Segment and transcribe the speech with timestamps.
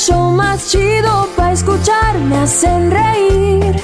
[0.00, 2.18] Show más chido para escuchar.
[2.18, 3.76] Me hacen reír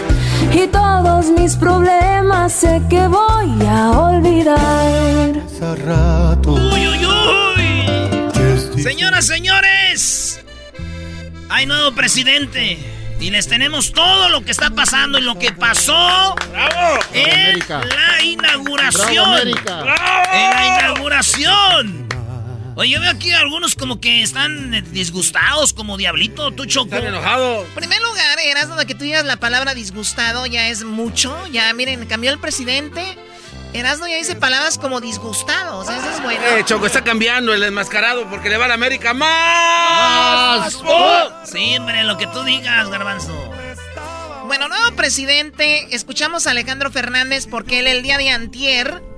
[0.52, 5.34] y todos mis problemas sé que voy a olvidar.
[6.46, 8.82] ¡Uy, uy, uy!
[8.82, 10.40] Señoras, señores,
[11.50, 12.78] hay nuevo presidente.
[13.18, 16.34] Y les tenemos todo lo que está pasando y lo que pasó
[17.12, 17.82] en América.
[17.84, 19.52] la inauguración.
[19.64, 19.86] Bravo.
[20.34, 22.05] En la inauguración.
[22.76, 26.94] Oye, yo veo aquí algunos como que están eh, disgustados, como Diablito, tú Choco.
[26.94, 27.66] Están enojados.
[27.68, 31.34] En primer lugar, eras donde que tú digas la palabra disgustado ya es mucho.
[31.46, 33.02] Ya, miren, cambió el presidente.
[33.72, 35.78] Erasmo ya dice palabras como disgustado.
[35.78, 36.40] O sea, eso es bueno.
[36.48, 40.74] Eh, Choco está cambiando el enmascarado porque le va a la América más.
[41.44, 43.32] Sí, hombre, lo que tú digas, Garbanzo.
[44.48, 45.94] Bueno, nuevo presidente.
[45.96, 49.15] Escuchamos a Alejandro Fernández porque él el día de antier...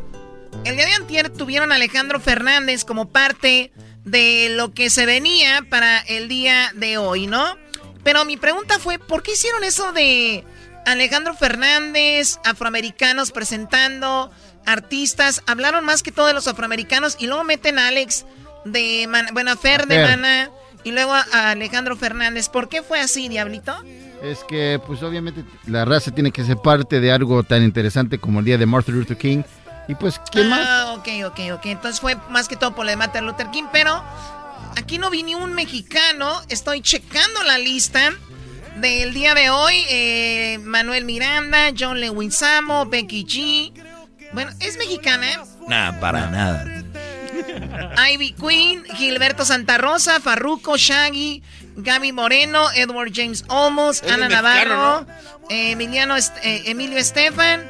[0.65, 3.73] El día de antier tuvieron a Alejandro Fernández como parte
[4.05, 7.57] de lo que se venía para el día de hoy, ¿no?
[8.05, 10.45] Pero mi pregunta fue, ¿por qué hicieron eso de
[10.87, 14.31] Alejandro Fernández, afroamericanos presentando,
[14.67, 15.43] artistas?
[15.47, 18.25] Hablaron más que todo de los afroamericanos y luego meten a Alex
[18.65, 20.03] de, Man- bueno, a Fer de.
[20.03, 20.51] Mana
[20.85, 22.49] y luego a a Alejandro Fernández.
[22.49, 23.75] ¿Por qué fue así, Diablito?
[24.23, 28.41] Es que, pues obviamente, la raza tiene que ser parte de algo tan interesante como
[28.41, 29.43] el día de Martin Luther King.
[29.89, 30.61] Y pues, ¿quién más?
[30.69, 31.67] Ah, ok, ok, ok.
[31.67, 34.05] Entonces fue más que todo por lo de Martin Luther King, pero
[34.77, 36.41] aquí no vi ni un mexicano.
[36.49, 38.13] Estoy checando la lista
[38.77, 39.85] del día de hoy.
[39.89, 43.73] Eh, Manuel Miranda, John Leguizamo, Becky G.
[44.35, 45.27] Bueno, ¿es mexicana?
[45.69, 46.67] Nah, para nada.
[48.13, 51.43] Ivy Queen, Gilberto Santa Rosa, Farruko, Shaggy,
[51.77, 55.07] Gaby Moreno, Edward James Olmos, Ana mexicano, Navarro,
[55.49, 57.63] eh, Emiliano Est- eh, Emilio Estefan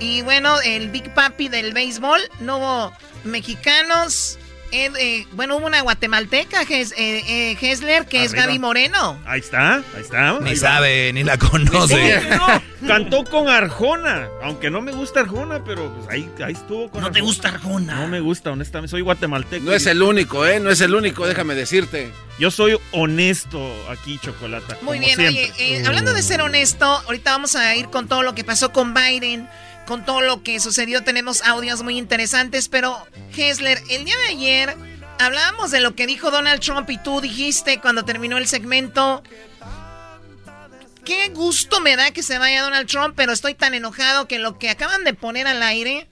[0.00, 2.20] y bueno, el Big Papi del béisbol.
[2.40, 2.92] No hubo
[3.24, 4.38] mexicanos.
[4.72, 8.32] Ed- eh, bueno, hubo una guatemalteca, Ges- eh, eh, Hesler, que es.
[8.32, 9.18] Gaby Moreno.
[9.26, 10.38] Ahí está, ahí está.
[10.38, 10.60] Ni ahí va.
[10.60, 12.20] sabe, ni la conoce.
[12.30, 14.28] No, cantó con Arjona.
[14.44, 17.96] Aunque no me gusta Arjona, pero pues ahí, ahí estuvo con ¿No te gusta Arjona?
[17.96, 18.92] No me gusta, honestamente.
[18.92, 19.64] Soy guatemalteco.
[19.64, 20.60] No es el único, ¿eh?
[20.60, 22.12] No es el único, déjame decirte.
[22.38, 24.74] Yo soy honesto aquí, Chocolata.
[24.82, 25.52] Muy como bien, siempre.
[25.52, 28.70] oye, eh, hablando de ser honesto, ahorita vamos a ir con todo lo que pasó
[28.72, 29.48] con Biden,
[29.86, 31.02] con todo lo que sucedió.
[31.02, 34.76] Tenemos audios muy interesantes, pero Hessler, el día de ayer
[35.18, 39.22] hablábamos de lo que dijo Donald Trump y tú dijiste cuando terminó el segmento.
[41.04, 44.58] Qué gusto me da que se vaya Donald Trump, pero estoy tan enojado que lo
[44.58, 46.08] que acaban de poner al aire,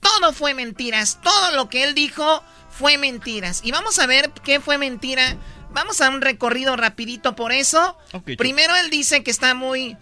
[0.00, 1.18] todo fue mentiras.
[1.22, 3.60] Todo lo que él dijo fue mentiras.
[3.64, 5.36] Y vamos a ver qué fue mentira.
[5.72, 7.96] Vamos a un recorrido rapidito por eso.
[8.38, 9.96] Primero él dice que está muy...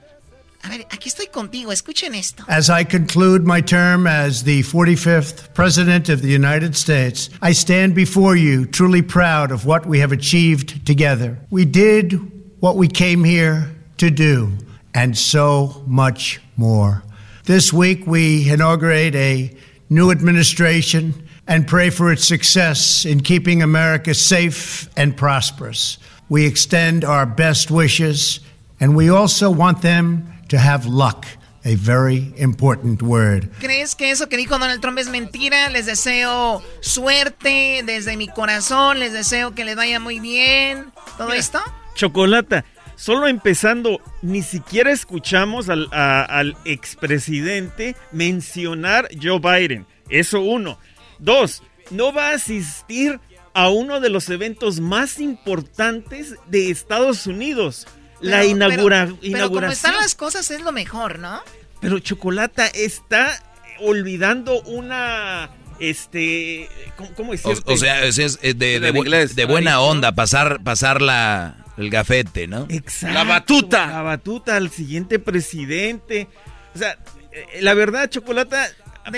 [0.63, 2.45] A ver, aquí estoy contigo, escuchen esto.
[2.49, 7.95] As I conclude my term as the 45th President of the United States, I stand
[7.95, 11.39] before you truly proud of what we have achieved together.
[11.51, 12.21] We did
[12.61, 14.53] what we came here to do,
[14.95, 17.03] and so much more.
[17.45, 19.57] This week, we inaugurate a
[19.89, 21.15] new administration
[21.47, 25.99] and pray for its success in keeping America safe and prosperous.
[26.29, 28.41] We extend our best wishes
[28.81, 31.27] And we also want them to have luck,
[31.65, 33.49] a very important word.
[33.61, 35.69] ¿Crees que eso que dijo Donald Trump es mentira?
[35.71, 40.87] Les deseo suerte desde mi corazón, les deseo que les vaya muy bien.
[41.17, 41.61] ¿Todo esto?
[41.95, 42.65] Chocolata,
[42.97, 49.87] solo empezando, ni siquiera escuchamos al, a- al expresidente mencionar Joe Biden.
[50.09, 50.79] Eso uno.
[51.19, 53.21] Dos, no va a asistir
[53.55, 57.87] a uno de los eventos más importantes de Estados Unidos.
[58.21, 61.41] La inaugura- pero- Pero como están las cosas es lo mejor, ¿no?
[61.81, 63.43] Pero Chocolata está
[63.81, 67.73] olvidando una, este, ¿cómo, cómo O, decirte?
[67.73, 71.65] o sea, es, es de, de En bu- inglés, de buena onda pasar, pasar la,
[71.77, 72.67] el gafete, ¿no?
[72.69, 73.87] Exacto, La batuta.
[73.87, 76.27] La batuta al siguiente presidente.
[76.75, 76.99] O sea,
[77.33, 78.69] eh, la verdad, Chocolata,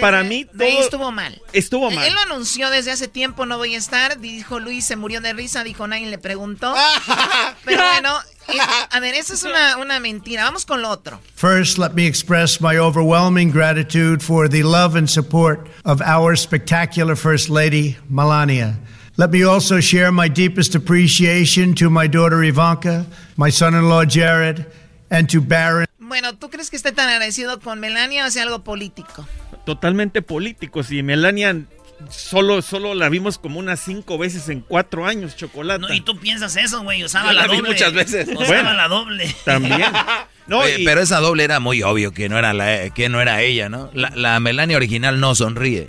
[0.00, 1.42] Para mí de ahí todo estuvo mal.
[1.52, 2.06] estuvo mal.
[2.06, 4.20] Él lo anunció desde hace tiempo, no voy a estar.
[4.20, 6.75] Dijo Luis, se murió de risa, dijo nadie le preguntó.
[7.64, 8.60] Pero bueno, es-
[8.90, 10.44] a ver, eso es una, una mentira.
[10.44, 11.20] Vamos con lo otro.
[11.34, 17.16] First, let me express my overwhelming gratitude for the love and support of our spectacular
[17.16, 18.78] First Lady, Melania.
[19.16, 23.04] Let me also share my deepest appreciation to my daughter Ivanka,
[23.37, 24.64] my son in law Jared,
[25.10, 25.87] and to Barron.
[26.10, 29.24] Bueno, ¿tú crees que esté tan agradecido con Melania o hace algo político?
[29.64, 30.90] Totalmente políticos.
[30.90, 31.54] Y Melania
[32.10, 35.86] solo, solo la vimos como unas cinco veces en cuatro años, Chocolata.
[35.86, 37.04] No, y tú piensas eso, güey.
[37.04, 37.70] Usaba Yo la, la vi doble.
[37.70, 38.26] muchas veces.
[38.28, 38.72] Usaba Bueno.
[38.72, 39.32] la doble.
[39.44, 39.82] También.
[40.46, 43.20] No, Oye, y- pero esa doble era muy obvio que no era la, que no
[43.20, 43.88] era ella, ¿no?
[43.94, 45.86] La, la Melania original no sonríe.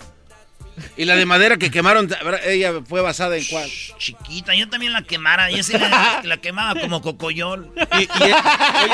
[0.96, 2.08] Y la de madera que quemaron,
[2.46, 3.68] ella fue basada en cuál?
[3.98, 5.50] Chiquita, yo también la quemara.
[5.50, 7.70] Y ese la, la quemaba como cocoyol.
[7.98, 8.92] Y- y- oye,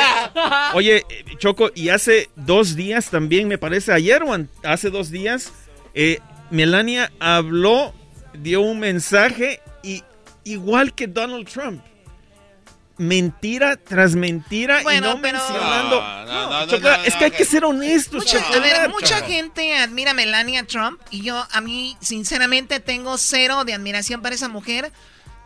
[0.74, 5.52] oye, eh, Choco, y hace dos días también, me parece, ayer o hace dos días,
[5.94, 6.18] eh,
[6.50, 7.94] Melania habló,
[8.34, 10.02] dio un mensaje y
[10.44, 11.82] igual que Donald Trump.
[12.98, 16.00] Mentira tras mentira Bueno, y no pero- mencionando.
[16.00, 20.10] No, no, No, es que hay que ser honestos, Mucha, a ver, mucha gente admira
[20.10, 24.92] a Melania Trump y yo a mí sinceramente tengo cero de admiración para esa mujer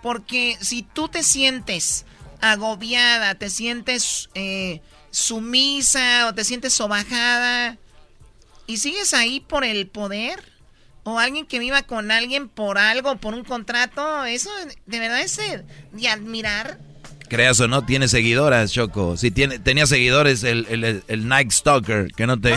[0.02, 2.06] porque si tú te sientes
[2.40, 7.76] agobiada, te sientes eh, sumisa o te sientes sobajada
[8.66, 10.42] y sigues ahí por el poder
[11.04, 14.50] o alguien que viva con alguien por algo, por un contrato, eso
[14.86, 16.78] de verdad es de admirar.
[17.32, 19.16] Creas o no, tiene seguidoras, Choco.
[19.16, 22.52] Si tiene, tenía seguidores el, el, el Night Stalker, que no te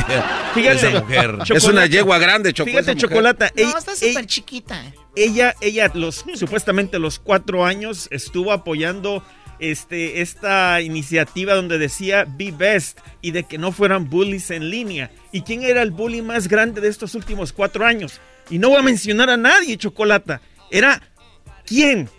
[0.54, 1.38] Fíjate, esa mujer.
[1.50, 2.70] Es una yegua grande, Choco.
[2.70, 2.94] Fíjate.
[2.98, 3.50] Chocolata.
[3.56, 4.84] No, ey- está súper chiquita.
[5.16, 9.24] ella, ella, los supuestamente los cuatro años estuvo apoyando
[9.60, 15.10] este, esta iniciativa donde decía Be Best y de que no fueran bullies en línea.
[15.32, 18.20] ¿Y quién era el bully más grande de estos últimos cuatro años?
[18.50, 20.42] Y no voy a mencionar a nadie, Chocolata.
[20.70, 21.02] Era
[21.66, 22.10] quién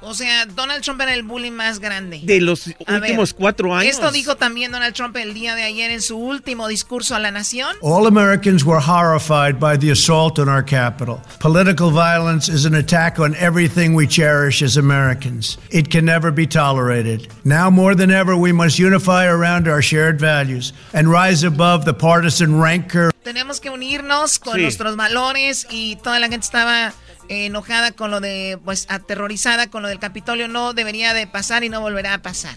[0.00, 2.20] O sea, Donald Trump era el bullying más grande.
[2.22, 3.92] de los A últimos ver, cuatro años.
[3.94, 7.30] Esto dijo también Donald Trump el día de ayer en su último discurso a la
[7.32, 7.74] nación.
[7.82, 11.20] All Americans were horrified by the assault on our capital.
[11.40, 15.58] Political violence is an attack on everything we cherish as Americans.
[15.70, 17.28] It can never be tolerated.
[17.44, 21.94] Now more than ever, we must unify around our shared values and rise above the
[21.94, 23.10] partisan rancor.
[23.24, 24.62] Tenemos que unirnos con Sí.
[24.62, 26.92] nuestros valores y toda la gente estaba
[27.28, 30.48] enojada con lo de, pues aterrorizada con lo del Capitolio.
[30.48, 32.56] No debería de pasar y no volverá a pasar.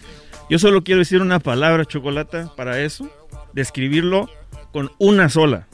[0.50, 3.10] Yo solo quiero decir una palabra, Chocolata, para eso.
[3.54, 4.30] Describirlo
[4.72, 5.68] con una sola.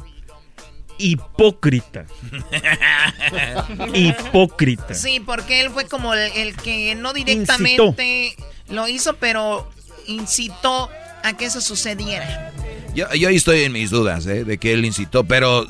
[0.99, 2.05] Hipócrita.
[3.93, 4.93] Hipócrita.
[4.93, 8.35] Sí, porque él fue como el, el que no directamente
[8.69, 9.69] lo hizo, pero
[10.07, 10.89] incitó
[11.23, 12.51] a que eso sucediera.
[12.95, 14.43] Yo, yo ahí estoy en mis dudas, ¿eh?
[14.43, 15.67] De que él incitó, pero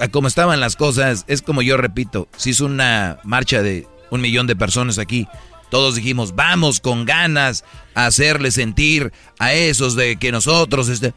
[0.00, 4.20] a como estaban las cosas, es como yo repito, si hizo una marcha de un
[4.20, 5.26] millón de personas aquí,
[5.70, 10.88] todos dijimos, vamos con ganas a hacerle sentir a esos de que nosotros...
[10.88, 11.14] Este...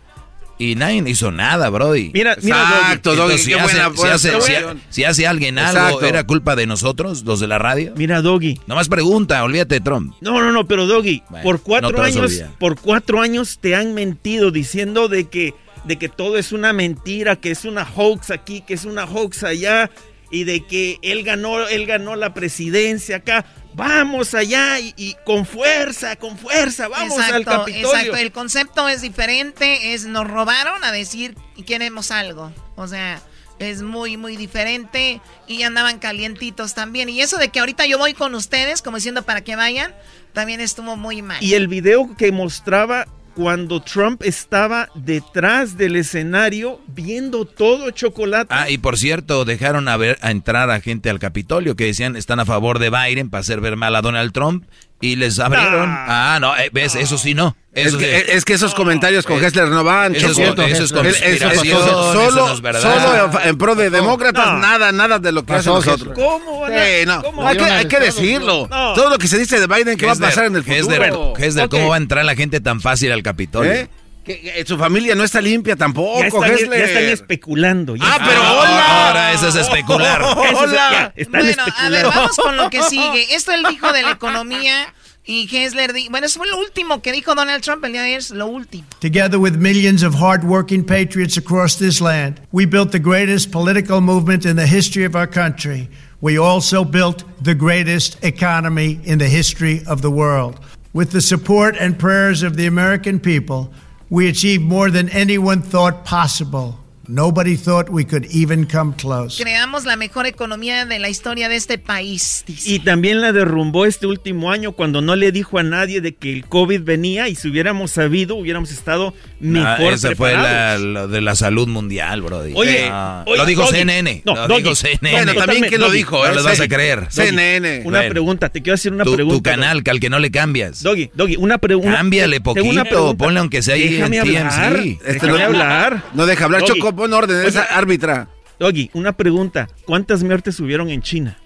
[0.57, 2.11] Y nadie hizo nada, Brody.
[2.13, 4.77] Mira, mira, Exacto, Doggy, Entonces, si, hace, buena- si buena hace- si observación.
[4.77, 6.05] ha- si hace alguien algo, Exacto.
[6.05, 7.91] ¿era culpa de nosotros, los de la radio?
[7.97, 8.61] Mira, Doggy.
[8.65, 10.15] Nomás pregunta, olvídate de Trump.
[10.21, 14.49] No, no, no, pero Doggy, Bueno, por cuatro años, por cuatro años te han mentido
[14.51, 15.53] diciendo de que,
[15.85, 19.43] de que todo es una mentira, que es una hoax aquí, que es una hoax
[19.43, 19.89] allá,
[20.31, 23.45] y de que él ganó, él ganó la presidencia acá.
[23.73, 27.89] Vamos allá y, y con fuerza, con fuerza, vamos al Capitolio.
[27.89, 32.51] Exacto, el concepto es diferente, es nos robaron a decir y queremos algo.
[32.75, 33.21] O sea,
[33.59, 37.09] es muy, muy diferente y andaban calientitos también.
[37.09, 39.93] Y eso de que ahorita yo voy con ustedes, como diciendo para que vayan,
[40.33, 41.41] también estuvo muy mal.
[41.43, 48.53] Y el video que mostraba cuando Trump estaba detrás del escenario viendo todo chocolate.
[48.53, 52.15] Ah, y por cierto, dejaron a, ver, a entrar a gente al Capitolio que decían
[52.15, 54.63] están a favor de Biden para hacer ver mal a Donald Trump
[55.05, 55.89] Y les abrieron.
[55.89, 57.55] Ah, no, eh, ves, eso sí no.
[57.73, 58.31] Es que, sí.
[58.31, 60.15] es que esos comentarios con Hessler no van.
[60.15, 60.61] Eso es- Choco.
[60.61, 62.81] eso es conspiración, eso Solo, no es verdad.
[63.29, 64.59] solo en, pro de demócratas, No.
[64.59, 66.13] nada, nada de lo que hacen nosotros.
[66.15, 67.21] ¿Cómo van a- Sí, no.
[67.21, 67.45] cómo?
[67.47, 68.67] Hay que, hay que decirlo.
[68.71, 68.93] no.
[68.93, 70.79] Todo lo que se dice de Biden que va a pasar en el futuro.
[70.79, 73.71] Hesler, Hesler, ¿cómo va a entrar la gente tan fácil al Capitolio?
[73.73, 73.89] ¿Eh?
[74.25, 77.95] Que, que su familia no está limpia tampoco, Ya ya están especulando.
[77.95, 79.07] ya Ah, están- pero Ah, hola.
[79.07, 80.21] Ahora eso es especular.
[80.21, 80.73] Eso es- Hola.
[80.91, 83.35] ya, están Bueno, a ver, vamos con lo que sigue.
[83.35, 84.93] Esto él dijo de la economía
[85.27, 88.07] y Hessler dijo, bueno, eso fue lo último que dijo Donald Trump el día de
[88.07, 88.85] ayer, es lo último.
[88.99, 94.45] Together with millions of hardworking patriots across this land, we built the greatest political movement
[94.45, 95.87] in the history of our country.
[96.21, 100.59] We also built the greatest economy in the history of the world.
[100.93, 103.71] With the support and prayers of the American people,
[104.09, 106.79] we achieved more than anyone thought possible.
[107.07, 109.41] Nobody thought we could even come close.
[109.41, 112.69] Creamos la mejor economía de la historia de este país, dice.
[112.71, 116.31] Y también la derrumbó este último año cuando no le dijo a nadie de que
[116.33, 121.07] el COVID venía y si hubiéramos sabido, hubiéramos estado Ah, mejor esa fue la, lo
[121.07, 122.53] de la salud mundial, Brody.
[122.55, 123.75] Oye, Ah, oye, lo dijo Doggy.
[123.77, 124.21] CNN.
[124.25, 124.63] No, lo Doggy.
[124.63, 125.11] dijo CNN.
[125.11, 125.97] Bueno, también quién lo Doggy.
[125.97, 126.17] dijo.
[126.25, 126.35] No ¿eh?
[126.35, 127.07] les vas a creer.
[127.09, 127.81] CNN.
[127.85, 128.11] Una Bueno.
[128.11, 129.51] pregunta, te quiero hacer una tu, tu pregunta.
[129.51, 130.81] canal, que al que no le cambias.
[130.81, 131.95] Doggy, Doggy, una pregunta.
[131.97, 134.85] Cámbiale poquito, ponle aunque sea ahí Déjame en hablar, TMZ.
[135.05, 136.03] Este déjame no- hablar.
[136.13, 136.61] No deja hablar.
[136.61, 136.79] Doggy.
[136.79, 137.37] Choco, pon orden.
[137.39, 138.27] Oye, Es árbitra.
[138.59, 139.67] Doggy, una pregunta.
[139.85, 141.37] ¿Cuántas muertes hubieron en China?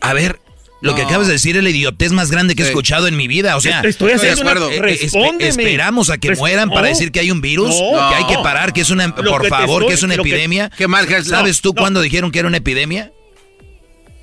[0.00, 0.38] A ver,
[0.80, 3.28] lo que acabas de decir es la idiotez más grande que he escuchado en mi
[3.28, 3.56] vida.
[3.56, 4.70] O sea, Te estoy haciendo de una- acuerdo.
[4.70, 5.50] eh, eh, Respóndeme.
[5.50, 8.08] espe- esperamos a que mueran para decir que hay un virus, No.
[8.08, 10.14] que hay que parar, que es una, Lo por te favor, estoy- que es una
[10.14, 10.70] que- epidemia.
[10.76, 11.06] Qué mal.
[11.24, 11.80] ¿Sabes tú No.
[11.80, 13.12] cuándo dijeron que era una epidemia?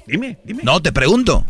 [0.08, 0.64] Dime, dime.
[0.64, 1.46] No, te pregunto.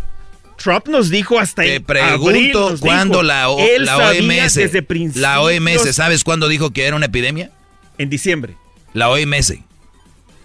[0.61, 3.97] Trump nos dijo hasta Te en abril, pregunto nos cuándo dijo, la, O- él la
[3.97, 4.85] sabía OMS, desde
[5.19, 7.49] la OMS, ¿sabes cuándo dijo que era una epidemia?
[7.97, 8.55] En diciembre.
[8.93, 9.53] La OMS.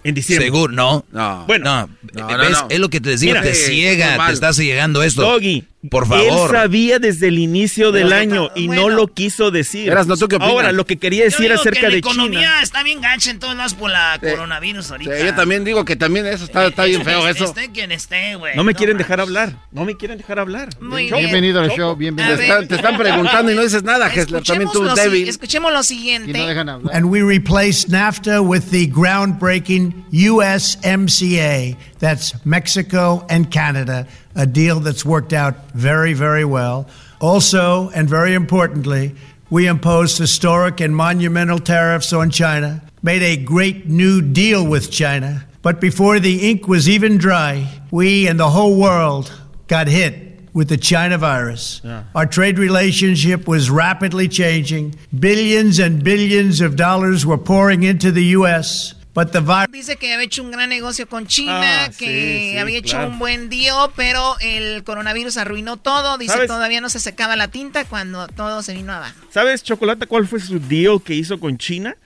[0.03, 0.45] En diciembre.
[0.45, 1.05] Seguro, no.
[1.11, 1.45] No.
[1.47, 2.49] Bueno, No, No, ¿ves?
[2.51, 2.67] no, no.
[2.69, 5.21] Es lo que te decía, Mira, te ciega, te está llegando esto.
[5.23, 6.23] Doggy, Por favor.
[6.25, 8.83] Él sabía desde el inicio del Pero, año y bueno.
[8.83, 9.89] no lo quiso decir.
[9.89, 10.17] Eras, ¿no?
[10.17, 10.51] ¿Tú qué opinas?
[10.53, 12.61] Ahora, lo que quería decir acerca que la de economía China.
[12.63, 14.29] está bien gancha en todos lados por la Sí.
[14.29, 15.17] coronavirus ahorita.
[15.17, 17.45] Sí, yo también digo que también eso está, está bien feo Esté- eso.
[17.45, 18.55] Esté quien esté, güey.
[18.55, 19.53] No me quieren dejar hablar.
[19.71, 20.69] No me quieren dejar hablar.
[20.81, 21.31] Muy Choco, bien.
[21.31, 22.33] Bienvenido al show, Te, bienvenido.
[22.35, 22.49] A ver.
[22.49, 24.43] están, te están preguntando y no dices nada, Hessler.
[24.43, 25.29] También tú, Escuchemos lo, si- débil.
[25.29, 26.37] escuchemos lo Y siguiente.
[26.37, 26.95] no dejan hablar.
[26.95, 31.77] And we replaced NAFTA with the groundbreaking USMCA.
[31.99, 36.87] That's Mexico and Canada, a deal that's worked out very, very well.
[37.19, 39.15] Also, and very importantly,
[39.49, 45.45] we imposed historic and monumental tariffs on China, made a great new deal with China.
[45.61, 49.33] But before the ink was even dry, we and the whole world
[49.67, 51.81] got hit with the China virus.
[52.15, 54.95] Our trade relationship was rapidly changing.
[55.17, 59.71] Billions and billions of dollars were pouring into the U.S., but the virus.
[59.71, 62.99] Dice que había hecho un gran negocio con China, Ah, que sí, sí, había hecho
[63.07, 66.19] un buen deal, pero el coronavirus arruinó todo.
[66.19, 66.47] Dice ¿Sabes?
[66.47, 69.15] todavía no se secaba la tinta cuando todo se vino abajo.
[69.31, 71.97] ¿Sabes, Chocolata, cuál fue su deal que hizo con China?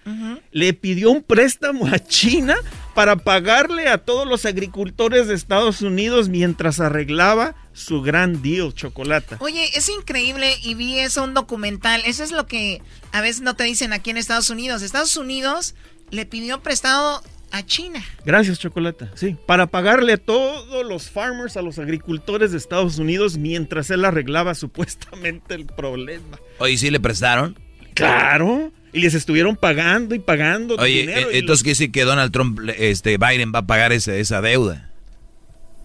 [0.51, 2.55] Le pidió un préstamo a China
[2.93, 9.37] para pagarle a todos los agricultores de Estados Unidos mientras arreglaba su gran deal, Chocolata.
[9.39, 12.01] Oye, es increíble y vi eso un documental.
[12.05, 14.81] Eso es lo que a veces no te dicen aquí en Estados Unidos.
[14.81, 15.75] Estados Unidos
[16.11, 18.03] le pidió prestado a China.
[18.25, 19.11] Gracias, Chocolata.
[19.15, 24.05] Sí, para pagarle a todos los farmers, a los agricultores de Estados Unidos mientras él
[24.05, 26.39] arreglaba supuestamente el problema.
[26.59, 27.57] Oye, ¿sí le prestaron?
[27.93, 28.71] Claro.
[28.93, 31.29] Y les estuvieron pagando y pagando Oye, dinero.
[31.29, 34.89] eh, entonces quiere decir que Donald Trump, este, Biden va a pagar ese- esa deuda.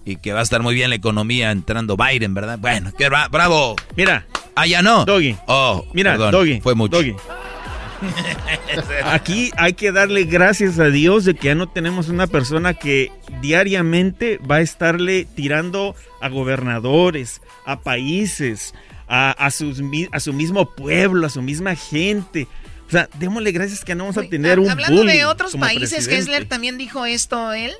[0.05, 2.59] Y que va a estar muy bien la economía entrando Biden, ¿verdad?
[2.61, 3.77] Bueno, qué bra- bravo.
[3.97, 4.27] Mira,
[4.59, 5.05] Ah, ya no.
[5.05, 5.37] Doggy.
[5.47, 6.61] Oh, Mira, perdón, Doggy.
[6.63, 6.97] Fue mucho.
[6.97, 7.15] Doggy.
[9.05, 13.11] Aquí hay que darle gracias a Dios de que ya no tenemos una persona que
[13.41, 18.75] diariamente va a estarle tirando a gobernadores, a países,
[19.09, 19.81] a, a sus
[20.13, 22.47] a su mismo pueblo, a su misma gente.
[22.87, 25.65] O sea, démosle gracias que no vamos a tener un Hablando bullying de otros como
[25.65, 26.17] países, presidente.
[26.17, 27.73] Kessler también dijo esto él.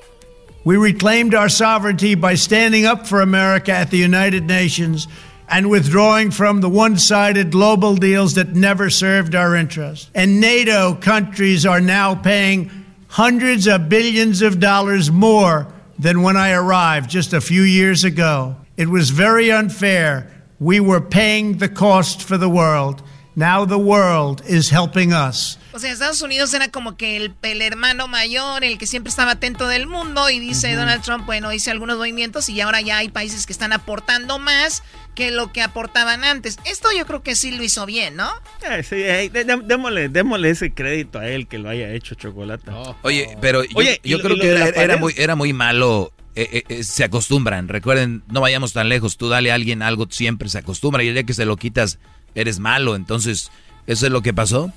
[0.65, 5.07] We reclaimed our sovereignty by standing up for America at the United Nations
[5.49, 10.09] and withdrawing from the one sided global deals that never served our interests.
[10.13, 12.69] And NATO countries are now paying
[13.07, 18.55] hundreds of billions of dollars more than when I arrived just a few years ago.
[18.75, 20.31] It was very unfair.
[20.59, 23.01] We were paying the cost for the world.
[23.39, 25.59] Now the world is helping us.
[25.71, 29.33] O sea, Estados Unidos era como que el, el hermano mayor, el que siempre estaba
[29.33, 33.09] atento del mundo y dice Donald Trump, bueno, hice algunos movimientos y ahora ya hay
[33.09, 34.81] países que están aportando más
[35.13, 36.57] que lo que aportaban antes.
[36.65, 38.27] Esto yo creo que sí lo hizo bien, ¿no?
[38.67, 42.15] Eh, sí, eh, dé- dé- démosle, démosle ese crédito a él que lo haya hecho
[42.15, 42.71] chocolate.
[43.03, 46.11] Oye, pero yo, Oye, yo ¿y lo- creo que era, muy, era muy malo.
[46.35, 47.67] eh, eh, eh, se acostumbran.
[47.67, 49.17] Recuerden, no vayamos tan lejos.
[49.17, 51.03] Tú dale a alguien algo, siempre se acostumbra.
[51.03, 51.97] Y el día que se lo quitas,
[52.37, 52.95] eres malo.
[52.95, 53.51] Entonces,
[53.87, 54.71] ¿eso es lo que pasó?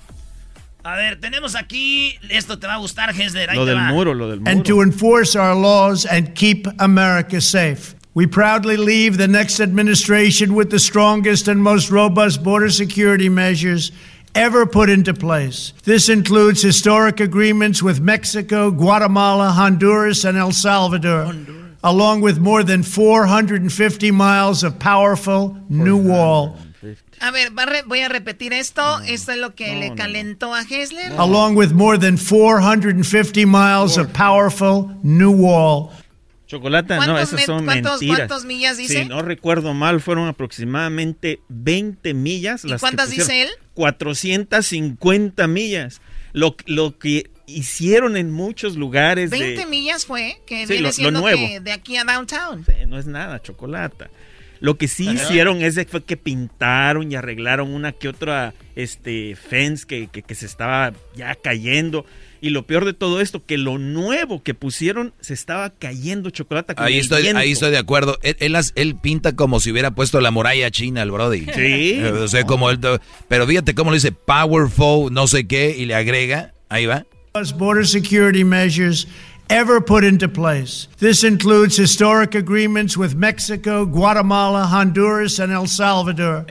[0.83, 2.17] A ver, tenemos aquí.
[2.31, 3.55] Esto te va a gustar, Hesler.
[3.55, 3.89] Lo del va.
[3.93, 4.51] muro, lo del muro.
[4.51, 7.95] and to enforce our laws and keep America safe.
[8.15, 13.93] We proudly leave the next administration with the strongest and most robust border security measures
[14.35, 15.75] ever put into place.
[15.85, 21.35] This includes historic agreements with Mexico, Guatemala, Honduras, and El Salvador,
[21.85, 26.57] along with more than 450 miles of powerful new wall.
[27.21, 29.01] A ver, va a re- voy a repetir esto.
[29.03, 31.13] Esto es lo que le calentó a Hessler.
[31.19, 35.91] Along with more than 450 miles of powerful new wall.
[36.47, 38.17] Chocolata, no, ¿Cuántos esas son cuántos- mentiras.
[38.29, 39.03] cuántos millas dice?
[39.03, 42.65] Si no recuerdo mal, fueron aproximadamente 20 millas.
[42.65, 43.49] ¿Y las que cuántas dice él?
[43.75, 46.01] 450 millas.
[46.33, 49.31] Lo, lo que hicieron en muchos lugares.
[49.31, 51.47] de- 20 millas fue, que Sí, viene lo- lo siendo nuevo.
[51.47, 52.65] que de aquí a downtown.
[52.65, 54.09] Sí, no es nada, chocolata.
[54.61, 59.87] Lo que sí hicieron es fue que pintaron y arreglaron una que otra este, fence
[59.87, 62.05] que, que- que se estaba ya cayendo.
[62.43, 66.75] Y lo peor de todo esto, que lo nuevo que pusieron se estaba cayendo chocolate.
[66.75, 67.39] con Ahí el estoy, viento.
[67.41, 68.19] ahí estoy de acuerdo.
[68.23, 71.41] Él, él, él pinta como si hubiera puesto la muralla china al Brody.
[71.55, 72.01] Sí.
[72.01, 72.79] Eh, O sea, como él,
[73.29, 77.05] pero fíjate cómo lo dice powerful, no sé qué, y le agrega, ahí va.
[77.57, 79.07] Border security measures
[79.51, 80.89] ever put into place.
[80.99, 86.47] This includes historic agreements with Mexico, Guatemala, Honduras, and El Salvador,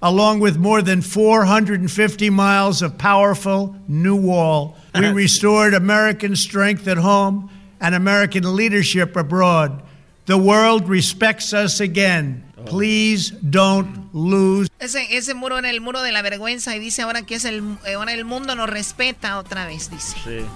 [0.00, 4.76] along with more than 450 miles of powerful new wall.
[4.94, 9.82] We restored American strength at home and American leadership abroad.
[10.26, 12.44] The world respects us again.
[12.64, 14.70] Please don't lose.
[14.80, 17.76] Ese, ese muro era el muro de la vergüenza y dice ahora que es el,
[17.84, 20.46] eh, ahora el mundo nos respeta otra vez, dice.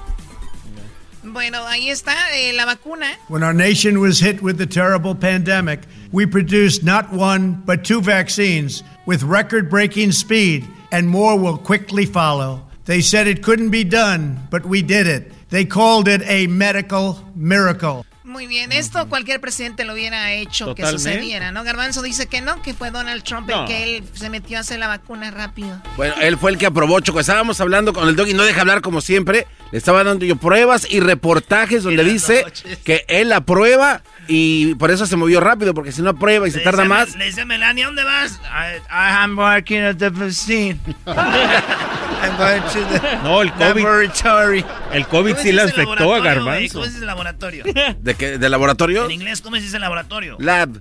[1.32, 3.06] Bueno, ahí está eh, la vacuna.
[3.28, 5.80] When our nation was hit with the terrible pandemic,
[6.12, 12.06] we produced not one, but two vaccines with record breaking speed, and more will quickly
[12.06, 12.62] follow.
[12.86, 15.30] They said it couldn't be done, but we did it.
[15.50, 18.04] They called it a medical miracle.
[18.28, 21.12] Muy bien, esto cualquier presidente lo hubiera hecho que Totalmente.
[21.12, 21.64] sucediera, ¿no?
[21.64, 23.62] Garbanzo dice que no, que fue Donald Trump No.
[23.62, 25.80] el que él se metió a hacer la vacuna rápido.
[25.96, 27.20] Bueno, él fue el que aprobó, Choco.
[27.20, 29.46] Estábamos hablando con el dog y no deja hablar como siempre.
[29.72, 32.44] Le estaba dando yo pruebas y reportajes donde dice
[32.84, 36.58] que él aprueba y por eso se movió rápido, porque si no aprueba y se
[36.58, 37.16] Le tarda dice- más.
[37.16, 38.32] Le dice Melania, ¿dónde vas?
[38.44, 40.78] I, I am working at the vaccine.
[42.22, 43.60] I'm going to the No, el COVID.
[43.82, 44.64] laboratory.
[44.92, 46.20] El COVID ¿Cómo sí dice afectó a?
[46.20, 46.74] Garbanzo.
[46.74, 47.64] ¿Cómo se dice laboratorio?
[48.00, 48.38] ¿De qué?
[48.38, 49.04] ¿De laboratorio?
[49.04, 50.36] En inglés, ¿cómo se dice laboratorio?
[50.40, 50.80] Lab.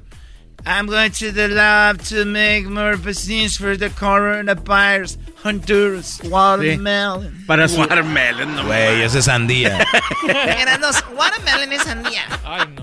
[0.65, 5.17] I'm going to the lab to make more vaccines for the coronavirus.
[5.43, 7.45] Honduras, watermelon.
[7.45, 7.78] Para su...
[7.80, 9.78] Watermelon, no Güey, ese es sandía.
[10.28, 12.23] Eran dos, watermelon es sandía.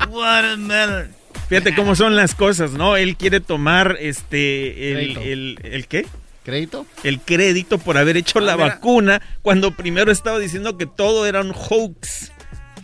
[0.09, 1.09] Watermelon.
[1.49, 2.97] Fíjate cómo son las cosas, ¿no?
[2.97, 5.21] Él quiere tomar este el, Crédito.
[5.21, 6.07] el, el qué?
[6.45, 6.87] ¿Crédito?
[7.03, 8.69] El crédito por haber hecho la mira.
[8.69, 12.31] vacuna cuando primero estaba diciendo que todo era un hoax.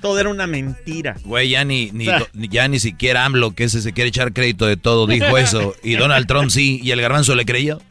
[0.00, 1.16] Todo era una mentira.
[1.24, 4.64] Güey, ya ni, ni, ni- ya ni siquiera AMLO, que ese se quiere echar crédito
[4.66, 5.74] de todo, dijo eso.
[5.82, 7.82] Y Donald Trump sí, y el garbanzo le creyó.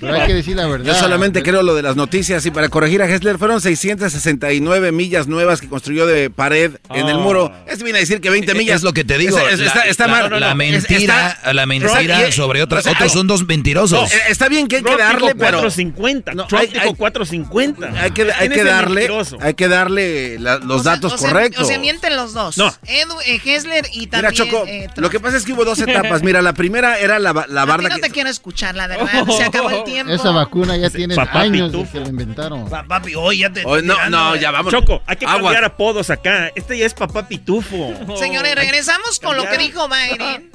[0.00, 0.86] Pero hay que decir la verdad.
[0.86, 5.26] Yo solamente creo lo de las noticias y para corregir a Hessler fueron 669 millas
[5.26, 7.20] nuevas que construyó de pared en el Oh.
[7.20, 7.52] muro.
[7.66, 8.76] Esto viene a decir que 20 millas.
[8.76, 9.38] Es lo que te digo.
[9.38, 10.40] Es- es- está, la, está la- mal.
[10.40, 12.80] la Es- mentira, está- la mentira y- sobre otras.
[12.80, 14.12] o sea, otros son dos mentirosos.
[14.12, 16.34] Eh, Está bien que hay que Trump darle, dijo pero 450.
[16.34, 17.86] No, Trump hay- dijo hay- 450.
[18.00, 19.38] hay que, hay ¿Quién que darle, mentiroso?
[19.40, 21.64] hay que darle la- los O datos o sea, correctos.
[21.64, 22.56] O sea, mienten los dos.
[22.58, 22.72] No.
[22.86, 24.98] Edu, eh, Hessler y Mira, también Choco, eh, Trump.
[24.98, 26.22] lo que pasa es que hubo dos etapas.
[26.22, 28.00] Mira, la primera era la, la A ti barda no que...
[28.02, 29.06] te quiero escuchar, la verdad.
[29.36, 30.12] Se acabó el tiempo.
[30.12, 31.92] Esa vacuna ya tiene Papá años de Pitufo.
[31.92, 32.68] que la inventaron.
[32.68, 33.62] Pa- papi, hoy ya te.
[33.64, 34.72] Oh, no, tirando, no, ya vamos.
[34.72, 35.42] Choco, hay que Aguas.
[35.42, 36.50] cambiar apodos acá.
[36.54, 37.94] Este ya es papá pitufo.
[38.18, 40.50] Señores, regresamos con lo que dijo Biden.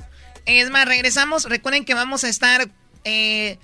[0.46, 1.46] Es más, regresamos.
[1.46, 2.68] Recuerden que vamos a estar
[3.06, 3.58] eh,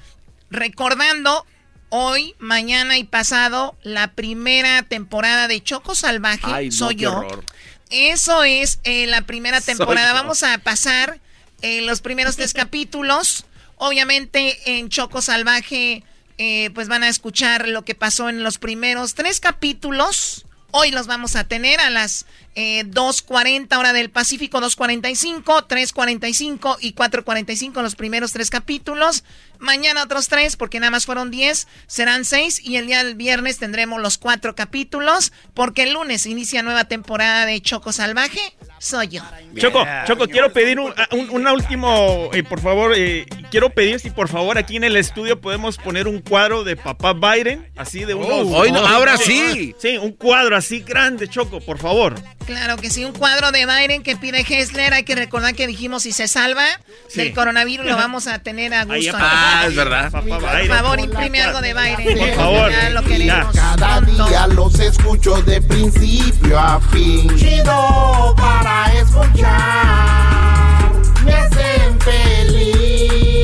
[0.49, 1.45] recordando
[1.89, 6.41] hoy, mañana y pasado la primera temporada de Choco Salvaje.
[6.45, 7.17] Ay, no, Soy yo.
[7.17, 7.43] horror.
[7.89, 10.09] Eso es eh, la primera Soy temporada.
[10.09, 10.13] yo.
[10.13, 11.19] Vamos a pasar
[11.61, 13.45] eh, los primeros tres capítulos.
[13.81, 16.03] Obviamente en Choco Salvaje,
[16.37, 20.45] eh, pues van a escuchar lo que pasó en los primeros tres capítulos.
[20.71, 22.25] Hoy los vamos a tener a las
[22.61, 29.23] eh, 2.40 hora del Pacífico, 2.45, 3.45 y 4.45 los primeros tres capítulos.
[29.59, 32.61] Mañana otros tres, porque nada más fueron 10, serán seis.
[32.63, 37.45] Y el día del viernes tendremos los cuatro capítulos, porque el lunes inicia nueva temporada
[37.45, 38.39] de Choco Salvaje.
[38.79, 39.21] Soy yo.
[39.57, 44.09] Choco, Choco, quiero pedir un, un, una último, eh, por favor, eh, quiero pedir si
[44.09, 48.13] por favor aquí en el estudio podemos poner un cuadro de papá Biden, así de
[48.13, 48.31] unos...
[48.31, 49.75] Oh, hoy no, ahora sí.
[49.77, 52.15] Sí, un cuadro así grande, Choco, por favor.
[52.49, 54.95] Claro que sí, un cuadro de Biden que pide Hessler.
[54.95, 56.65] Hay que recordar que dijimos si se salva
[57.07, 57.19] Sí.
[57.21, 59.15] del coronavirus lo vamos a tener a gusto.
[59.19, 60.09] Ah, es verdad.
[60.09, 62.17] Por favor, imprime algo de Biden.
[62.17, 62.71] Por favor.
[62.71, 63.55] Ya lo queremos.
[63.55, 67.29] Cada día los escucho de principio a fin.
[67.37, 70.91] Chido para escuchar.
[71.23, 73.43] Me hacen feliz.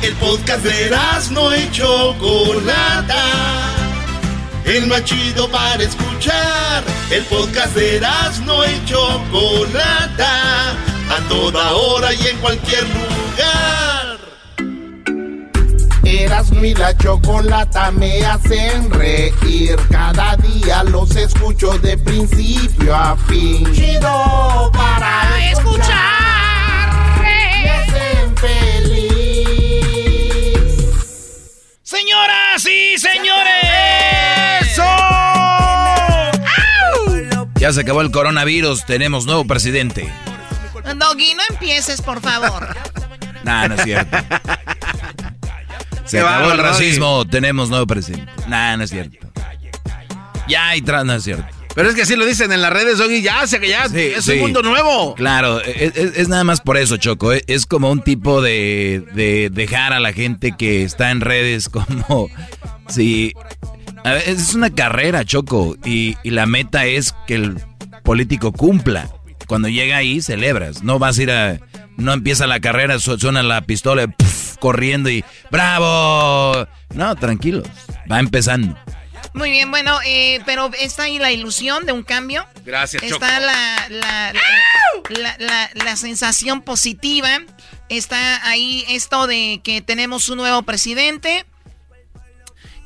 [0.00, 0.96] El podcast de
[1.30, 3.73] no y Chocolata.
[4.64, 6.82] El más chido para escuchar.
[7.10, 8.00] El podcast de
[8.46, 10.70] no y Chocolata.
[11.10, 14.18] A toda hora y en cualquier lugar.
[16.02, 19.76] Erasmo y la chocolata me hacen reír.
[19.90, 23.70] Cada día los escucho de principio a fin.
[23.74, 27.20] Chido para escuchar.
[27.20, 28.94] Me hacen feliz.
[31.82, 33.83] Señoras y señores.
[37.64, 40.06] Ya se acabó el coronavirus, tenemos nuevo presidente.
[40.96, 42.68] Doggy, no empieces, por favor.
[43.42, 44.18] Nah, no es cierto.
[46.04, 48.30] Se acabó el racismo, tenemos nuevo presidente.
[48.48, 49.16] Nah, no es cierto.
[50.46, 51.46] Ya hay tras, no es cierto.
[51.74, 53.98] Pero es que así lo dicen en las redes, Doggy, ya, sé que ya Sí,
[54.16, 54.32] es sí.
[54.32, 55.14] un mundo nuevo.
[55.14, 57.32] Claro, es, es- es nada más por eso, Choco.
[57.32, 61.70] Es, es como un tipo de, de dejar a la gente que está en redes
[61.70, 62.28] como
[62.90, 63.32] si...
[64.04, 67.58] a ver, es una carrera, Choco, y, y la meta es que el
[68.04, 69.08] político cumpla.
[69.46, 70.82] Cuando llega ahí, celebras.
[70.82, 71.58] No vas a ir a...
[71.96, 76.66] No empieza la carrera, su- suena la pistola, puf, corriendo y ¡Bravo!
[76.94, 77.64] No, tranquilos.
[78.10, 78.76] Va empezando.
[79.32, 82.46] Muy bien, bueno, eh, pero está ahí la ilusión de un cambio.
[82.64, 83.24] Gracias, Choco.
[83.24, 84.32] Está la, la,
[85.10, 87.40] la, la- la sensación positiva.
[87.88, 91.44] Está ahí esto de que tenemos un nuevo presidente.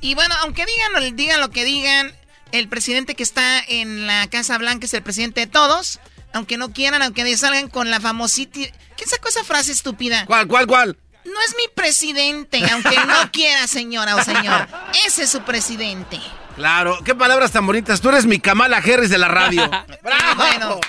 [0.00, 2.14] Y bueno, aunque digan, digan lo que digan,
[2.52, 6.00] el presidente que está en la Casa Blanca es el presidente de todos.
[6.32, 8.60] Aunque no quieran, aunque salgan con la famosita...
[8.96, 10.26] ¿Quién sacó esa frase estúpida?
[10.26, 10.96] ¿Cuál, cuál, cuál?
[11.24, 14.68] No es mi presidente, aunque no quiera, señora o señor.
[15.06, 16.20] Ese es su presidente.
[16.56, 18.00] Claro, qué palabras tan bonitas.
[18.00, 19.64] Tú eres mi Kamala Harris de la radio.
[19.64, 20.80] Y bueno,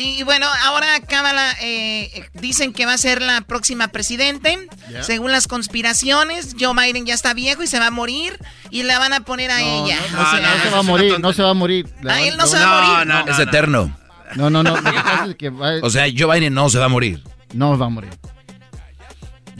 [0.00, 4.68] y bueno, ahora Kamala eh, dicen que va a ser la próxima presidente.
[5.02, 8.38] Según las conspiraciones, Joe Biden ya está viejo y se va a morir
[8.70, 9.98] y la van a poner a ella.
[10.12, 11.86] No, se, no se va a morir, no se va a morir.
[11.98, 13.24] Ah, van- él no se va a morir.
[13.28, 13.96] es eterno.
[14.36, 14.76] No, no, no.
[14.76, 17.22] Lo que pasa es que va- O sea, Joe Biden no se va a morir.
[17.52, 18.10] no va a morir.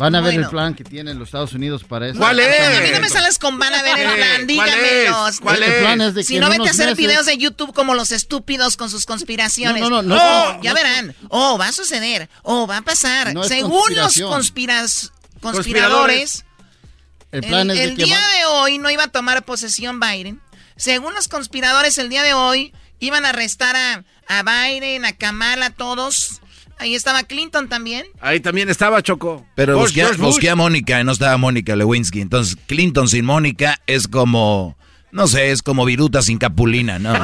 [0.01, 2.19] Van a ver el plan que tienen los Estados Unidos para eso.
[2.19, 2.61] ¿Cuál es?
[2.79, 5.29] A mí no me sales con van a ver el plan, ¿cuál dígamelos.
[5.35, 5.41] es?
[5.41, 7.73] ¿Cuál El plan es de Si que no, vete a hacer meses- videos de YouTube
[7.75, 9.83] como los estúpidos con sus conspiraciones.
[9.83, 10.75] No, no, no, no, oh, no, ya no.
[10.75, 11.15] verán.
[11.29, 12.29] Oh, va a suceder.
[12.43, 13.33] Oh, va a pasar.
[13.47, 16.45] Según los conspiras, conspiradores,
[17.33, 19.45] El plan el, es de el que día van- de hoy no iba a tomar
[19.45, 20.41] posesión Biden.
[20.77, 25.67] Según los conspiradores, el día de hoy iban a arrestar a, a Biden, a Kamala,
[25.67, 26.41] a todos.
[26.81, 28.07] Ahí estaba Clinton también.
[28.23, 29.45] Ahí también estaba Choco.
[29.55, 30.27] Pero Bush, busqué, George Bush.
[30.27, 32.23] busqué a Mónica y no estaba Mónica Lewinsky.
[32.23, 34.79] Entonces, Clinton sin Mónica es como,
[35.13, 37.13] no sé, es como viruta sin capulina, ¿no?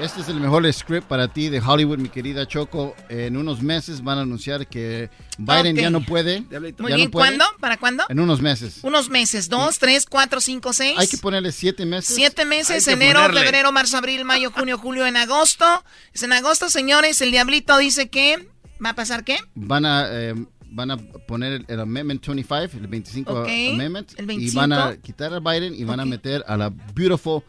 [0.00, 2.96] Este es el mejor script para ti de Hollywood, mi querida Choco.
[3.10, 5.82] En unos meses van a anunciar que Biden Ok.
[5.82, 6.40] ya no puede.
[6.40, 6.78] Muy ya bien, no
[7.10, 7.10] puede.
[7.10, 7.44] ¿cuándo?
[7.60, 8.04] ¿Para cuándo?
[8.08, 8.78] En unos meses.
[8.82, 10.94] Unos meses, dos, tres, cuatro, cinco, seis.
[10.98, 12.14] Hay que ponerle siete meses.
[12.16, 15.66] Siete meses, Hay enero, febrero, marzo, abril, mayo, junio, julio, en agosto.
[16.14, 18.48] Es en agosto, señores, el diablito dice que...
[18.82, 19.36] ¿Va a pasar qué?
[19.54, 20.34] Van a, eh,
[20.70, 24.12] van a poner el, el Amendment 25, el 25 Ok, Amendment.
[24.16, 24.58] el Y 25.
[24.60, 27.42] van a quitar a Biden y van a meter a la beautiful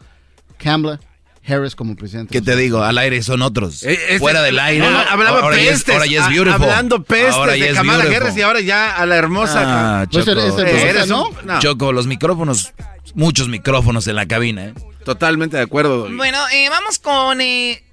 [0.58, 1.00] Kamala
[1.48, 2.32] Harris como presidente.
[2.32, 2.84] ¿Qué te digo?
[2.84, 3.84] Al aire son otros.
[3.84, 4.86] Eh, este- Fuera del aire.
[4.86, 5.94] No, no, hablaba ahora ya es- pestes.
[5.96, 6.62] ahora ya es a- beautiful.
[6.64, 8.24] Hablando pestes Ahora ya de es Kamala beautiful.
[8.28, 9.62] Harris y ahora ya a la hermosa.
[10.02, 10.40] Ah, Pues Choco.
[10.40, 11.30] es hermosa, eres ¿no?
[11.44, 12.74] no, Choco, los micrófonos,
[13.16, 14.74] muchos micrófonos en la cabina, ¿eh?
[15.04, 16.04] Totalmente de acuerdo.
[16.04, 16.16] Doggy.
[16.16, 17.84] Bueno, eh, vamos con eh,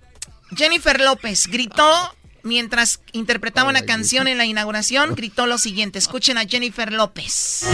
[0.54, 1.46] Jennifer López.
[1.46, 5.14] Gritó mientras interpretaba una canción en la inauguración.
[5.14, 5.98] Gritó lo siguiente.
[5.98, 7.64] Escuchen a Jennifer López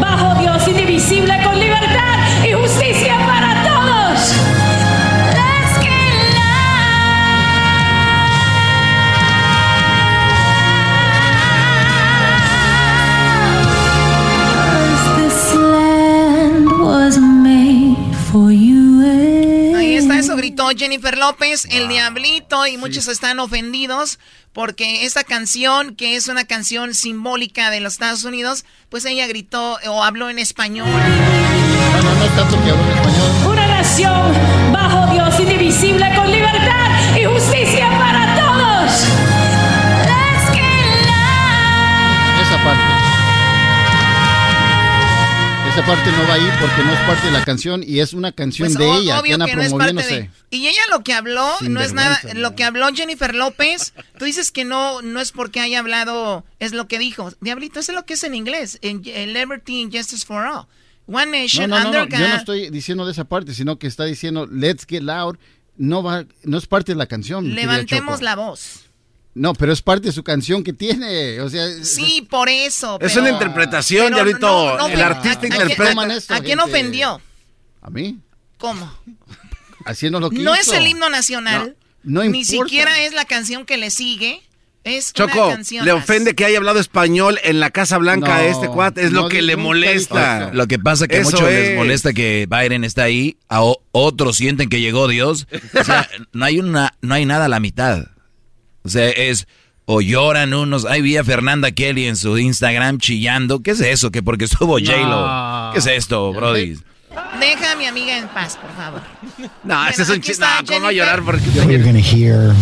[0.00, 4.34] bajo Dios indivisible con libertad y justicia para todos.
[5.32, 6.08] Let's get
[20.76, 24.18] Jennifer López, el diablito, y muchos están ofendidos
[24.52, 29.78] porque esta canción, que es una canción simbólica de los Estados Unidos, pues ella gritó
[29.86, 30.88] o habló en español.
[30.88, 33.52] No, no, no es tanto que habló en español.
[33.52, 36.77] Una nación bajo Dios indivisible con libertad
[45.78, 48.32] Esa parte no va ahí porque no es parte de la canción y es una
[48.32, 51.48] canción Pues, de o- ella que anda que no de- Y ella lo que habló
[51.60, 55.30] Sin no es nada, lo que habló Jennifer López, tú dices que no no es
[55.30, 57.30] porque haya hablado, es lo que dijo.
[57.40, 60.66] Diablito, eso es lo que es en inglés, en, en Liberty and Justice for All.
[61.06, 63.86] One Nation, no, no, no, under yo no estoy diciendo de esa parte, sino que
[63.86, 65.36] está diciendo Let's Get Loud.
[65.76, 67.54] No va, no es parte de la canción.
[67.54, 68.87] Levantemos la voz.
[69.38, 71.40] No, pero es parte de su canción que tiene.
[71.40, 72.98] O sea, es- Sí, por eso.
[73.00, 74.46] Es una interpretación, pero Diablito.
[74.48, 76.14] no, no, el artista ¿a- interpreta.
[76.14, 77.20] esto, ¿A quién ofendió?
[77.80, 78.18] ¿A mí?
[78.58, 78.92] ¿Cómo?
[79.84, 81.76] Haciendo lo que No es el himno nacional.
[82.02, 82.68] No, no Ni importa.
[82.68, 84.42] siquiera es la canción que le sigue.
[84.84, 88.44] Es una Choco, canción le ofende que haya hablado español en la Casa Blanca a
[88.46, 89.04] este cuate.
[89.04, 90.50] Es no, lo que le molesta.
[90.52, 91.76] Lo que pasa que a Eso muchos les es.
[91.76, 93.60] molesta que Biden está ahí, a
[93.92, 95.46] otros sienten que llegó Dios.
[95.78, 98.06] O sea, no hay una, no hay nada a la mitad.
[98.84, 99.46] O sea, es
[99.86, 100.84] o lloran unos.
[100.84, 103.62] Ahí vi a Fernanda Kelly en su Instagram chillando.
[103.62, 104.10] ¿Qué es eso?
[104.10, 104.86] Que porque estuvo No.
[104.86, 105.72] J-Lo.
[105.72, 106.76] ¿Qué es esto, Brody?
[107.40, 109.00] Deja a mi amiga en paz, por favor.
[109.64, 110.44] No, ese es un chiste.
[110.44, 110.94] No, ¿cómo va a Jennifer.
[110.94, 111.22] llorar?
[111.24, 112.54] Porque You're going to hear,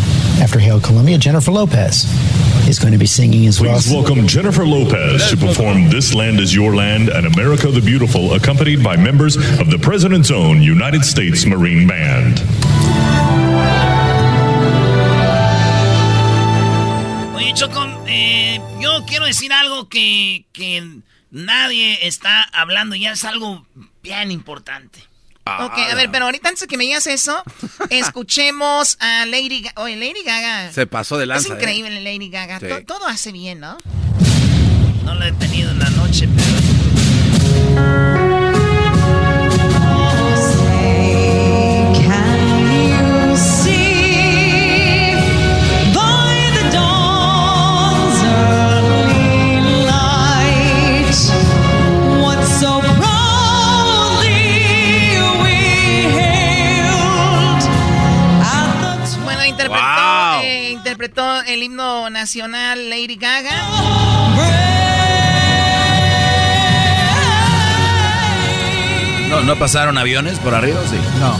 [0.42, 2.06] after Hail Columbia, Jennifer Lopez
[2.68, 3.72] is going to be singing as well.
[3.74, 8.34] Please welcome Jennifer Lopez to perform This Land is Your Land and America the Beautiful,
[8.34, 12.40] accompanied by members of the President's Own United States Marine Band.
[17.46, 20.84] Oye, Choco, eh, yo quiero decir algo que, que
[21.30, 23.64] nadie está hablando y es algo
[24.02, 24.98] bien importante.
[25.60, 27.44] Ok, a ver, pero ahorita antes de que me digas eso,
[27.90, 29.80] escuchemos a Lady Gaga.
[29.80, 30.72] Oye, Lady Gaga.
[30.72, 31.48] Se pasó de Es lanza.
[31.50, 31.52] ¿eh?
[31.52, 32.58] increíble Lady Gaga.
[32.58, 32.66] Sí.
[32.66, 33.78] To- todo hace bien, ¿no?
[35.04, 36.45] No lo he tenido en la noche, pero...
[61.06, 63.52] interpretó el himno nacional Lady Gaga.
[69.28, 70.80] ¿No, ¿No pasaron aviones por arriba?
[70.88, 70.96] Sí.
[71.20, 71.36] No.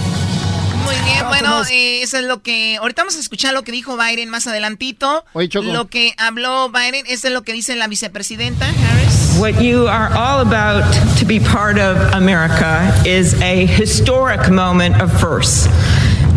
[0.84, 2.76] Muy bien, bueno, eh, eso es lo que...
[2.76, 5.24] Ahorita vamos a escuchar lo que dijo Biden más adelantito.
[5.32, 5.66] Oye, Choco.
[5.72, 9.36] Lo que habló Biden, eso es lo que dice la vicepresidenta Harris.
[9.40, 10.84] What you are all about
[11.18, 15.68] to be part of America is a historic moment of firsts.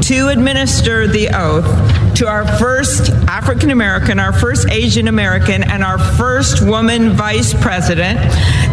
[0.10, 6.00] To administer the oath to our first African American, our first Asian American, and our
[6.00, 8.20] first woman vice president,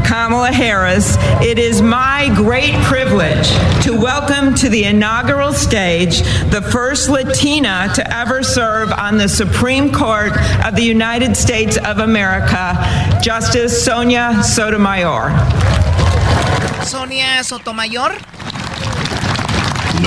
[0.06, 3.46] Kamala Harris, it is my great privilege
[3.84, 9.92] to welcome to the inaugural stage the first Latina to ever serve on the Supreme
[9.92, 10.32] Court
[10.64, 12.72] of the United States of America,
[13.20, 15.36] Justice Sonia Sotomayor.
[16.82, 18.16] Sonia Sotomayor,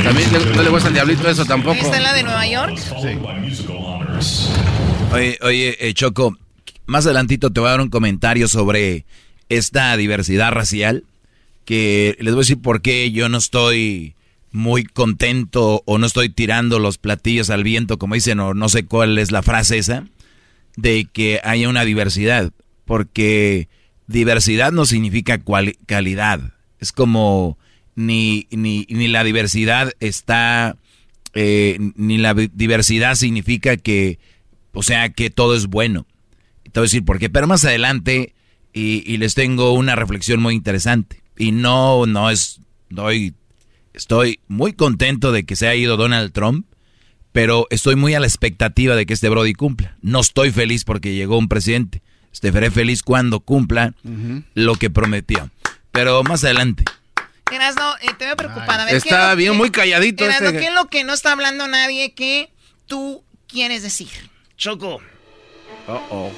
[0.04, 1.76] También le- no le gusta al diablito eso tampoco.
[1.76, 2.78] esta es la de Nueva York.
[5.12, 6.38] Oye, oye, eh, Choco,
[6.86, 9.06] más adelantito te voy a dar un comentario sobre
[9.50, 11.04] esta diversidad racial,
[11.66, 14.16] que les voy a decir por qué yo no estoy
[14.52, 18.86] muy contento o no estoy tirando los platillos al viento, como dicen, o no sé
[18.86, 20.06] cuál es la frase esa,
[20.76, 22.52] de que haya una diversidad,
[22.86, 23.68] porque
[24.08, 26.40] diversidad no significa cuali- calidad,
[26.80, 27.58] es como
[28.00, 30.78] ni, ni, ni la diversidad está,
[31.34, 34.20] eh, ni la diversidad significa que,
[34.72, 36.06] o sea, que todo es bueno.
[36.64, 38.34] Te voy a decir por qué, pero más adelante,
[38.72, 41.22] y, y les tengo una reflexión muy interesante.
[41.38, 43.34] Y no, no es, doy,
[43.94, 46.68] estoy muy contento de que se haya ido Donald Trump,
[47.34, 49.98] pero estoy muy a la expectativa de que este Brody cumpla.
[50.02, 52.02] No estoy feliz porque llegó un presidente.
[52.32, 53.94] Estaré feliz cuando cumpla
[54.54, 55.52] lo que prometió.
[55.92, 56.86] Pero más adelante.
[57.56, 58.84] Erasno, eh, te veo preocupada.
[58.84, 60.60] A ver, Está ¿qué es lo bien, que- muy calladito Erasno, este.
[60.60, 62.50] ¿qué es lo que no está hablando nadie que
[62.88, 64.10] tú quieres decir?
[64.58, 65.00] Choco,
[65.88, 66.32] Oh, oh.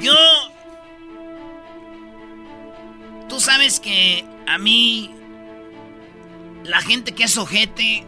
[0.00, 0.14] yo...
[3.28, 5.10] Tú sabes que a mí...
[6.64, 8.04] La gente que es ojete,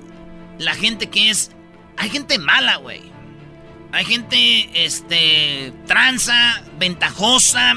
[0.58, 1.50] la gente que es...
[1.98, 3.02] Hay gente mala, güey.
[3.92, 7.74] Hay gente, este, tranza, ventajosa,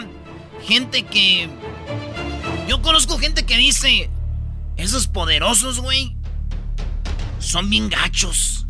[0.65, 1.49] gente que...
[2.69, 4.11] Yo conozco gente que dice,
[4.77, 6.15] esos poderosos, güey,
[7.39, 8.67] son bien gachos.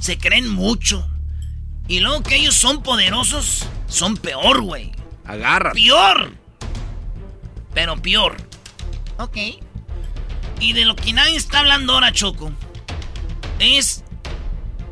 [0.00, 1.06] Se creen mucho.
[1.86, 4.92] Y luego que ellos son poderosos, son peor, güey.
[5.26, 5.72] Agarra.
[5.72, 6.34] Peor.
[7.74, 8.38] Pero peor.
[9.18, 9.36] Ok.
[10.58, 12.52] Y de lo que nadie está hablando ahora, Choco,
[13.58, 14.02] es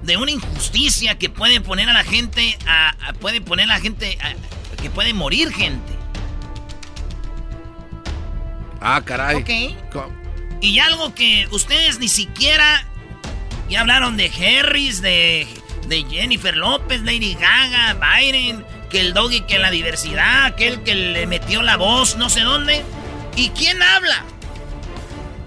[0.02, 4.18] de una injusticia que puede poner a la gente a, puede poner a la gente
[4.20, 4.34] a,
[4.76, 5.99] que puede morir gente.
[8.80, 9.36] Ah, caray.
[9.36, 10.12] Ok.
[10.60, 12.84] Y algo que ustedes ni siquiera
[13.68, 15.46] ya hablaron de Harris, de,
[15.86, 21.26] de Jennifer López, Lady Gaga, Biden, que el doggy, que la diversidad, aquel que le
[21.26, 22.82] metió la voz, no sé dónde.
[23.36, 24.24] ¿Y quién habla?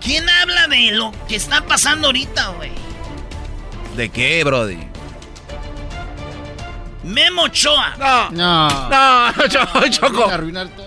[0.01, 2.71] ¿Quién habla de lo que está pasando ahorita, güey?
[3.95, 4.79] ¿De qué, Brody?
[7.03, 7.95] Memo Ochoa.
[7.97, 8.29] No.
[8.31, 8.69] No.
[8.89, 9.33] No,
[9.89, 10.31] Choco.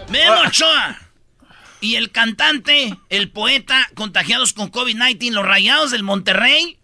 [0.09, 0.99] Memo Ochoa.
[1.81, 6.79] Y el cantante, el poeta, contagiados con COVID-19, los rayados del Monterrey,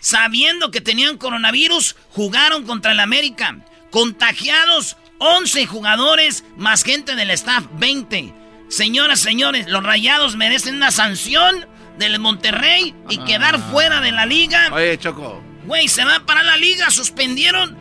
[0.00, 3.58] sabiendo que tenían coronavirus, jugaron contra el América.
[3.90, 8.34] Contagiados 11 jugadores, más gente del staff, 20.
[8.68, 11.66] Señoras, señores, los rayados merecen una sanción
[11.98, 13.24] del Monterrey y Ah.
[13.24, 14.68] quedar fuera de la liga.
[14.72, 15.42] Oye, Choco.
[15.64, 16.90] Güey, se va a parar la liga.
[16.90, 17.76] Suspendieron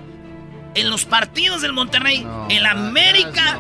[0.76, 2.26] en los partidos del Monterrey.
[2.50, 3.60] el América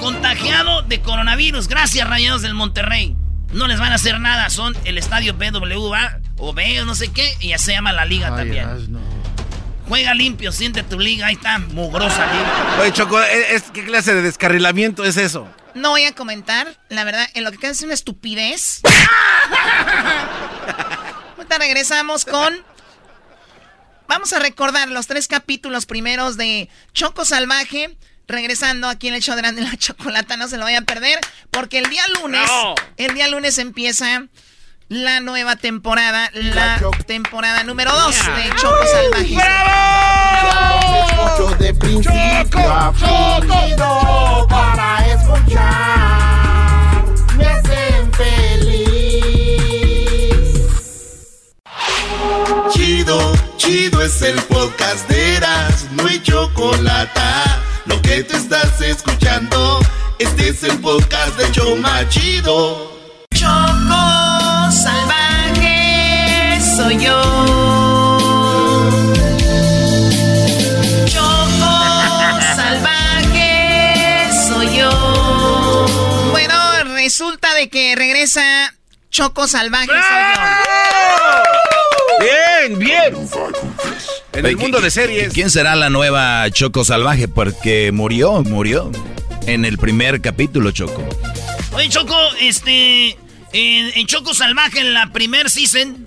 [0.00, 1.68] contagiado de coronavirus.
[1.68, 3.16] Gracias, rayados del Monterrey.
[3.52, 4.48] No les van a hacer nada.
[4.50, 7.34] Son el estadio BWA o B o no sé qué.
[7.40, 8.66] Y ya se llama la liga también.
[9.88, 11.26] Juega limpio, siente tu liga.
[11.26, 12.78] Ahí está, mugrosa liga.
[12.80, 15.48] Oye, Choco, ¿es, es- qué clase de descarrilamiento es eso?
[15.74, 18.80] No voy a comentar, la verdad, en lo que queda es una estupidez.
[21.36, 22.54] Ahorita regresamos con.
[24.08, 27.96] Vamos a recordar los tres capítulos primeros de Choco Salvaje.
[28.28, 31.18] Regresando aquí en el show de Grande la Chocolata, no se lo vayan a perder,
[31.50, 32.74] porque el día lunes, No.
[32.96, 34.26] el día lunes empieza
[34.88, 39.36] la nueva temporada, la temporada número 2 de Choco Salvaje.
[41.08, 43.76] Escucho de principio a fin
[44.48, 47.04] para escuchar.
[47.36, 48.82] Me hacen feliz.
[52.72, 57.20] Chido, chido es el podcast de Eras, no hay chocolate.
[57.86, 59.80] Lo que te estás escuchando,
[60.18, 62.92] este es el podcast de Choma Chido.
[63.34, 67.20] Choco Salvaje soy yo.
[71.06, 76.28] Choco Salvaje soy yo.
[76.30, 76.54] Bueno,
[76.94, 78.74] resulta de que regresa
[79.10, 79.96] Choco Salvaje soy
[82.20, 83.28] Bien, bien.
[84.34, 85.32] En el mundo ¿qui- de series.
[85.32, 87.28] ¿Quién será la nueva Choco Salvaje?
[87.28, 88.90] Porque murió, murió.
[89.46, 91.02] En el primer capítulo, Choco.
[91.72, 93.10] Oye, Choco, este.
[93.54, 96.06] En, en Choco Salvaje, en la primer season,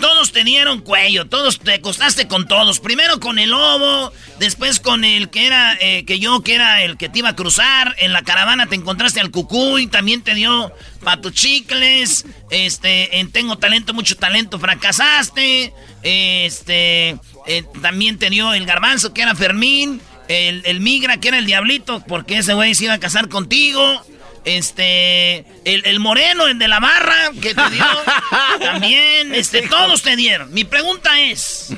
[0.00, 2.80] todos te dieron cuello, todos te acostaste con todos.
[2.80, 6.96] Primero con el lobo, después con el que era, eh, que yo, que era el
[6.96, 7.94] que te iba a cruzar.
[7.98, 12.24] En la caravana te encontraste al cucuy, también te dio patuchicles.
[12.50, 15.72] Este, en Tengo Talento, mucho talento, fracasaste.
[16.02, 20.00] Este, eh, también te dio el garbanzo, que era Fermín.
[20.28, 24.04] El, el migra, que era el diablito, porque ese güey se iba a casar contigo.
[24.46, 27.84] Este, el, el moreno, el de la barra, que te dio.
[28.60, 30.54] también, este, todos te dieron.
[30.54, 31.74] Mi pregunta es: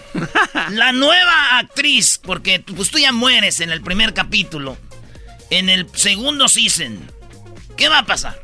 [0.70, 4.76] la nueva actriz, porque pues tú ya mueres en el primer capítulo,
[5.48, 7.11] en el segundo season,
[7.78, 8.38] ¿qué va a pasar?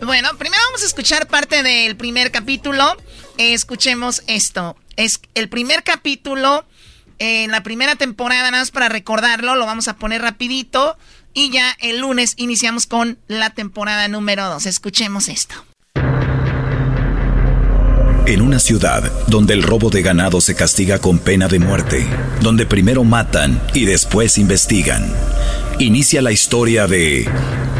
[0.00, 2.96] Bueno, primero vamos a escuchar parte del primer capítulo.
[3.38, 4.76] Eh, escuchemos esto.
[4.94, 6.64] Es el primer capítulo
[7.18, 10.96] en la primera temporada, nada más para recordarlo, lo vamos a poner rapidito.
[11.34, 14.66] Y ya el lunes iniciamos con la temporada número 2.
[14.66, 15.56] Escuchemos esto.
[18.26, 22.06] En una ciudad donde el robo de ganado se castiga con pena de muerte,
[22.40, 25.12] donde primero matan y después investigan,
[25.78, 27.28] inicia la historia de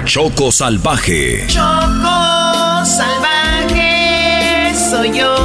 [0.04, 1.46] Choco Salvaje.
[1.46, 5.43] Choco salvaje soy yo.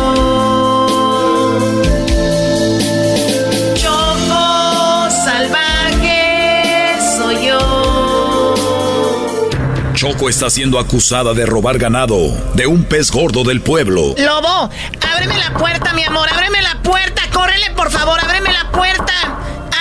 [9.99, 12.15] Choco está siendo acusada de robar ganado
[12.53, 14.15] de un pez gordo del pueblo.
[14.17, 14.69] Lobo,
[15.13, 19.11] ábreme la puerta, mi amor, ábreme la puerta, córrele, por favor, ábreme la puerta.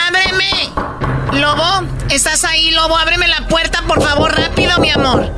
[0.09, 1.41] Ábreme.
[1.41, 2.99] Lobo, ¿estás ahí, Lobo?
[2.99, 5.31] Ábreme la puerta, por favor, rápido, mi amor.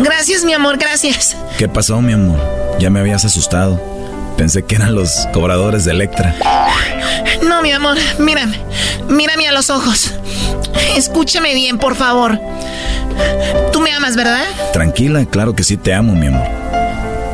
[0.00, 1.36] Gracias, mi amor, gracias.
[1.56, 2.40] ¿Qué pasó, mi amor?
[2.80, 3.91] Ya me habías asustado.
[4.36, 6.34] Pensé que eran los cobradores de Electra.
[7.42, 8.60] No, mi amor, mírame,
[9.08, 10.12] mírame a los ojos.
[10.96, 12.38] Escúchame bien, por favor.
[13.72, 14.44] Tú me amas, ¿verdad?
[14.72, 16.46] Tranquila, claro que sí te amo, mi amor.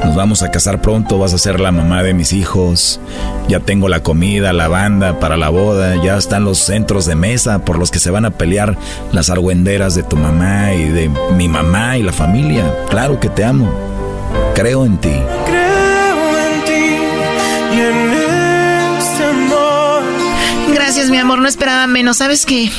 [0.05, 3.01] Nos vamos a casar pronto, vas a ser la mamá de mis hijos.
[3.49, 7.61] Ya tengo la comida, la banda para la boda, ya están los centros de mesa
[7.61, 8.77] por los que se van a pelear
[9.13, 12.65] las argüenderas de tu mamá y de mi mamá y la familia.
[12.89, 13.73] Claro que te amo.
[14.55, 15.13] Creo en ti.
[21.09, 22.19] Gracias, mi amor, no esperaba menos.
[22.19, 22.71] ¿Sabes qué?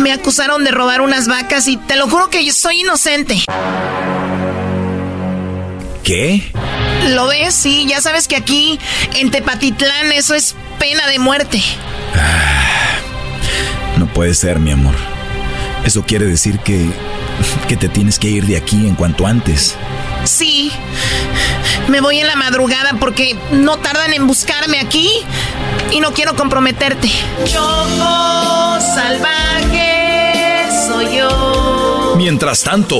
[0.00, 3.44] Me acusaron de robar unas vacas y te lo juro que yo soy inocente.
[6.02, 6.50] ¿Qué?
[7.10, 7.54] ¿Lo ves?
[7.54, 8.80] Sí, ya sabes que aquí
[9.14, 11.62] en Tepatitlán eso es pena de muerte.
[13.98, 14.96] No puede ser, mi amor.
[15.84, 16.90] Eso quiere decir que
[17.68, 19.76] que te tienes que ir de aquí en cuanto antes.
[20.26, 20.72] Sí.
[21.88, 25.08] Me voy en la madrugada porque no tardan en buscarme aquí
[25.90, 27.08] y no quiero comprometerte.
[27.44, 32.14] Choco salvaje soy yo.
[32.16, 32.96] Mientras tanto,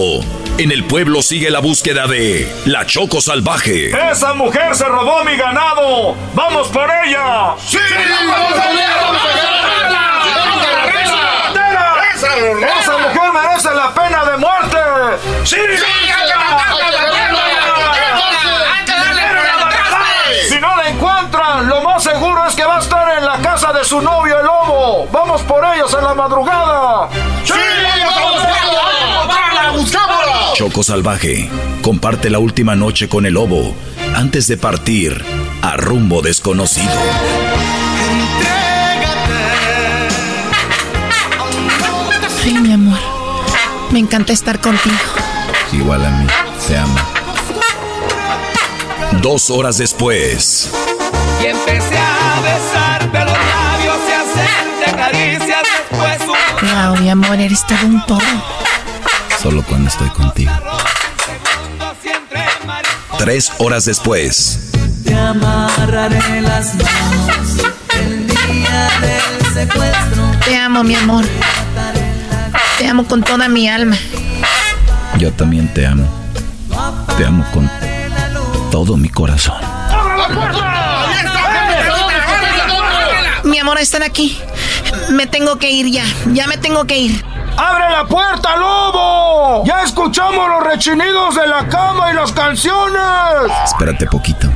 [0.58, 3.90] en el pueblo sigue la búsqueda de la Choco Salvaje.
[4.10, 6.14] ¡Esa mujer se robó mi ganado!
[6.34, 7.54] ¡Vamos por ella!
[7.66, 7.78] ¡Sí!
[12.80, 14.78] ¡Esa mujer merece la pena de muerte!
[15.44, 15.56] ¡Sí!
[15.56, 16.05] Si
[25.16, 27.08] ¡Vamos por ellos en la madrugada!
[27.42, 27.54] ¡Sí!
[30.52, 31.48] Choco Salvaje
[31.80, 33.74] comparte la última noche con el lobo
[34.14, 35.24] antes de partir
[35.62, 36.92] a rumbo desconocido.
[42.44, 42.98] Ay, mi amor.
[43.92, 44.96] Me encanta estar contigo.
[45.72, 46.26] Igual a mí,
[46.68, 46.98] te amo.
[49.22, 50.70] Dos horas después.
[51.42, 53.25] Y empecé a besarte
[55.16, 56.68] caricias después un...
[56.68, 58.26] Wow, mi amor, eres todo un toro.
[59.40, 60.52] Solo cuando estoy contigo.
[63.18, 64.70] Tres horas después.
[65.04, 70.30] Te amarraré las manos el día del secuestro.
[70.44, 71.24] Te amo, mi amor.
[72.78, 73.96] Te amo con toda mi alma.
[75.18, 76.06] Yo también te amo.
[77.16, 77.70] Te amo con
[78.70, 79.60] todo mi corazón.
[83.44, 84.38] Mi amor, están aquí.
[85.10, 86.04] Me tengo que ir ya.
[86.32, 87.24] Ya me tengo que ir.
[87.56, 89.64] ¡Abre la puerta, lobo!
[89.64, 93.00] ¡Ya escuchamos los rechinidos de la cama y las canciones!
[93.64, 94.48] Espérate poquito.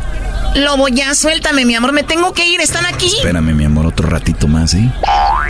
[0.57, 1.93] Lobo, ya suéltame, mi amor.
[1.93, 2.61] Me tengo que ir.
[2.61, 3.07] ¿Están aquí?
[3.07, 4.91] Espérame, mi amor, otro ratito más, ¿eh?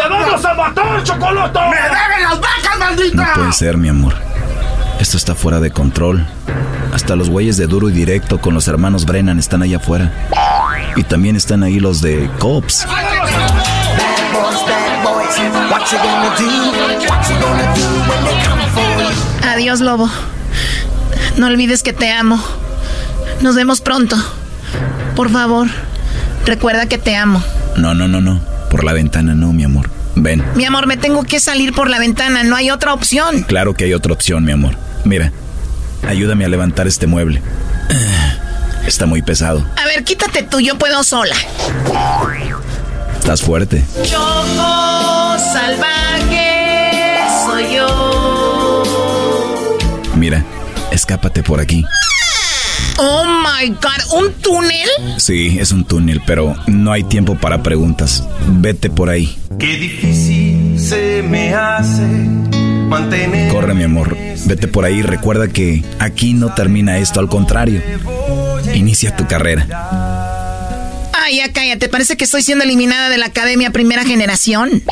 [0.03, 1.59] ¡Te vamos a matar, chocolate!
[1.61, 3.17] ¡Me deben las vacas, maldita!
[3.27, 4.15] No puede ser, mi amor.
[5.07, 6.27] Esto está fuera de control.
[6.93, 10.11] Hasta los güeyes de duro y directo con los hermanos Brennan están allá afuera.
[10.97, 12.85] Y también están ahí los de Cops.
[19.45, 20.11] Adiós, Lobo.
[21.37, 22.43] No olvides que te amo.
[23.43, 24.17] Nos vemos pronto.
[25.15, 25.69] Por favor,
[26.47, 27.41] recuerda que te amo.
[27.77, 28.41] No, no, no, no.
[28.73, 29.89] Por la ventana no, mi amor.
[30.17, 30.45] Ven.
[30.57, 32.43] Mi amor, me tengo que salir por la ventana.
[32.43, 33.45] No hay otra opción.
[33.45, 34.75] Claro que hay otra opción, mi amor.
[35.07, 35.31] Mira,
[36.05, 37.41] ayúdame a levantar este mueble.
[38.87, 39.65] Está muy pesado.
[39.77, 41.37] A ver, quítate tú, yo puedo sola.
[43.17, 43.85] Estás fuerte.
[44.03, 48.83] Choco salvaje soy yo.
[50.17, 50.45] Mira,
[50.91, 51.85] escápate por aquí.
[52.99, 54.89] Oh my god, ¿un túnel?
[55.19, 58.25] Sí, es un túnel, pero no hay tiempo para preguntas.
[58.49, 59.39] Vete por ahí.
[59.57, 62.03] Qué difícil se me hace
[62.87, 63.53] mantener.
[63.53, 64.17] Corre, mi amor.
[64.47, 65.03] Vete por ahí.
[65.03, 67.83] Recuerda que aquí no termina esto, al contrario.
[68.75, 69.67] Inicia tu carrera.
[71.13, 71.89] Ay, ya cállate.
[71.89, 74.83] Parece que estoy siendo eliminada de la academia primera generación.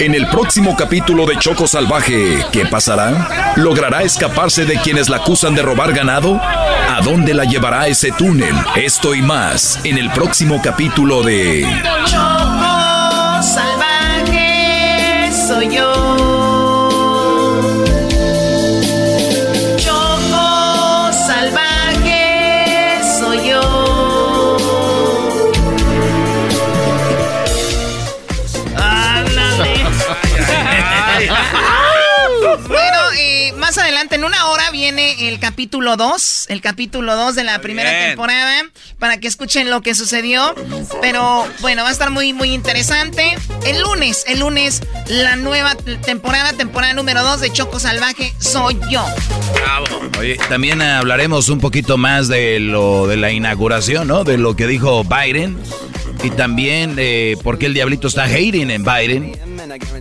[0.00, 3.54] En el próximo capítulo de Choco Salvaje, ¿qué pasará?
[3.56, 6.40] ¿Logrará escaparse de quienes la acusan de robar ganado?
[6.42, 8.54] ¿A dónde la llevará ese túnel?
[8.76, 11.64] Esto y más en el próximo capítulo de
[15.44, 16.13] soy yo.
[34.84, 38.08] Viene el capítulo 2, el capítulo 2 de la primera Bien.
[38.08, 38.64] temporada,
[38.98, 40.54] para que escuchen lo que sucedió.
[41.00, 43.34] Pero bueno, va a estar muy, muy interesante.
[43.64, 49.02] El lunes, el lunes, la nueva temporada, temporada número 2 de Choco Salvaje, soy yo.
[50.18, 54.22] Oye, también hablaremos un poquito más de lo de la inauguración, ¿no?
[54.22, 55.56] De lo que dijo Biden.
[56.22, 59.32] Y también eh, por qué el diablito está hating en Biden.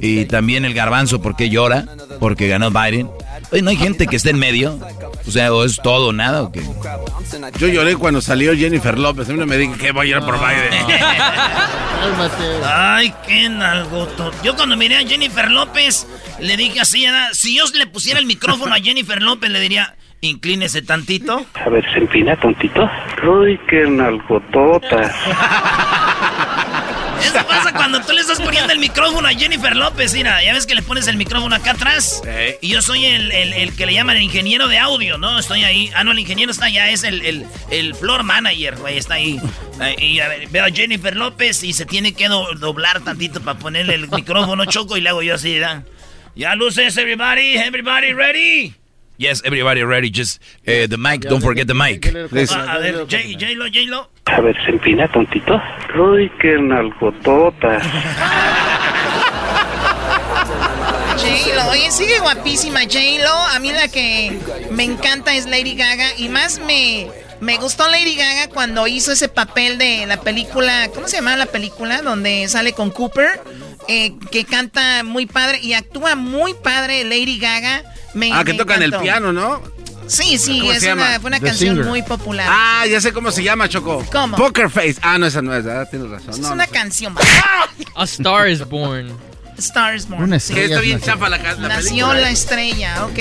[0.01, 1.86] Y también el garbanzo por qué llora,
[2.19, 3.09] porque ganó Biden.
[3.54, 4.80] Oye, ¿no hay gente que esté en medio?
[5.28, 6.64] O sea, ¿o es todo o nada o qué?
[7.60, 9.30] Yo lloré cuando salió Jennifer López.
[9.30, 10.74] A mí no me dije que voy a llorar por Biden.
[12.66, 14.32] Ay, qué nalgoto.
[14.43, 16.08] Yo cuando miré a Jennifer López,
[16.39, 20.82] le dije así, si yo le pusiera el micrófono a Jennifer López, le diría, inclínese
[20.82, 21.45] tantito.
[21.54, 22.89] A ver, se empina tantito.
[23.24, 25.14] Uy, qué nalgotota.
[27.36, 30.65] Eso pasa cuando tú le estás poniendo el micrófono a Jennifer López, mira, ya ves
[30.65, 32.21] que le pones el micrófono acá atrás.
[32.61, 35.39] Y yo soy el, el- el que le llaman el ingeniero de audio, ¿no?
[35.39, 35.91] Estoy ahí.
[35.95, 39.39] Ah, no, el ingeniero está allá, es el, el, el floor manager, güey, está ahí.
[39.97, 43.57] Y a ver, veo a Jennifer López y se tiene que do- doblar tantito para
[43.57, 45.84] ponerle el micrófono choco y le hago yo así, ¿verdad?
[46.36, 48.73] Ya luces, everybody, everybody ready.
[49.24, 50.09] Yes, everybody ready.
[50.09, 51.21] Just uh, the mic.
[51.21, 52.05] Don't forget the mic.
[52.07, 54.09] A ver, J- J-Lo, J-Lo.
[54.26, 55.61] A ver, se empina tantito.
[55.97, 57.80] Uy, qué nalgotota.
[61.17, 63.34] J-Lo, oye, sigue guapísima J-Lo.
[63.55, 64.38] A mí la que
[64.71, 66.09] me encanta es Lady Gaga.
[66.17, 67.07] Y más me,
[67.39, 70.89] me gustó Lady Gaga cuando hizo ese papel de la película.
[70.93, 72.01] ¿Cómo se llama la película?
[72.01, 73.39] Donde sale con Cooper.
[73.88, 77.84] eh, que canta muy padre y actúa muy padre Lady Gaga.
[78.14, 79.61] Me, Ah, que tocan el piano, ¿no?
[80.05, 81.07] Sí, sí, ¿Cómo es se llama?
[81.07, 81.86] una, fue una The canción Singer.
[81.89, 82.47] muy popular.
[82.49, 84.05] Ah, ya sé cómo se llama, Choco.
[84.11, 84.36] ¿Cómo?
[84.36, 84.97] Poker Face.
[85.01, 85.88] Ah, no, esa no es, ¿verdad?
[85.89, 86.30] Tienes razón.
[86.32, 86.70] es No, una no sé.
[86.78, 87.16] canción.
[87.95, 89.16] A Star is Born.
[89.58, 90.24] Star is Born.
[90.24, 90.54] Una sí.
[90.54, 91.14] estrella Que está bien nació.
[91.14, 92.14] chafa la la Nació película.
[92.20, 93.20] la estrella, ok.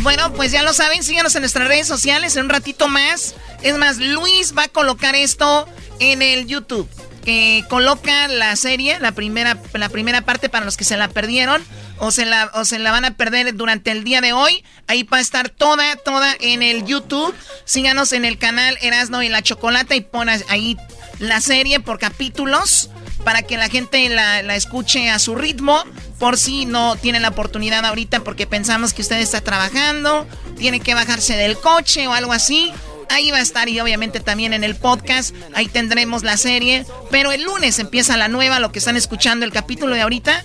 [0.00, 3.34] Bueno, pues ya lo saben, síganos en nuestras redes sociales en un ratito más.
[3.62, 5.68] Es más, Luis va a colocar esto
[6.00, 6.88] en el YouTube.
[7.24, 11.62] Que coloca la serie, la primera, la primera parte para los que se la perdieron
[11.98, 14.64] o se la, o se la van a perder durante el día de hoy.
[14.88, 17.32] Ahí va a estar toda, toda en el YouTube.
[17.64, 20.76] Síganos en el canal Erasno y la Chocolata y pon ahí
[21.20, 22.90] la serie por capítulos
[23.24, 25.82] para que la gente la, la escuche a su ritmo,
[26.18, 30.94] por si no tiene la oportunidad ahorita porque pensamos que usted está trabajando, tiene que
[30.94, 32.72] bajarse del coche o algo así.
[33.10, 37.30] Ahí va a estar y obviamente también en el podcast, ahí tendremos la serie, pero
[37.32, 40.42] el lunes empieza la nueva, lo que están escuchando el capítulo de ahorita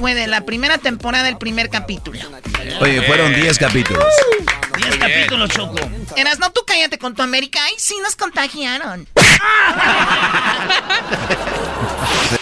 [0.00, 2.18] fue de la primera temporada, el primer capítulo.
[2.80, 4.04] Oye, fueron 10 capítulos.
[4.78, 5.76] 10 capítulos, Choco.
[6.16, 9.06] Eras, no tú cállate con tu América, ay sí nos contagiaron.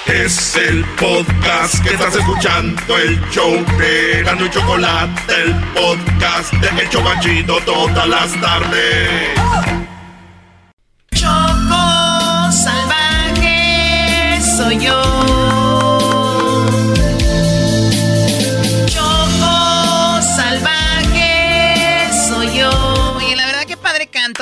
[0.07, 6.83] Es el podcast que estás escuchando, el show de Gano y Chocolate, el podcast de
[6.83, 9.39] El Chobachito todas las tardes.
[11.13, 15.26] Choco salvaje soy yo.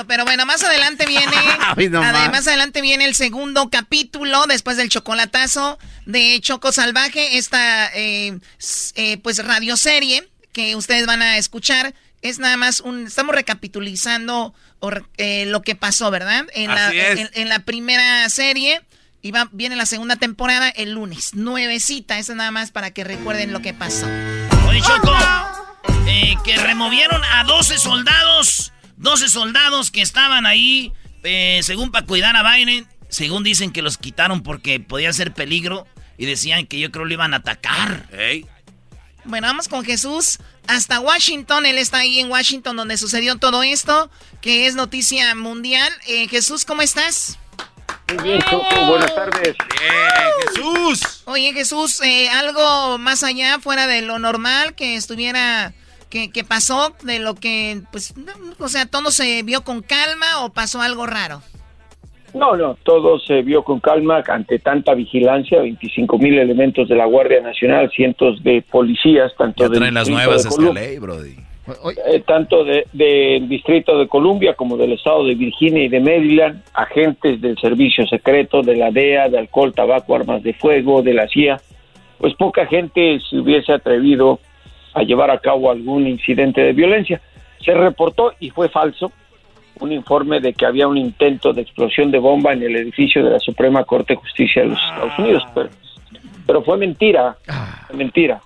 [0.07, 1.25] Pero bueno, más adelante viene.
[2.31, 2.47] Más.
[2.47, 8.39] adelante viene el segundo capítulo después del chocolatazo de Choco Salvaje, esta eh,
[8.97, 11.95] eh, pues radioserie que ustedes van a escuchar.
[12.23, 13.07] Es nada más un.
[13.07, 14.55] Estamos recapitulizando
[15.17, 16.47] eh, lo que pasó, ¿verdad?
[16.55, 17.19] En la, es.
[17.21, 18.83] en- en la primera serie.
[19.23, 21.33] Y va, viene la segunda temporada el lunes.
[21.35, 22.19] Nuevecita.
[22.19, 24.07] Eso nada más para que recuerden lo que pasó.
[24.69, 25.15] Oye, Choco,
[26.07, 30.92] eh, que removieron a 12 soldados, 12 soldados que estaban ahí,
[31.22, 35.86] eh, según para cuidar a Biden, según dicen que los quitaron porque podía ser peligro
[36.18, 38.09] y decían que yo creo lo iban a atacar.
[39.24, 41.66] Bueno, vamos con Jesús hasta Washington.
[41.66, 45.92] Él está ahí en Washington donde sucedió todo esto, que es noticia mundial.
[46.07, 47.38] Eh, Jesús, ¿cómo estás?
[48.09, 48.40] Muy bien,
[48.86, 49.57] buenas tardes.
[50.49, 51.22] Jesús.
[51.24, 55.72] Oye, Jesús, eh, algo más allá, fuera de lo normal, que estuviera,
[56.15, 60.45] que, que pasó, de lo que, pues, no, o sea, todo se vio con calma
[60.45, 61.43] o pasó algo raro.
[62.35, 67.07] No, no, todo se vio con calma ante tanta vigilancia, 25 mil elementos de la
[67.07, 71.35] Guardia Nacional, cientos de policías, tanto traen las Distrito nuevas de esta Columbia- ley, brody.
[72.12, 76.62] eh, tanto de- del Distrito de Columbia como del Estado de Virginia y de Maryland,
[76.75, 81.27] agentes del Servicio Secreto, de la DEA, de alcohol, tabaco, armas de fuego, de la
[81.27, 81.61] CIA,
[82.19, 84.39] pues poca gente se hubiese atrevido
[84.95, 87.20] a llevar a cabo algún incidente de violencia.
[87.64, 89.12] Se reportó, y fue falso,
[89.80, 93.30] un informe de que había un intento de explosión de bomba en el edificio de
[93.30, 95.68] la Suprema Corte de Justicia de los Estados Unidos, pero,
[96.47, 97.36] pero fue mentira,
[97.88, 98.40] fue mentira.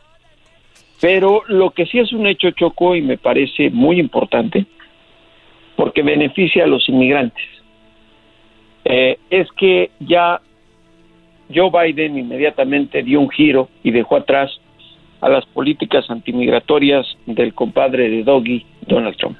[1.00, 4.66] Pero lo que sí es un hecho choco y me parece muy importante,
[5.76, 7.44] porque beneficia a los inmigrantes,
[8.84, 10.40] eh, es que ya
[11.54, 14.60] Joe Biden inmediatamente dio un giro y dejó atrás
[15.20, 19.38] a las políticas antimigratorias del compadre de Doggy, Donald Trump.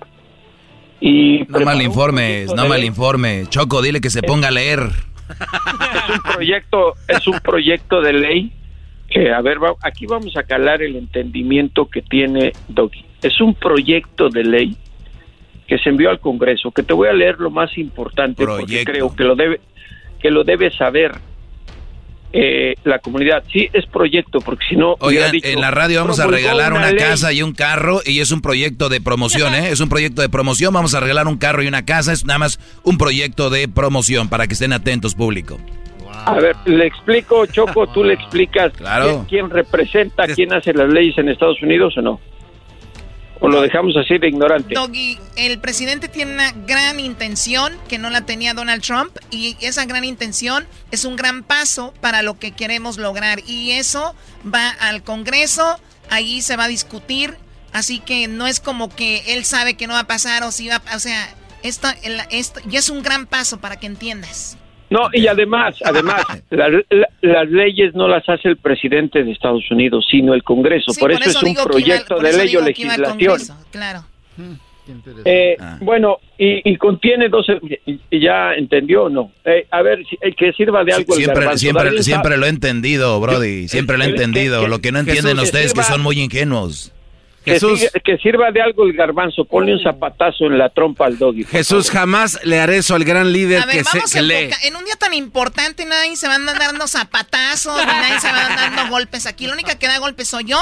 [1.01, 3.45] Y No mal informes, no mal informe.
[3.49, 4.81] Choco, dile que se ponga a leer.
[5.29, 8.53] Es un proyecto, es un proyecto de ley
[9.09, 13.05] que, a ver, va- aquí vamos a calar el entendimiento que tiene Doggy.
[13.23, 14.77] Es un proyecto de ley
[15.69, 19.15] que se envió al Congreso, que te voy a leer lo más importante porque creo
[19.15, 19.61] que lo debe
[20.21, 21.13] que lo debe saber
[22.33, 23.43] eh, la comunidad.
[23.51, 24.97] Sí, es proyecto, porque si no...
[25.01, 28.33] Oigan, dicho, en la radio vamos a regalar una, casa y un carro y es
[28.33, 29.71] un proyecto de promoción, ¿eh?
[29.71, 32.39] Es un proyecto de promoción, vamos a regalar un carro y una casa, es nada
[32.39, 35.59] más un proyecto de promoción para que estén atentos público.
[36.25, 39.25] A ver, le explico, Choco, tú le explicas Claro.
[39.29, 42.21] quién, quién representa, quién hace las leyes en Estados Unidos o no.
[43.41, 44.75] O lo dejamos así de ignorante.
[45.37, 50.05] El presidente tiene una gran intención que no la tenía Donald Trump y esa gran
[50.05, 54.15] intención es un gran paso para lo que queremos lograr y eso
[54.45, 55.79] va al Congreso,
[56.11, 57.37] ahí se va a discutir,
[57.73, 60.69] así que no es como que él sabe que no va a pasar o si
[60.69, 61.29] va o sea,
[61.63, 61.89] esto,
[62.31, 64.57] esto ya es un gran paso para que entiendas.
[64.91, 69.71] No, y además, además, la- la- las leyes no las hace el presidente de Estados
[69.71, 70.93] Unidos, sino el Congreso.
[70.93, 73.39] Sí, por, eso, es un iba- proyecto de ley o legislación.
[73.71, 74.05] Claro.
[75.27, 75.77] Eh, Ah.
[75.83, 77.47] Bueno, y, y contiene dos...
[77.87, 79.33] y- y ¿Ya entendió o no?
[79.45, 81.59] Eh, a ver, si- eh, que sirva de algo el Siempre, garbanzo.
[81.59, 83.69] siempre, siempre lo he entendido, Brody.
[83.69, 84.63] Siempre lo he entendido.
[84.63, 86.93] que- Lo que no entienden ustedes es que sirva- son muy ingenuos.
[87.49, 87.87] Que, Jesús.
[88.05, 89.45] que sirva de algo el garbanzo.
[89.45, 91.45] Ponle un zapatazo en la trompa al doggy.
[91.45, 94.23] Jesús, jamás le haré eso al gran líder A ver, que, se, vamos que a
[94.23, 94.51] lee.
[94.65, 98.39] En un día tan importante nadie se va a andar dando zapatazos, nadie se va
[98.39, 99.47] a andar dando golpes aquí.
[99.47, 100.59] La única que da golpes soy yo.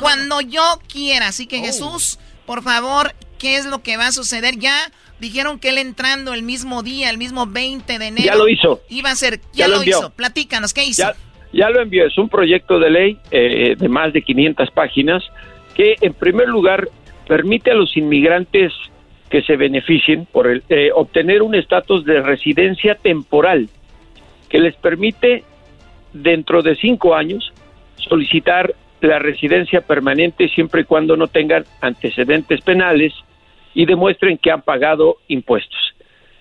[0.00, 1.28] cuando yo quiera.
[1.28, 1.48] Así Oh.
[1.48, 4.56] que Jesús, por favor, ¿qué es lo que va a suceder?
[4.58, 4.74] Ya
[5.20, 8.26] dijeron que él entrando el mismo día, el mismo 20 de enero.
[8.26, 8.80] Ya lo hizo.
[8.88, 9.98] Iba a ser, Ya ya, lo lo, envió.
[9.98, 10.10] hizo.
[10.10, 11.02] Platícanos, ¿qué hizo?
[11.02, 11.14] Ya,
[11.52, 12.06] ya lo envió.
[12.06, 15.22] Es un proyecto de ley eh, de más de 500 páginas
[15.74, 16.88] que, en primer lugar,
[17.26, 18.72] permite a los inmigrantes
[19.30, 23.68] que se beneficien por el, eh, obtener un estatus de residencia temporal
[24.48, 25.44] que les permite,
[26.12, 27.52] dentro de cinco años,
[27.96, 33.14] solicitar la residencia permanente siempre y cuando no tengan antecedentes penales
[33.74, 35.94] y demuestren que han pagado impuestos.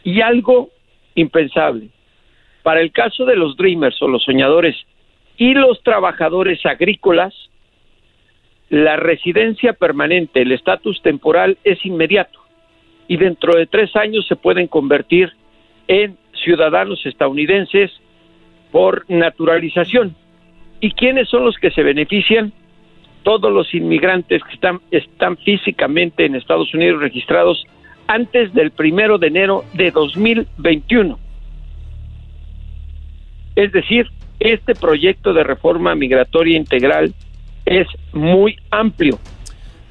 [0.04, 0.70] Y algo
[1.16, 1.88] impensable,
[2.64, 4.76] para el caso de los dreamers o los soñadores
[5.38, 7.34] y los trabajadores agrícolas,
[8.72, 12.40] la residencia permanente, el estatus temporal es inmediato
[13.10, 15.30] y dentro de tres años se pueden convertir
[15.90, 17.92] en ciudadanos estadounidenses
[18.72, 20.16] por naturalización.
[20.80, 22.54] ¿Y quiénes son los que se benefician?
[23.24, 27.66] Todos los inmigrantes que están, están físicamente en Estados Unidos registrados
[28.08, 31.20] antes del primero de enero de 2021.
[33.58, 34.08] Es decir,
[34.40, 37.14] este proyecto de reforma migratoria integral
[37.66, 39.20] es muy amplio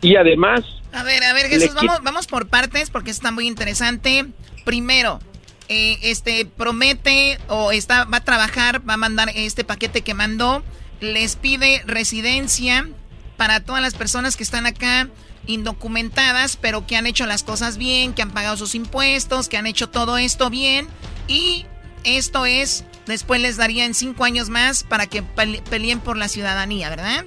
[0.03, 0.61] y además
[0.93, 4.27] A ver, a ver, Jesús, vamos, vamos por partes porque está muy interesante.
[4.65, 5.21] Primero,
[5.69, 10.65] eh, este promete o está va a trabajar, va a mandar este paquete que mandó,
[11.01, 12.89] les pide residencia
[13.37, 15.09] para todas las personas que están acá
[15.47, 19.67] indocumentadas, pero que han hecho las cosas bien, que han pagado sus impuestos, que han
[19.67, 20.89] hecho todo esto bien
[21.29, 21.67] y
[22.05, 26.91] esto es después les darían cinco años más para que pele- peleen por la ciudadanía,
[26.91, 27.25] ¿verdad?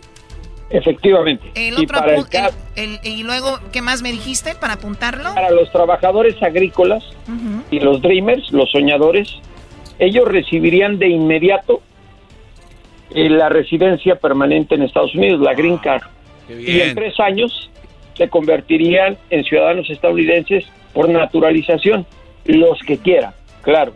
[0.74, 2.16] Efectivamente El y otro para
[2.76, 5.34] el y luego, ¿qué más me dijiste para apuntarlo?
[5.34, 7.04] para los trabajadores agrícolas
[7.70, 9.30] y los dreamers, los soñadores,
[10.00, 11.82] ellos recibirían de inmediato
[13.12, 16.02] eh, la residencia permanente en Estados Unidos, la green card.
[16.50, 17.70] Y en tres años
[18.16, 22.06] se convertirían en ciudadanos estadounidenses por naturalización,
[22.46, 23.94] los que quieran, claro.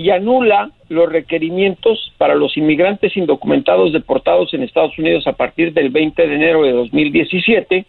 [0.00, 5.90] Y anula los requerimientos para los inmigrantes indocumentados deportados en Estados Unidos a partir del
[5.90, 7.84] 20 de enero de 2017,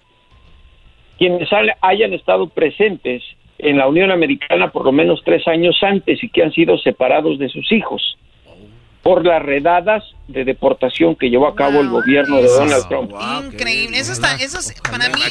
[1.18, 1.48] quienes
[1.82, 3.24] hayan estado presentes
[3.60, 7.40] en la Unión Americana por lo menos tres años antes y que han sido separados
[7.40, 8.18] de sus hijos
[9.04, 13.12] por las redadas de deportación que llevó a cabo el gobierno de Donald Trump.
[13.54, 13.98] Increíble.
[14.00, 15.22] Eso está, eso es- para mí,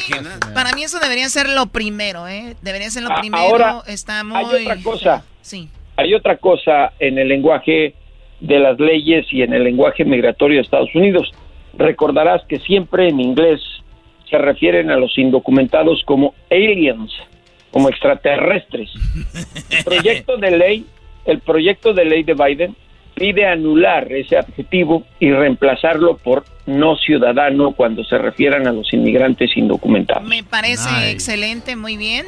[0.55, 2.55] para mí eso debería ser lo primero, ¿eh?
[2.63, 3.43] Debería ser lo primero.
[3.43, 4.37] ahora, está muy.
[4.37, 5.23] Hay otra cosa.
[5.41, 5.69] Sí.
[5.97, 7.93] Hay otra cosa en el lenguaje
[8.39, 11.31] de las leyes y en el lenguaje migratorio de Estados Unidos.
[11.77, 13.61] Recordarás que siempre en inglés
[14.29, 17.11] se refieren a los indocumentados como aliens,
[17.69, 18.89] como extraterrestres.
[19.69, 20.85] El proyecto de ley,
[21.25, 22.75] el proyecto de ley de Biden
[23.13, 29.55] pide anular ese adjetivo y reemplazarlo por no ciudadano cuando se refieran a los inmigrantes
[29.55, 30.27] indocumentados.
[30.27, 32.25] Me parece excelente, muy bien.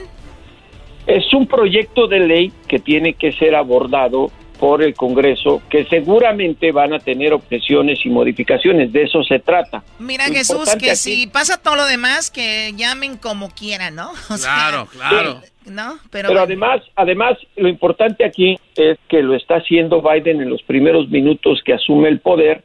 [1.08, 6.72] Es un proyecto de ley que tiene que ser abordado por el Congreso que seguramente
[6.72, 8.94] van a tener objeciones y modificaciones.
[8.94, 9.84] De eso se trata.
[10.00, 14.12] Mira, Lo Jesús, que aquí- si pasa todo lo demás, que llamen como quieran, ¿no?
[14.30, 15.42] O sea, Claro, claro.
[15.66, 15.98] ¿No?
[16.12, 20.62] Pero, Pero, además, además, lo importante aquí es que lo está haciendo Biden en los
[20.64, 22.64] primeros minutos que asume el poder,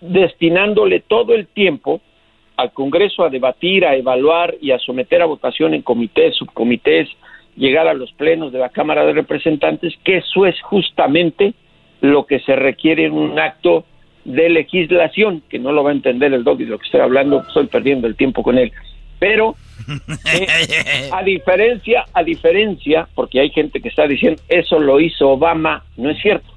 [0.00, 2.00] destinándole todo el tiempo
[2.56, 7.08] al Congreso a debatir, a evaluar y a someter a votación en comités, subcomités,
[7.56, 11.54] llegar a los plenos de la Cámara de Representantes, que eso es justamente
[12.00, 13.84] lo que se requiere en un acto
[14.24, 17.42] de legislación, que no lo va a entender el doggy de lo que estoy hablando,
[17.46, 18.72] estoy perdiendo el tiempo con él.
[19.18, 19.54] Pero
[20.34, 25.84] eh, a diferencia, a diferencia, porque hay gente que está diciendo eso lo hizo Obama,
[25.96, 26.52] no es cierto.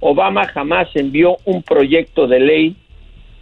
[0.00, 2.76] Obama jamás envió un proyecto de ley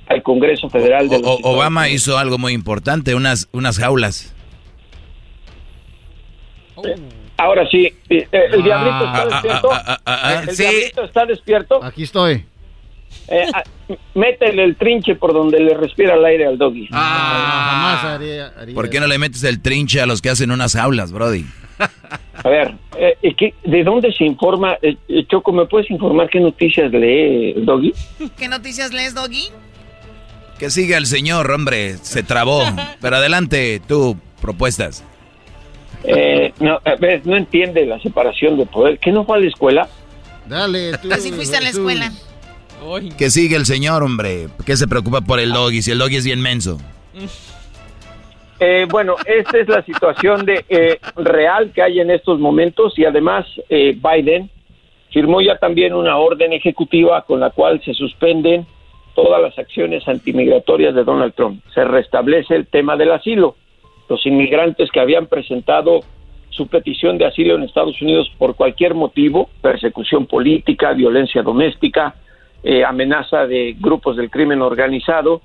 [0.08, 4.34] al Congreso Federal de O- los Estados Obama hizo algo muy importante, unas, unas jaulas.
[7.38, 9.68] Ahora sí, eh, eh, el Ah, diablito está ah, despierto.
[9.72, 10.62] ah, ah, ah, ah, el sí.
[10.62, 11.84] diablito está despierto.
[11.84, 12.44] Aquí estoy.
[13.28, 13.46] Eh,
[14.14, 16.86] métele el trinche por donde le respira el aire al doggy.
[16.88, 20.74] jamás haría, haría ¿Por qué no le metes el trinche a los que hacen unas
[20.74, 21.44] jaulas, Brody?
[22.42, 24.76] A ver, eh, ¿qué- ¿de dónde se informa?
[24.80, 24.96] Eh,
[25.28, 27.92] Choco, ¿me puedes informar qué noticias lee el doggy?
[28.38, 29.48] ¿qué noticias lees, Doggy?
[30.58, 32.62] Que siga el señor, hombre, se trabó.
[33.00, 35.04] Pero adelante, tú, propuestas.
[36.06, 38.98] Eh, no, a ver, no entiende la separación de poder.
[38.98, 39.88] ¿Qué no fue a la escuela?
[40.46, 41.12] Dale, tú.
[41.12, 42.12] Así fuiste a la escuela.
[43.18, 44.48] Que siga el señor, hombre.
[44.64, 46.78] ¿Qué se preocupa por el doggy si el doggy es bien menso?
[48.60, 53.04] Eh, bueno, esta es la situación de eh, real que hay en estos momentos y
[53.04, 54.50] además eh, Biden
[55.10, 58.66] firmó ya también una orden ejecutiva con la cual se suspenden
[59.14, 61.62] todas las acciones antimigratorias de Donald Trump.
[61.74, 63.56] Se restablece el tema del asilo.
[64.08, 66.00] Los inmigrantes que habían presentado
[66.50, 72.14] su petición de asilo en Estados Unidos por cualquier motivo, persecución política, violencia doméstica,
[72.62, 75.42] eh, amenaza de grupos del crimen organizado,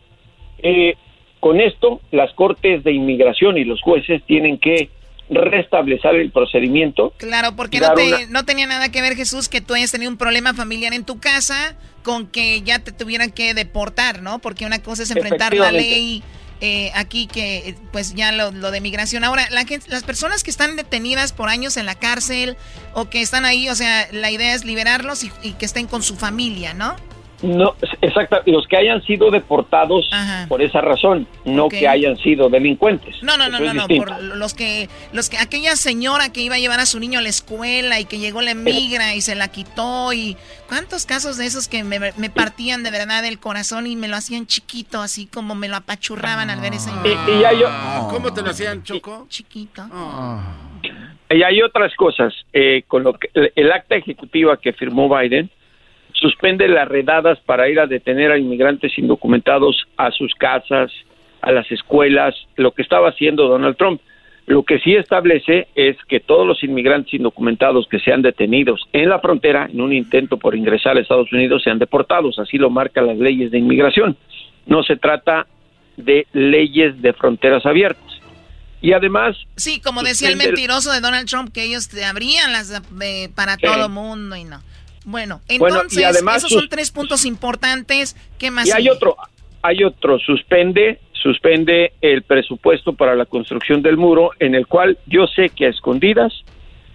[0.60, 0.96] eh,
[1.40, 4.90] con esto, las cortes de inmigración y los jueces tienen que
[5.30, 7.14] restablecer el procedimiento.
[7.18, 10.12] Claro, porque no, te- una- no tenía nada que ver, Jesús, que tú hayas tenido
[10.12, 14.40] un problema familiar en tu casa con que ya te tuvieran que deportar, ¿no?
[14.40, 16.24] Porque una cosa es enfrentar la ley
[16.62, 19.24] eh, aquí que, pues ya lo, lo de migración.
[19.24, 22.56] Ahora, la gente, las personas que están detenidas por años en la cárcel
[22.94, 26.04] o que están ahí, o sea, la idea es liberarlos y, y que estén con
[26.04, 26.96] su familia, ¿no?
[27.44, 30.10] No, exacto, los que hayan sido deportados
[30.48, 33.16] por esa razón, no que hayan sido delincuentes.
[33.24, 36.56] No, no, no, Eso no, no, por los que, los que, aquella señora que iba
[36.56, 39.34] a llevar a su niño a la escuela y que llegó la migra y se
[39.36, 40.38] la quitó y
[40.70, 44.16] cuántos casos de esos que me, me partían de verdad el corazón y me lo
[44.18, 47.18] hacían chiquito, así como me lo apachurraban al ver esa imagen.
[47.28, 49.26] Y, y hay, o- ¿Cómo te lo hacían, Choco?
[49.30, 49.84] Chiquito.
[51.30, 52.34] y hay otras cosas.
[52.54, 55.50] eh, con lo que, el, el acta ejecutiva que firmó Biden
[56.14, 60.92] suspende las redadas para ir a detener a inmigrantes indocumentados a sus casas,
[61.42, 64.02] a las escuelas, lo que estaba haciendo Donald Trump.
[64.48, 69.20] Lo que sí establece es que todos los inmigrantes indocumentados que sean detenidos en la
[69.20, 72.38] frontera en un intento por ingresar a Estados Unidos sean deportados.
[72.40, 74.18] Así lo marcan las leyes de inmigración.
[74.66, 75.46] No se trata
[75.96, 78.04] de leyes de fronteras abiertas.
[78.82, 82.72] Y además, Sí, como decía el mentiroso de Donald Trump, que ellos te abrían las
[83.02, 83.62] eh, para Sí.
[83.62, 84.60] todo mundo y no.
[85.06, 88.16] Bueno, entonces, además esos son tres puntos importantes.
[88.38, 88.68] ¿Qué más?
[88.68, 88.92] Y hay sigue?
[88.92, 89.18] otro,
[89.62, 95.28] hay otro, suspende, suspende el presupuesto para la construcción del muro, en el cual yo
[95.28, 96.34] sé que a escondidas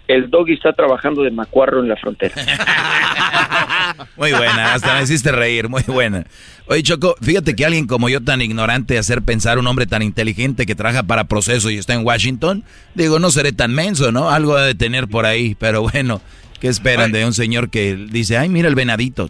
[0.09, 2.35] el doggy está trabajando de macuarro en la frontera.
[4.17, 6.25] Muy buena, hasta me hiciste reír, muy buena.
[6.67, 10.67] Oye, Choco, fíjate que alguien como yo tan ignorante hacer pensar un hombre tan inteligente
[10.67, 14.31] que trabaja para proceso y está en Washington, digo, no seré tan menso, ¿no?
[14.31, 16.21] Algo de tener por ahí, pero bueno,
[16.61, 19.29] ¿qué esperan de un señor que dice, ay, mira el venadito?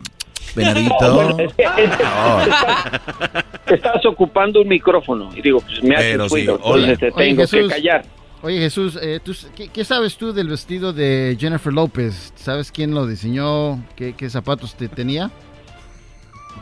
[0.54, 1.14] Venadito.
[1.14, 6.12] Bueno, es que- es que estás, estás ocupando un micrófono y digo, pues me hace
[6.12, 8.04] Pero sí, entonces te Oye, tengo que callar.
[8.42, 12.32] Oye Jesús, eh, ¿tú- qué, qué sabes tú del vestido de Jennifer López?
[12.36, 13.82] ¿Sabes quién lo diseñó?
[13.96, 15.30] ¿Qué, qué zapatos te tenía?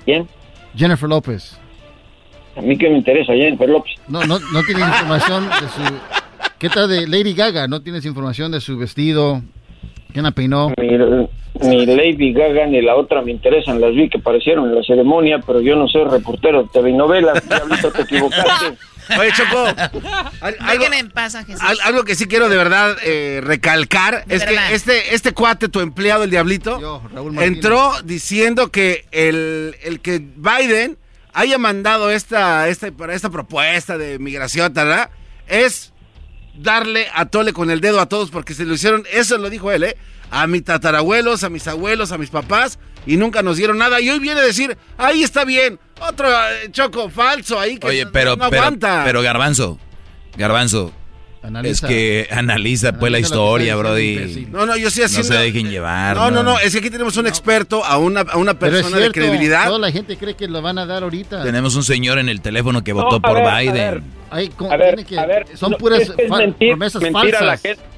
[0.04, 0.26] ¿Quién?
[0.76, 1.58] Jennifer López.
[2.56, 3.94] A mí que me interesa Jennifer López.
[4.08, 5.94] No, no, no tienes información de su...
[6.58, 7.66] ¿Qué tal de Lady Gaga?
[7.68, 9.42] ¿No tienes información de su vestido?
[10.12, 10.72] ¿Quién la peinó?
[10.78, 14.82] Ni, ni Lady Gaga ni la otra me interesan, las vi que aparecieron en la
[14.82, 18.76] ceremonia, pero yo no soy reportero de TV y novelas, diablito, te equivocaste.
[19.18, 19.66] Oye, Choco,
[20.40, 21.60] al- algo, en paz a Jesús.
[21.62, 24.68] al- algo que sí quiero de verdad eh, recalcar De es verdad.
[24.68, 27.02] que este, este cuate, tu empleado, el Diablito,
[27.40, 30.96] entró diciendo que el, el que Biden
[31.34, 35.10] haya mandado esta, esta, para esta propuesta de migración, ¿verdad?
[35.48, 35.92] Es
[36.56, 39.70] darle a tole con el dedo a todos porque se lo hicieron, eso lo dijo
[39.72, 39.96] él, ¿eh?
[40.30, 44.00] A mis tatarabuelos, a mis abuelos, a mis papás y nunca nos dieron nada.
[44.00, 48.04] Y hoy viene a decir, ahí está bien, otro eh, choco falso ahí que Oye,
[48.04, 49.02] no- pero, no pero, aguanta.
[49.04, 49.78] pero Garbanzo,
[50.36, 50.92] Garbanzo,
[51.44, 51.86] Analiza.
[51.86, 54.46] es que analiza pues la Analiza lo que historia, Brody.
[54.50, 55.28] No, no, yo sí No haciendo...
[55.28, 56.16] se dejen llevar.
[56.16, 58.82] No, no, no, es que aquí tenemos un experto, a una, a una Pero es
[58.82, 59.66] persona de cierto, credibilidad.
[59.66, 61.42] Toda la gente cree que lo van a dar ahorita.
[61.42, 63.74] Tenemos un señor en el teléfono que No, votó a por ver, a Biden.
[63.74, 64.02] ver.
[64.30, 67.42] Ay, con- A ver, tiene que- a ver, son no, puras es promesas mentira a
[67.42, 67.60] la falsas.
[67.62, 67.93] gente.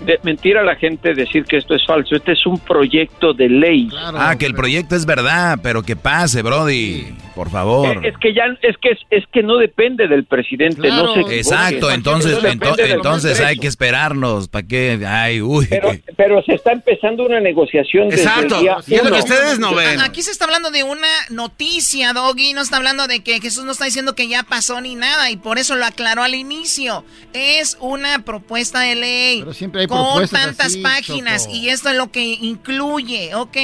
[0.00, 2.14] De, mentira a la gente decir que esto es falso.
[2.16, 3.88] Este es un proyecto de ley.
[3.96, 7.14] ah, que el proyecto es verdad, pero que pase, Brody.
[7.34, 7.96] Por favor.
[8.04, 11.20] Eh, Es que ya es que es, es que no depende del presidente, no se.
[11.36, 14.46] Exacto, entonces, ento- entonces hay que esperarnos.
[14.48, 15.00] ¿Para qué?
[15.04, 15.66] Ay, uy.
[15.68, 19.14] Pero, pero se está empezando una negociación desde Exacto, el día y es lo que
[19.14, 19.24] uno.
[19.24, 20.00] ustedes no ven.
[20.00, 22.52] Aquí se está hablando de una noticia, Doggy.
[22.52, 25.28] No está hablando de que Jesús no está diciendo que ya pasó ni nada.
[25.32, 27.04] Y por eso lo aclaró al inicio.
[27.32, 29.44] Es una propuesta de ley.
[29.86, 31.44] Con propuestas tantas así, páginas.
[31.46, 31.56] Choco.
[31.56, 33.56] Y esto es lo que incluye, ¿ok?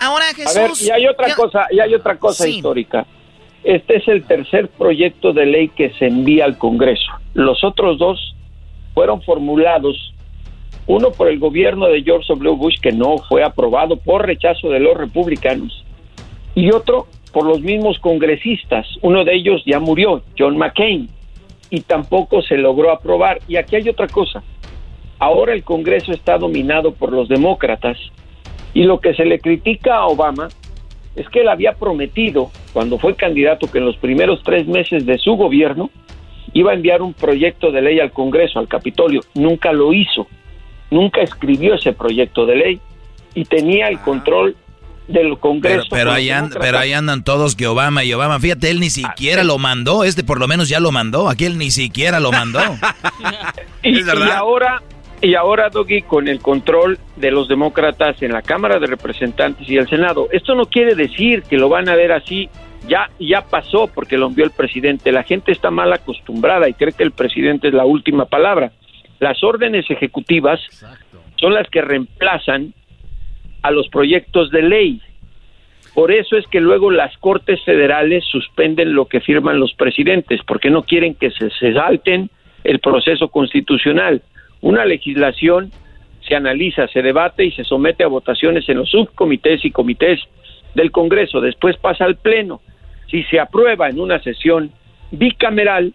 [0.00, 0.82] Ahora A ver, Jesús.
[0.82, 2.56] y hay otra yo- cosa, y hay otra cosa Sí.
[2.56, 3.06] histórica.
[3.64, 7.10] Este es el tercer proyecto de ley que se envía al Congreso.
[7.34, 8.34] Los otros dos
[8.94, 10.12] fueron formulados,
[10.86, 12.54] uno por el gobierno de George W.
[12.56, 15.84] Bush, que no fue aprobado por rechazo de los republicanos,
[16.54, 18.86] y otro por los mismos congresistas.
[19.02, 21.10] Uno de ellos ya murió, John McCain,
[21.68, 23.40] y tampoco se logró aprobar.
[23.48, 24.42] Y aquí hay otra cosa.
[25.18, 27.96] Ahora el Congreso está dominado por los demócratas
[28.74, 30.48] y lo que se le critica a Obama
[31.14, 35.16] es que él había prometido, cuando fue candidato, que en los primeros tres meses de
[35.16, 35.90] su gobierno
[36.52, 39.22] iba a enviar un proyecto de ley al Congreso, al Capitolio.
[39.34, 40.26] Nunca lo hizo,
[40.90, 42.80] nunca escribió ese proyecto de ley
[43.34, 44.56] y tenía el control
[45.08, 45.86] del Congreso.
[45.90, 48.38] pero, ahí pero ahí andan todos que Obama y Obama.
[48.40, 50.04] Fíjate, él ni siquiera lo mandó.
[50.04, 51.28] Este por lo menos ya lo mandó.
[51.28, 52.60] Aquí él ni siquiera lo mandó.
[53.82, 54.82] Y, y ahora,
[55.22, 59.76] y ahora, Doggy, con el control de los demócratas en la Cámara de Representantes y
[59.76, 60.28] el Senado.
[60.30, 62.48] Esto no quiere decir que lo van a ver así.
[62.86, 65.10] Ya, ya pasó porque lo envió el presidente.
[65.12, 68.72] La gente está mal acostumbrada y cree que el presidente es la última palabra.
[69.18, 70.60] Las órdenes ejecutivas
[71.36, 72.74] son las que reemplazan
[73.62, 75.00] a los proyectos de ley.
[75.94, 80.68] Por eso es que luego las Cortes Federales suspenden lo que firman los presidentes, porque
[80.68, 82.28] no quieren que se, se salten
[82.64, 84.22] el proceso constitucional.
[84.66, 85.70] Una legislación
[86.26, 90.18] se analiza, se debate y se somete a votaciones en los subcomités y comités
[90.74, 91.40] del Congreso.
[91.40, 92.60] Después pasa al Pleno.
[93.08, 94.72] Si se aprueba en una sesión
[95.12, 95.94] bicameral,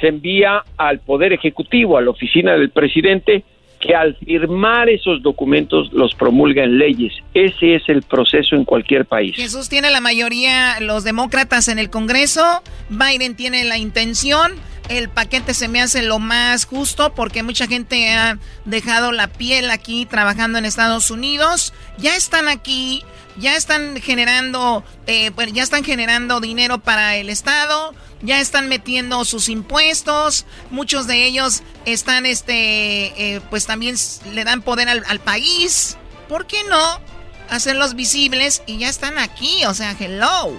[0.00, 3.42] se envía al Poder Ejecutivo, a la oficina del presidente,
[3.80, 7.14] que al firmar esos documentos los promulga en leyes.
[7.34, 9.34] Ese es el proceso en cualquier país.
[9.34, 12.62] Jesús tiene la mayoría, los demócratas en el Congreso.
[12.90, 14.52] Biden tiene la intención.
[14.88, 19.70] El paquete se me hace lo más justo porque mucha gente ha dejado la piel
[19.70, 21.72] aquí trabajando en Estados Unidos.
[21.96, 23.02] Ya están aquí,
[23.38, 29.48] ya están generando, eh, ya están generando dinero para el Estado, ya están metiendo sus
[29.48, 30.44] impuestos.
[30.70, 33.96] Muchos de ellos están, este, eh, pues también
[34.34, 35.96] le dan poder al, al país.
[36.28, 37.00] ¿Por qué no
[37.48, 39.64] hacerlos visibles y ya están aquí?
[39.64, 40.52] O sea, hello.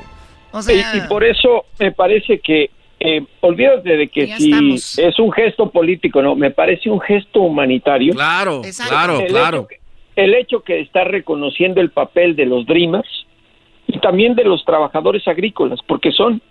[0.52, 2.72] O sea, y, y por eso me parece que,
[3.06, 5.00] eh, olvídate de que Ya si estamos.
[5.00, 8.14] es un gesto político, no, me parece un gesto humanitario.
[8.14, 8.92] Claro, Exacto.
[8.94, 9.58] claro, El claro.
[9.60, 9.80] hecho que-
[10.16, 13.26] el hecho que está reconociendo el papel de los Dreamers
[13.88, 16.42] y también de los trabajadores agrícolas, porque son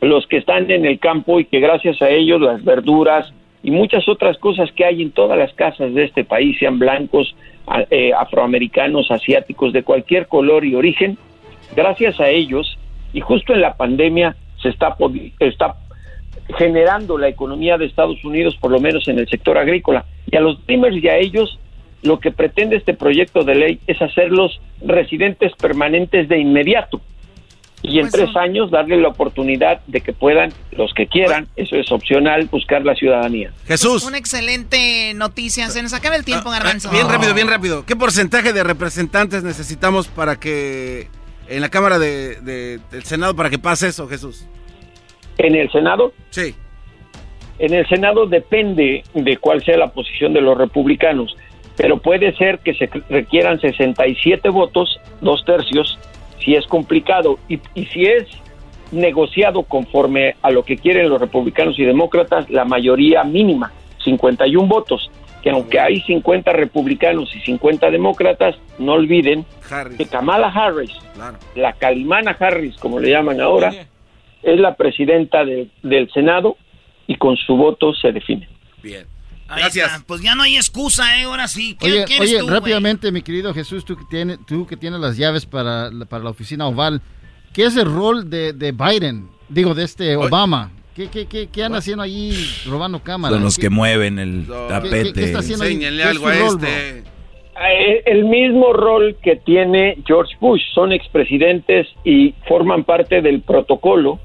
[0.00, 3.32] los que están en el campo y que gracias a ellos las verduras
[3.62, 7.34] y muchas otras cosas que hay en todas las casas de este país, sean blancos,
[7.90, 11.18] eh, afroamericanos, asiáticos, de cualquier color y origen,
[11.76, 12.78] gracias a ellos
[13.12, 15.76] y justo en la pandemia se está, podi- está
[16.58, 20.04] generando la economía de Estados Unidos, por lo menos en el sector agrícola.
[20.30, 21.58] Y a los Dreamers y a ellos,
[22.02, 27.00] lo que pretende este proyecto de ley es hacerlos residentes permanentes de inmediato.
[27.82, 31.76] Y en Pues tres años darle la oportunidad de que puedan, los que quieran, eso
[31.76, 33.52] es opcional, buscar la ciudadanía.
[33.66, 34.04] Jesús.
[34.04, 35.70] una excelente noticia.
[35.70, 36.90] Se nos acaba el tiempo, Garbanzo.
[36.90, 37.86] Bien rápido, bien rápido.
[37.86, 41.08] ¿Qué porcentaje de representantes necesitamos para que
[41.50, 44.46] en la Cámara de, de- del Senado para que pase eso, Jesús?
[45.38, 46.54] En el Senado, Sí.
[47.58, 51.36] En el Senado depende de cuál sea la posición de los republicanos,
[51.76, 55.98] pero puede ser que se requieran 67 votos, dos tercios,
[56.42, 57.38] si es complicado.
[57.50, 58.26] Y, y si es
[58.92, 63.72] negociado conforme a lo que quieren los republicanos y demócratas, la mayoría mínima,
[64.04, 65.10] 51 votos,
[65.42, 69.96] que aunque hay 50 republicanos y 50 demócratas, no olviden Harris.
[69.98, 71.38] que Kamala Harris, Claro.
[71.54, 73.72] la Calimana Harris, como le llaman ahora,
[74.42, 76.56] es la presidenta de- del Senado
[77.06, 78.48] y con su voto se define.
[78.82, 79.06] Bien.
[79.48, 80.04] Gracias.
[80.06, 81.24] Pues ya no hay excusa, ¿eh?
[81.24, 81.76] Ahora sí.
[81.80, 85.16] ¿Qué Oye, oye tú, rápidamente, mi querido Jesús, tú que, tienes, tú que tienes las
[85.16, 87.02] llaves para, la- para la oficina oval,
[87.52, 89.28] ¿qué es el rol de, de Biden?
[89.48, 90.70] Digo, de este Obama.
[90.94, 92.32] ¿Qué, qué, qué, qué andan haciendo ahí
[92.66, 93.36] robando cámaras?
[93.36, 95.12] Son los ¿Qué- que mueven el qué- tapete.
[95.12, 95.72] qué está haciendo ahí?
[95.74, 96.98] Enséñenle ¿Qué es algo a su rol, este.
[97.62, 104.18] Eh, El mismo rol que tiene George Bush, son expresidentes y forman parte del protocolo.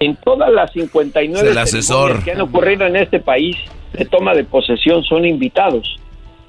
[0.00, 2.24] En todas las 59 Es el asesor.
[2.24, 3.56] que han ocurrido en este país
[3.92, 5.96] de toma de posesión son invitados.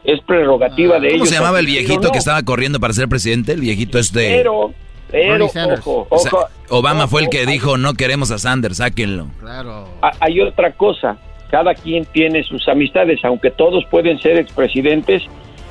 [0.03, 1.19] Es prerrogativa de ellos.
[1.19, 2.11] ¿Cómo se llamaba el viejito no.
[2.11, 3.51] que estaba corriendo para ser presidente?
[3.51, 4.37] El viejito este...
[4.37, 4.73] Pero,
[5.13, 9.27] pero, ojo, O sea, ojo, Obama fue el que dijo, no queremos a Sanders, sáquenlo.
[9.39, 9.87] Claro.
[10.01, 11.17] Ha- hay otra cosa.
[11.51, 15.21] Cada quien tiene sus amistades, aunque todos pueden ser expresidentes,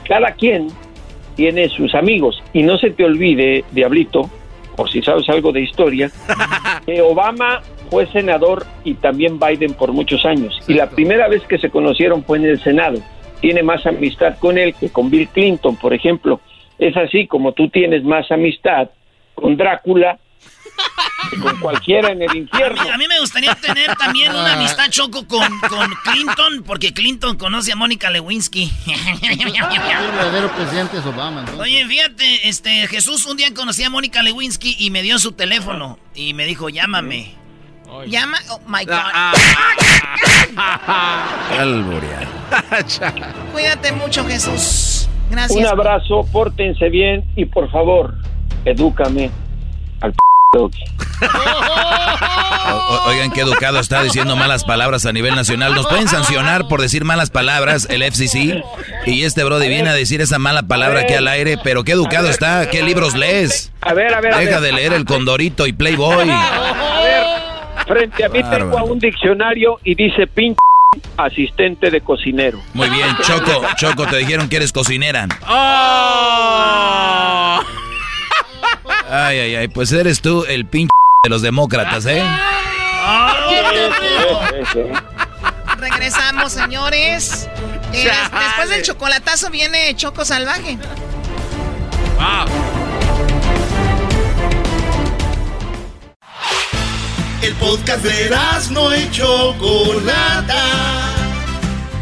[0.08, 0.68] cada quien
[1.34, 2.40] tiene sus amigos.
[2.52, 4.30] Y no se te olvide, Diablito,
[4.76, 6.10] por si sabes algo de historia,
[6.86, 10.58] que Obama fue senador y también Biden por muchos años.
[10.68, 12.98] Y la primera vez que se conocieron fue en el Senado.
[13.40, 16.40] Tiene más amistad con él que con Bill Clinton, por ejemplo.
[16.78, 18.88] Es así como tú tienes más amistad
[19.42, 20.18] con Drácula
[21.30, 22.80] que con cualquiera en el A mí, infierno.
[22.80, 27.72] a mí me gustaría tener también una amistad choco con, con Clinton, porque Clinton conoce
[27.72, 28.72] a Mónica Lewinsky.
[29.22, 29.52] El
[30.12, 31.40] verdadero presidente es Obama.
[31.40, 31.60] entonces.
[31.62, 35.98] Oye, fíjate, este Jesús un día conocí a Mónica Lewinsky y me dio su teléfono
[36.14, 37.34] y me dijo, llámame.
[38.06, 38.94] Llama, oh my God.
[41.58, 42.26] Alborear.
[43.52, 45.08] Cuídate mucho, Jesús.
[45.30, 45.58] Gracias.
[45.58, 48.14] Un abrazo, pórtense bien y por favor,
[48.64, 49.30] edúcame
[50.00, 50.18] al p
[50.52, 50.84] doggy.
[51.22, 55.74] O- o- oigan, qué educado está diciendo malas palabras a nivel nacional.
[55.74, 58.62] Nos pueden sancionar por decir malas palabras el FCC.
[59.06, 61.58] Y este Brody viene a decir esa mala palabra aquí al aire.
[61.62, 62.68] Pero qué educado está.
[62.70, 63.72] ¿Qué libros lees?
[63.80, 64.62] A ver, a ver, a Deja ver.
[64.62, 66.30] de leer El Condorito y Playboy.
[66.30, 67.24] A ver,
[67.86, 68.70] frente a mí Bárbaro.
[68.70, 70.58] tengo un diccionario y dice pinche
[71.16, 72.58] asistente de cocinero.
[72.74, 73.62] Muy bien, Choco.
[73.76, 75.26] Choco, te dijeron que eres cocinera.
[79.10, 79.68] Ay, ay, ay.
[79.68, 80.90] Pues eres tú el pinche
[81.24, 82.22] de los demócratas, ¿eh?
[85.78, 87.48] Regresamos, señores.
[87.94, 90.78] Eh, des- después del chocolatazo viene Choco Salvaje.
[97.42, 98.30] El podcast de
[98.70, 100.64] no y Chocolata.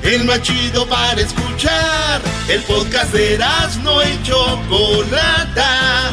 [0.03, 2.21] El más chido para escuchar.
[2.49, 3.39] El podcast de
[3.83, 6.13] no y Chocolata.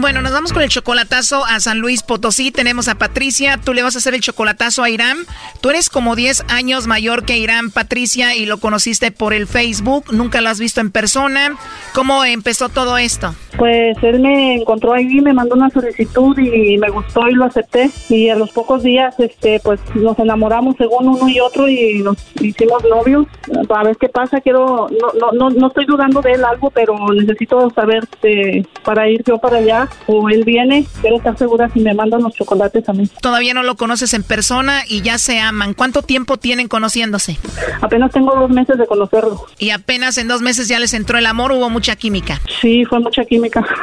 [0.00, 2.52] Bueno, nos vamos con el chocolatazo a San Luis Potosí.
[2.52, 3.58] Tenemos a Patricia.
[3.58, 5.16] Tú le vas a hacer el chocolatazo a Irán.
[5.60, 10.04] Tú eres como 10 años mayor que Irán, Patricia, y lo conociste por el Facebook.
[10.12, 11.56] Nunca lo has visto en persona.
[11.94, 13.34] ¿Cómo empezó todo esto?
[13.56, 17.90] Pues él me encontró ahí, me mandó una solicitud y me gustó y lo acepté.
[18.08, 22.18] Y a los pocos días, este, pues nos enamoramos según uno y otro y nos
[22.40, 23.26] hicimos novios.
[23.68, 24.40] A ver qué pasa.
[24.40, 29.08] Quiero, no, no, no, no estoy dudando de él algo, pero necesito saber este, para
[29.08, 30.86] ir yo para allá o él viene.
[31.00, 33.08] Quiero estar segura si me mandan los chocolates a mí.
[33.20, 35.74] Todavía no lo conoces en persona y ya se aman.
[35.74, 37.38] ¿Cuánto tiempo tienen conociéndose?
[37.80, 39.46] Apenas tengo dos meses de conocerlo.
[39.58, 42.40] Y apenas en dos meses ya les entró el amor, hubo mucha química.
[42.60, 43.66] Sí, fue mucha química.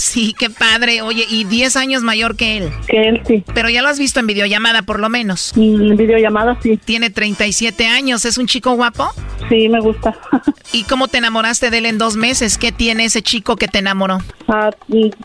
[0.00, 1.02] Sí, qué padre.
[1.02, 2.70] Oye, y 10 años mayor que él.
[2.88, 3.44] Que él, sí.
[3.54, 5.52] Pero ya lo has visto en videollamada, por lo menos.
[5.56, 6.78] En videollamada, sí.
[6.78, 8.24] Tiene 37 años.
[8.24, 9.10] ¿Es un chico guapo?
[9.50, 10.16] Sí, me gusta.
[10.72, 12.56] ¿Y cómo te enamoraste de él en dos meses?
[12.56, 14.20] ¿Qué tiene ese chico que te enamoró?
[14.48, 14.70] Ah,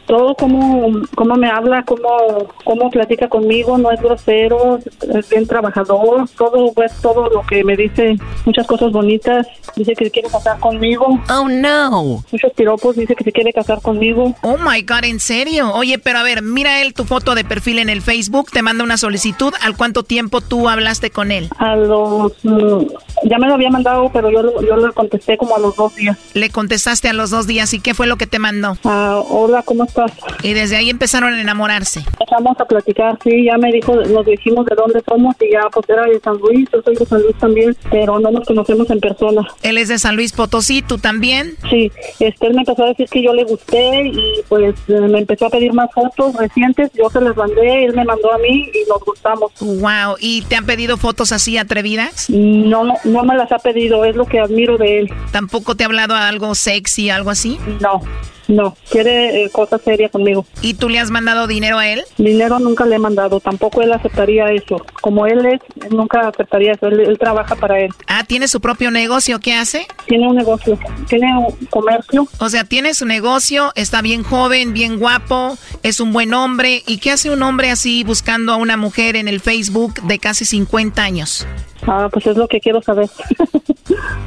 [0.06, 4.80] todo cómo, cómo me habla, cómo, cómo platica conmigo, no es grosero,
[5.14, 10.06] es bien trabajador, todo pues todo lo que me dice, muchas cosas bonitas, dice que
[10.06, 11.20] se quiere casar conmigo.
[11.30, 12.24] Oh no.
[12.32, 14.36] Muchos piropos, dice que se quiere casar conmigo.
[14.42, 15.72] Oh my god, ¿en serio?
[15.74, 18.84] Oye, pero a ver, mira él tu foto de perfil en el Facebook, te manda
[18.84, 19.54] una solicitud.
[19.62, 21.50] ¿Al cuánto tiempo tú hablaste con él?
[21.58, 22.86] A los mm,
[23.24, 26.18] Ya me lo había mandado, pero yo, yo le contesté como a los dos días.
[26.34, 28.78] Le contestaste a los dos días y qué fue lo que te mandó.
[28.84, 30.12] Ah, hola, ¿cómo estás?
[30.44, 32.02] Y desde ahí empezaron a enamorarse.
[32.20, 35.90] Empezamos a platicar, sí, ya me dijo, nos dijimos de dónde somos y ya pues
[35.90, 39.00] era de San Luis, yo soy de San Luis también, pero no nos conocemos en
[39.00, 39.48] persona.
[39.62, 41.56] Él es de San Luis Potosí, ¿tú también?
[41.70, 45.20] Sí, este, él me empezó a decir que yo le gusté y pues eh, me
[45.20, 48.70] empezó a pedir más fotos recientes, yo se las mandé, él me mandó a mí
[48.74, 49.52] y nos gustamos.
[49.60, 52.30] Wow, ¿y te han pedido fotos así atrevidas?
[52.30, 55.14] No, no me las ha pedido, es lo que admiro de él.
[55.32, 57.58] ¿Tampoco te ha hablado algo sexy, algo así?
[57.80, 58.02] No,
[58.48, 60.46] no, quiere eh, cosas serias conmigo.
[60.62, 62.04] ¿Y tú le has mandado dinero a él?
[62.18, 64.78] Dinero nunca le he mandado, tampoco él aceptaría eso.
[65.02, 67.92] Como él es, nunca aceptaría eso, él, él trabaja para él.
[68.08, 69.40] Ah, ¿tiene su propio negocio?
[69.40, 69.88] ¿Qué hace?
[70.06, 70.78] Tiene un negocio,
[71.08, 72.28] tiene un comercio.
[72.40, 76.84] O sea, tiene su negocio, está bien joven, bien guapo, es un buen hombre.
[76.88, 80.46] ¿Y qué hace un hombre así buscando a una mujer en el Facebook de casi
[80.46, 81.48] 50 años?
[81.88, 83.10] Ah, pues es lo que quiero saber.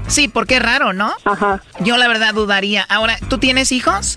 [0.07, 1.12] Sí, porque es raro, ¿no?
[1.25, 1.62] Ajá.
[1.81, 2.83] Yo la verdad dudaría.
[2.89, 4.08] Ahora, ¿tú tienes hijos?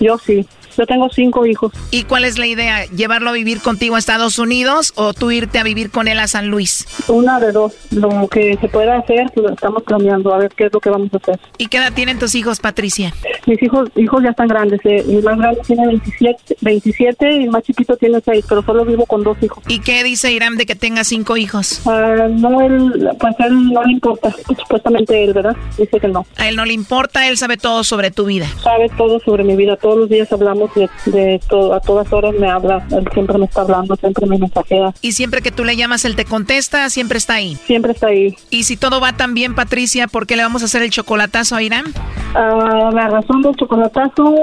[0.00, 0.46] Yo sí.
[0.78, 1.72] Yo tengo cinco hijos.
[1.90, 2.84] ¿Y cuál es la idea?
[2.86, 6.28] ¿Llevarlo a vivir contigo a Estados Unidos o tú irte a vivir con él a
[6.28, 6.86] San Luis?
[7.08, 7.74] Una de dos.
[7.90, 11.12] Lo que se pueda hacer, lo estamos planeando, a ver qué es lo que vamos
[11.12, 11.38] a hacer.
[11.58, 13.12] ¿Y qué edad tienen tus hijos, Patricia?
[13.46, 14.80] Mis hijos hijos ya están grandes.
[14.84, 18.84] eh, El más grande tiene 27, 27 y el más chiquito tiene 6, pero solo
[18.84, 19.64] vivo con dos hijos.
[19.66, 21.80] ¿Y qué dice Irán de que tenga cinco hijos?
[21.86, 24.32] Ah, no, él, pues él no le importa.
[24.56, 25.56] Supuestamente él, ¿verdad?
[25.76, 26.24] Dice que no.
[26.36, 28.46] A él no le importa, él sabe todo sobre tu vida.
[28.62, 29.76] Sabe todo sobre mi vida.
[29.76, 31.74] Todos los días hablamos de, de todo.
[31.74, 32.86] A todas horas me habla.
[32.90, 34.94] Él siempre me está hablando, siempre me mensajea.
[35.00, 37.56] Y siempre que tú le llamas, él te contesta, siempre está ahí.
[37.66, 38.36] Siempre está ahí.
[38.50, 41.56] Y si todo va tan bien, Patricia, ¿por qué le vamos a hacer el chocolatazo
[41.56, 41.86] a Irán?
[42.34, 44.34] Ah, la razón del chocolatazo,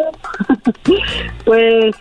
[1.45, 1.95] pues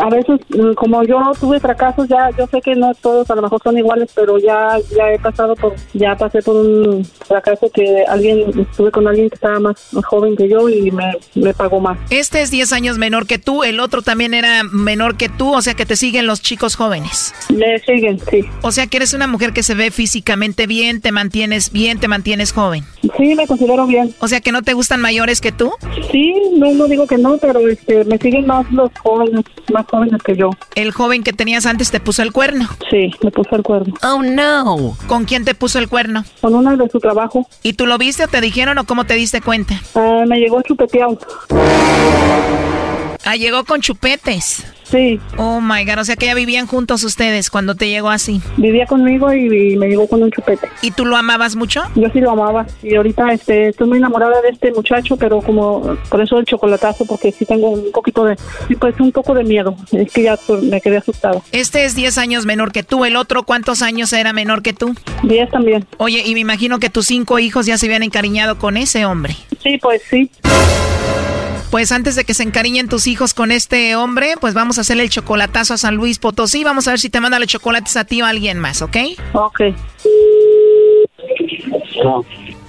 [0.00, 0.40] a veces
[0.76, 4.10] como yo tuve fracasos, ya yo sé que no todos a lo mejor son iguales,
[4.14, 9.06] pero ya ya he pasado por, ya pasé por un fracaso que alguien, estuve con
[9.06, 11.98] alguien que estaba más joven que yo y me, me pagó más.
[12.10, 15.62] Este es 10 años menor que tú, el otro también era menor que tú, o
[15.62, 17.34] sea que te siguen los chicos jóvenes.
[17.48, 18.44] Me siguen, sí.
[18.62, 22.08] O sea que eres una mujer que se ve físicamente bien, te mantienes bien, te
[22.08, 22.84] mantienes joven.
[23.16, 24.14] Sí, me considero bien.
[24.20, 25.72] O sea que no te gustan mayores que tú.
[26.10, 30.22] Sí, no, no digo que no, pero este, me siguen más los jóvenes, más jóvenes
[30.22, 30.50] que yo.
[30.74, 32.68] El joven que tenías antes te puso el cuerno.
[32.90, 33.94] Sí, me puso el cuerno.
[34.02, 34.96] Oh no.
[35.06, 36.24] ¿Con quién te puso el cuerno?
[36.40, 37.48] Con una de su trabajo.
[37.62, 39.80] ¿Y tú lo viste o te dijeron o cómo te diste cuenta?
[39.94, 41.18] Ah, me llegó chupeteado.
[43.30, 44.66] Ah, llegó con chupetes.
[44.82, 45.20] Sí.
[45.36, 48.42] Oh my god, o sea que ya vivían juntos ustedes cuando te llegó así.
[48.56, 50.68] Vivía conmigo y, y me llegó con un chupete.
[50.82, 51.84] ¿Y tú lo amabas mucho?
[51.94, 52.66] Yo sí lo amaba.
[52.82, 57.06] Y ahorita este, estoy muy enamorada de este muchacho, pero como por eso el chocolatazo,
[57.06, 58.36] porque sí tengo un poquito de,
[58.80, 59.76] pues un poco de miedo.
[59.92, 61.40] Es que ya pues, me quedé asustada.
[61.52, 64.96] Este es 10 años menor que tú, el otro ¿cuántos años era menor que tú?
[65.22, 65.86] 10 también.
[65.98, 69.36] Oye, y me imagino que tus cinco hijos ya se habían encariñado con ese hombre.
[69.62, 70.28] Sí, pues sí.
[71.70, 75.04] Pues antes de que se encariñen tus hijos con este hombre, pues vamos a hacerle
[75.04, 76.64] el chocolatazo a San Luis Potosí.
[76.64, 78.96] Vamos a ver si te manda los chocolates a ti o a alguien más, ¿ok?
[79.34, 79.60] Ok.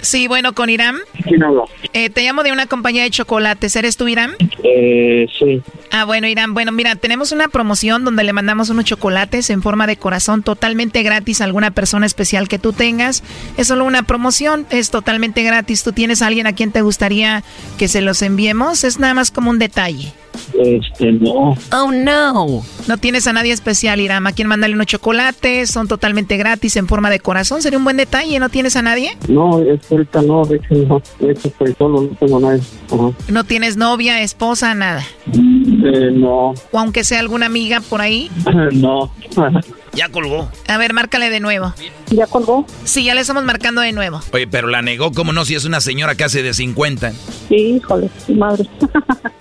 [0.02, 0.96] Sí, bueno, con Irán.
[1.24, 1.62] ¿Quién habla?
[1.92, 3.74] Eh, te llamo de una compañía de chocolates.
[3.76, 4.32] ¿Eres tú, Irán?
[4.64, 5.62] Eh, sí.
[5.92, 6.54] Ah, bueno, Irán.
[6.54, 11.04] Bueno, mira, tenemos una promoción donde le mandamos unos chocolates en forma de corazón totalmente
[11.04, 13.22] gratis a alguna persona especial que tú tengas.
[13.56, 15.84] Es solo una promoción, es totalmente gratis.
[15.84, 17.44] ¿Tú tienes a alguien a quien te gustaría
[17.78, 18.82] que se los enviemos?
[18.82, 20.12] Es nada más como un detalle.
[20.54, 21.54] Este, no.
[21.72, 22.62] Oh, no.
[22.86, 24.26] No tienes a nadie especial, Irán.
[24.26, 25.70] ¿A quien mandarle unos chocolates?
[25.70, 27.62] Son totalmente gratis en forma de corazón.
[27.62, 28.38] Sería un buen detalle.
[28.38, 29.16] ¿No tienes a nadie?
[29.28, 31.02] No, es ahorita no, de hecho no.
[31.18, 32.62] De hecho estoy solo, no tengo nadie.
[32.90, 33.10] Ajá.
[33.28, 35.02] ¿No tienes novia, esposa, nada?
[35.32, 36.54] Eh, no.
[36.70, 38.30] O aunque sea alguna amiga por ahí.
[38.72, 39.10] no.
[39.94, 40.50] Ya colgó.
[40.68, 41.74] A ver, márcale de nuevo.
[42.10, 42.66] ¿Ya colgó?
[42.84, 44.20] Sí, ya le estamos marcando de nuevo.
[44.32, 45.44] Oye, pero la negó, ¿cómo no?
[45.44, 47.12] Si es una señora casi de 50.
[47.50, 48.68] Híjole, madre.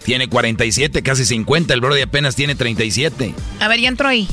[0.03, 1.73] Tiene 47, casi 50.
[1.73, 3.33] El brody apenas tiene 37.
[3.59, 4.27] A ver, ya entró ahí.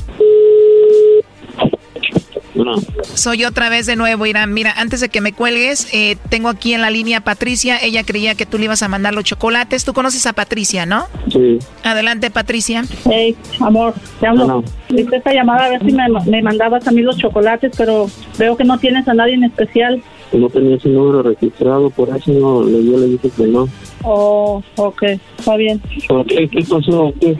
[3.15, 4.53] Soy otra vez de nuevo, Irán.
[4.53, 7.77] Mira, antes de que me cuelgues, eh, tengo aquí en la línea a Patricia.
[7.81, 9.85] Ella creía que tú le ibas a mandar los chocolates.
[9.85, 11.05] Tú conoces a Patricia, ¿no?
[11.31, 11.59] Sí.
[11.83, 12.83] Adelante, Patricia.
[13.09, 14.63] Hey, amor, te hablo.
[14.89, 18.07] Hice esta llamada a ver si me, me mandabas a mí los chocolates, pero
[18.37, 20.01] veo que no tienes a nadie en especial.
[20.31, 23.67] No tenía ese número registrado, por eso no, le- yo le dije que no.
[24.03, 25.03] Oh, ok,
[25.37, 25.81] está bien.
[26.07, 26.47] ¿Por qué?
[26.47, 27.11] ¿Qué pasó?
[27.19, 27.37] ¿Qué?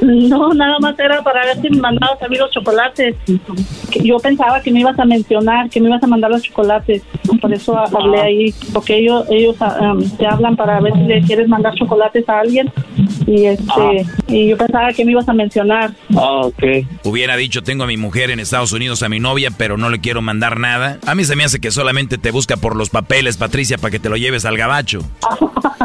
[0.00, 3.14] No, nada más era para ver si me mandabas a mí los chocolates.
[4.02, 7.02] Yo pensaba que me ibas a mencionar, que me ibas a mandar los chocolates.
[7.40, 11.00] Por eso ha- hablé ahí, porque ellos ellos ah, um, te hablan para ver si
[11.02, 12.70] le quieres mandar chocolates a alguien.
[13.26, 15.92] Y este y yo pensaba que me ibas a mencionar.
[16.16, 16.62] Ah, ok.
[17.04, 20.00] Hubiera dicho, tengo a mi mujer en Estados Unidos, a mi novia, pero no le
[20.00, 20.98] quiero mandar nada.
[21.06, 23.98] A mí se me hace que solamente te busca por los papeles, Patricia, para que
[23.98, 25.00] te lo lleves al gabacho.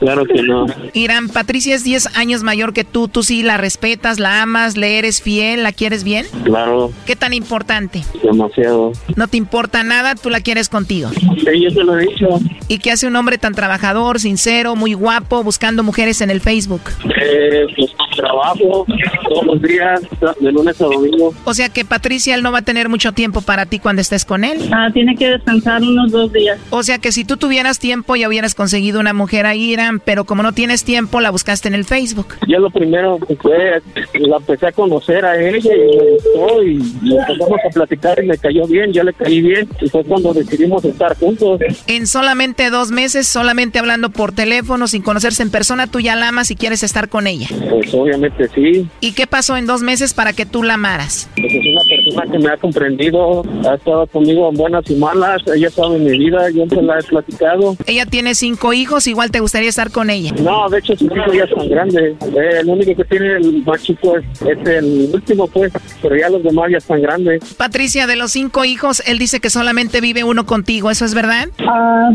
[0.00, 0.66] Claro que no.
[0.94, 3.08] Irán, Patricia es 10 años mayor que tú.
[3.08, 6.26] ¿Tú sí la respetas, la amas, le eres fiel, la quieres bien?
[6.44, 8.04] Claro, ¿Qué tan importante?
[8.22, 8.92] demasiado.
[9.16, 11.08] No te importa nada, tú la quieres contigo.
[11.10, 12.28] Sí, yo lo he dicho.
[12.68, 16.82] ¿Y qué hace un hombre tan trabajador, sincero, muy guapo, buscando mujeres en el Facebook?
[17.18, 18.86] Eh, pues trabajo
[19.28, 20.00] todos los días,
[20.40, 21.34] de lunes a domingo.
[21.44, 24.24] O sea que Patricia, él no va a tener mucho tiempo para ti cuando estés
[24.24, 24.68] con él.
[24.72, 26.58] Ah, tiene que descansar unos dos días.
[26.70, 30.24] O sea que si tú tuvieras tiempo ya hubieras conseguido una mujer ahí, Irán, pero
[30.24, 32.34] como no tienes tiempo, la buscaste en el Facebook.
[32.48, 33.82] Yo lo primero que fue,
[34.14, 36.76] la empecé a conocer a ella y me gustó y,
[37.16, 40.84] empezamos a platicar y me cayó bien, yo le caí bien y fue cuando decidimos
[40.84, 41.60] estar juntos.
[41.86, 46.28] En solamente dos meses, solamente hablando por teléfono, sin conocerse en persona, tú ya la
[46.28, 47.48] amas y quieres estar con ella.
[47.70, 48.15] Pues obviamente
[48.54, 51.28] sí, ¿Y qué pasó en dos meses para que tú la amaras?
[51.36, 55.42] pues es una persona que me ha comprendido, ha estado conmigo en buenas y malas,
[55.54, 57.76] ella sabe mi vida, yo se la he platicado.
[57.86, 60.32] Ella tiene cinco hijos, igual te gustaría estar con ella.
[60.42, 63.82] No, de hecho sus hijos ya están grandes, Eh, el único que tiene el más
[63.82, 65.72] chico es, es el último pues,
[66.02, 67.54] pero ya los demás ya están grandes.
[67.54, 71.48] Patricia, de los cinco hijos, él dice que solamente vive uno contigo, ¿eso es verdad?
[71.58, 72.10] Ah,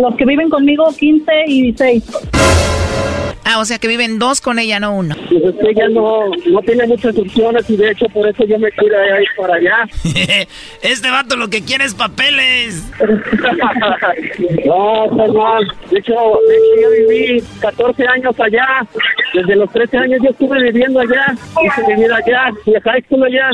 [0.00, 2.04] los que viven conmigo, 15 y 16.
[3.50, 5.16] Ah, o sea que viven dos con ella, no uno.
[5.30, 8.58] Pues es que ella no, no tiene muchas opciones y de hecho por eso yo
[8.58, 9.88] me quiero ir para allá.
[10.82, 12.84] este vato lo que quiere es papeles.
[14.66, 15.66] No, mal.
[15.90, 18.86] De hecho, de hecho, yo viví 14 años allá.
[19.32, 21.34] Desde los 13 años yo estuve viviendo allá.
[21.64, 22.50] Hice mi vida allá.
[22.66, 23.50] Y a high school allá.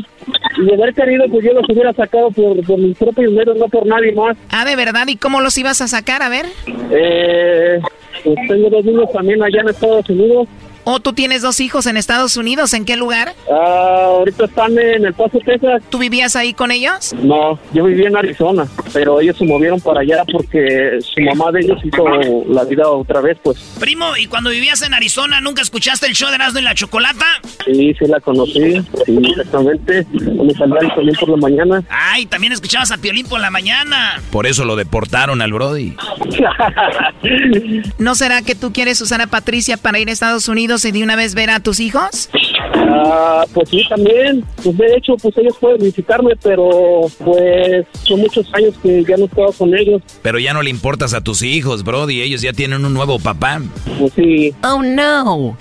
[0.56, 3.68] Y de haber querido, pues yo los hubiera sacado por, por mis propios medios, no
[3.68, 4.36] por nadie más.
[4.50, 5.06] Ah, ¿de verdad?
[5.06, 6.22] ¿Y cómo los ibas a sacar?
[6.22, 6.46] A ver.
[6.90, 7.80] Eh,
[8.23, 10.49] pues tengo dos niños también allá en Estados Unidos.
[10.85, 12.74] ¿O tú tienes dos hijos en Estados Unidos?
[12.74, 13.35] ¿En qué lugar?
[13.51, 15.82] Ah, ahorita están en El Paso, Texas.
[15.89, 17.15] ¿Tú vivías ahí con ellos?
[17.23, 21.61] No, yo vivía en Arizona, pero ellos se movieron para allá porque su mamá de
[21.61, 22.05] ellos hizo
[22.48, 23.59] la vida otra vez, pues.
[23.81, 27.27] Primo, ¿y cuando vivías en Arizona nunca escuchaste el show de Erasmo y la Chocolata?
[27.65, 30.06] Sí, sí la conocí, sí, exactamente.
[30.12, 31.82] Me salía el también por la mañana.
[31.89, 34.20] Ay, también escuchabas a Piolín por la mañana.
[34.31, 35.97] Por eso lo deportaron al Brody.
[37.98, 41.05] ¿No será que tú quieres usar a Patricia para ir a Estados Unidos y de
[41.05, 42.28] una vez ver a tus hijos?
[42.76, 44.44] Ah, pues sí, también.
[44.62, 49.24] Pues de hecho, pues ellos pueden visitarme, pero pues son muchos años que ya no
[49.24, 50.02] he estado con ellos.
[50.22, 52.22] Pero ya no le importas a tus hijos, Brody.
[52.22, 53.60] Ellos ya tienen un nuevo papá.
[53.98, 54.55] Pues sí.
[54.62, 55.56] Oh, no.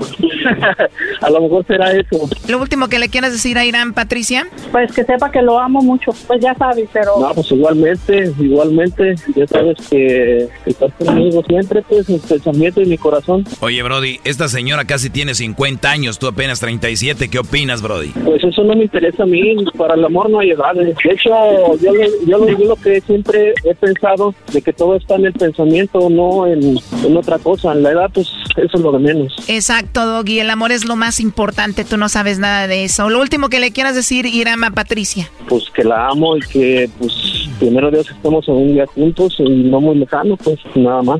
[1.21, 2.29] a lo mejor será eso.
[2.47, 4.47] Lo último que le quieras decir a Irán, Patricia.
[4.71, 6.11] Pues que sepa que lo amo mucho.
[6.27, 7.19] Pues ya sabes, pero...
[7.19, 9.15] No, pues igualmente, igualmente.
[9.35, 13.45] Ya sabes que, estás conmigo siempre, pues, en pensamiento y mi corazón.
[13.59, 16.59] Oye, Brody, esta señora casi tiene 50 años, tú apenas
[17.03, 17.29] 37.
[17.29, 18.09] ¿Qué opinas, Brody?
[18.23, 20.95] Pues eso no me interesa a mí, para el amor no hay edades.
[21.03, 21.29] De hecho,
[21.81, 25.25] yo, lo- yo, lo- yo lo que siempre he pensado, de que todo está en
[25.25, 27.73] el pensamiento, no en, en otra cosa.
[27.73, 29.33] En la edad, pues eso es lo de menos.
[29.47, 30.39] Exacto, Doggy.
[30.39, 31.83] El amor es lo más importante.
[31.83, 33.09] Tú no sabes nada de eso.
[33.09, 35.29] Lo último que le quieras decir, Irán, a Patricia.
[35.49, 37.13] Pues que la amo y que, pues,
[37.59, 41.19] primero Dios estemos en un día juntos y no muy lejano, pues nada más.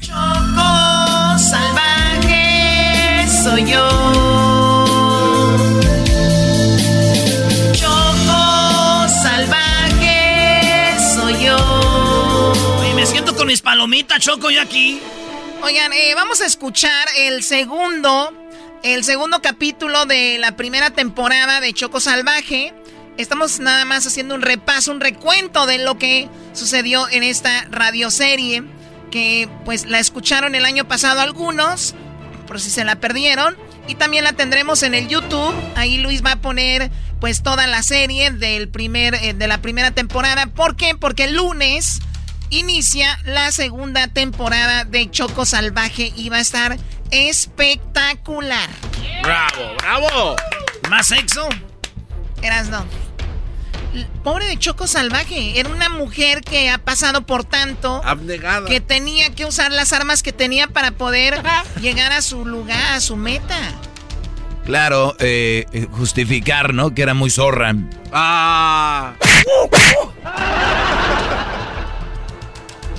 [0.00, 3.88] Choco salvaje soy yo.
[7.72, 11.56] Choco salvaje soy yo.
[12.80, 15.00] Oye, me siento con mis palomitas, Choco, yo aquí.
[15.62, 18.32] Oigan, eh, vamos a escuchar el segundo,
[18.84, 22.72] el segundo capítulo de la primera temporada de Choco Salvaje.
[23.16, 28.77] Estamos nada más haciendo un repaso, un recuento de lo que sucedió en esta radioserie
[29.10, 31.94] que pues la escucharon el año pasado algunos,
[32.46, 33.56] por si se la perdieron,
[33.86, 35.54] y también la tendremos en el YouTube.
[35.76, 36.90] Ahí Luis va a poner
[37.20, 40.46] pues toda la serie del primer, eh, de la primera temporada.
[40.46, 40.94] ¿Por qué?
[40.94, 42.00] Porque el lunes
[42.50, 46.76] inicia la segunda temporada de Choco Salvaje y va a estar
[47.10, 48.68] espectacular.
[49.22, 50.36] ¡Bravo, bravo!
[50.88, 51.48] ¿Más sexo?
[52.42, 53.07] Eras no.
[54.22, 58.66] Pobre de Choco Salvaje, era una mujer que ha pasado por tanto Abnegada.
[58.68, 61.40] que tenía que usar las armas que tenía para poder
[61.80, 63.56] llegar a su lugar, a su meta.
[64.66, 66.94] Claro, eh, justificar, ¿no?
[66.94, 67.74] Que era muy zorra.
[68.12, 69.14] Ah.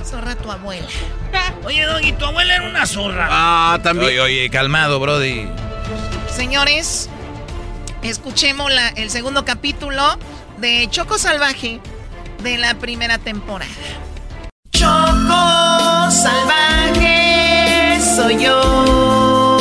[0.04, 0.86] Zorra tu abuela.
[1.64, 3.28] Oye, Doggy, tu abuela era una zorra.
[3.30, 4.08] Ah, también.
[4.10, 5.46] Oye, oye, calmado, Brody.
[6.34, 7.08] Señores,
[8.02, 10.18] escuchemos la- el segundo capítulo
[10.60, 11.80] de Choco Salvaje
[12.42, 13.70] de la primera temporada.
[14.70, 19.56] Choco Salvaje soy yo.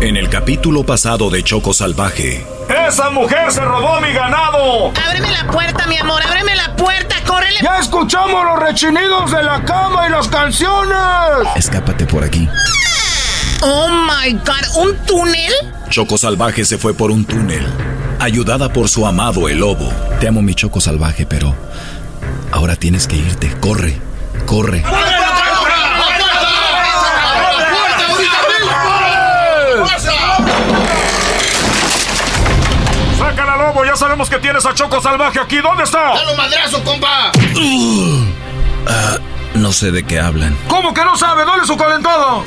[0.00, 4.92] En el capítulo pasado de Choco Salvaje, ¡Esa mujer se robó mi ganado!
[5.06, 7.58] Ábreme la puerta, mi amor, ábreme la puerta, córrele.
[7.62, 10.98] ¡Ya escuchamos los rechinidos de la cama y las canciones!
[11.56, 12.48] escápate por aquí.
[13.62, 15.52] Oh my god, ¿un túnel?
[15.88, 17.66] Choco Salvaje se fue por un túnel,
[18.20, 19.90] ayudada por su amado el lobo.
[20.20, 21.54] Te amo mi Choco Salvaje, pero
[22.52, 23.50] ahora tienes que irte.
[23.60, 23.96] Corre,
[24.44, 24.82] corre.
[33.18, 33.84] ¡Sácala, lobo!
[33.84, 35.56] Ya sabemos que tienes a Choco Salvaje aquí.
[35.58, 36.14] ¿Dónde está?
[36.14, 37.32] ¡Dale un madrazo, compa!
[38.88, 39.18] Ah,
[39.56, 40.56] no sé de qué hablan.
[40.68, 41.44] ¿Cómo que no sabe?
[41.44, 42.42] ¡Dale su calentada!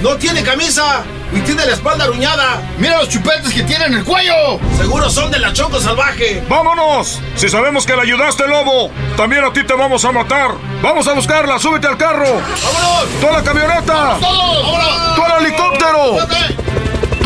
[0.00, 1.02] ¡No tiene camisa!
[1.32, 2.62] ¡Y tiene la espalda aruñada!
[2.78, 4.58] ¡Mira los chupetes que tiene en el cuello!
[4.76, 6.42] ¡Seguro son de la Choco Salvaje!
[6.48, 7.20] ¡Vámonos!
[7.34, 10.52] Si sabemos que le ayudaste, lobo, también a ti te vamos a matar.
[10.82, 11.58] ¡Vamos a buscarla!
[11.58, 12.24] ¡Súbete al carro!
[12.24, 13.20] ¡Vámonos!
[13.20, 14.16] ¡Tú a la camioneta!
[14.20, 14.62] ¡Todos!
[14.62, 15.16] ¡Vámonos!
[15.16, 16.16] ¡Tú al helicóptero!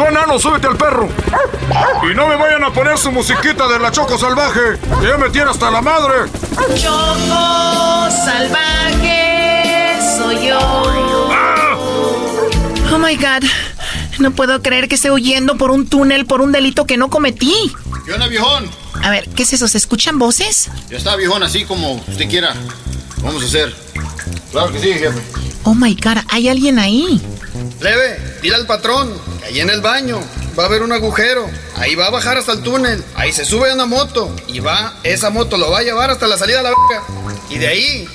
[0.00, 1.10] ¡Tú, enano, súbete al perro!
[2.10, 5.28] Y no me vayan a poner su musiquita de la Choco Salvaje, que ya me
[5.28, 6.30] tiene hasta la madre.
[6.74, 10.58] Choco Salvaje soy yo.
[12.90, 13.44] Oh my god.
[14.20, 17.70] No puedo creer que esté huyendo por un túnel por un delito que no cometí.
[18.06, 18.70] ¿Qué onda, viejón?
[19.02, 19.68] A ver, ¿qué es eso?
[19.68, 20.70] ¿Se escuchan voces?
[20.88, 22.54] Ya está, viejón, así como usted quiera.
[23.18, 23.76] Vamos a hacer.
[24.50, 25.20] Claro que sí, jefe.
[25.64, 27.20] Oh my god, ¿hay alguien ahí?
[27.82, 30.20] Leve, dile al patrón ahí en el baño
[30.58, 31.48] va a haber un agujero.
[31.76, 33.02] Ahí va a bajar hasta el túnel.
[33.14, 34.34] Ahí se sube a una moto.
[34.48, 37.04] Y va, esa moto lo va a llevar hasta la salida de la verga.
[37.48, 38.08] Y de ahí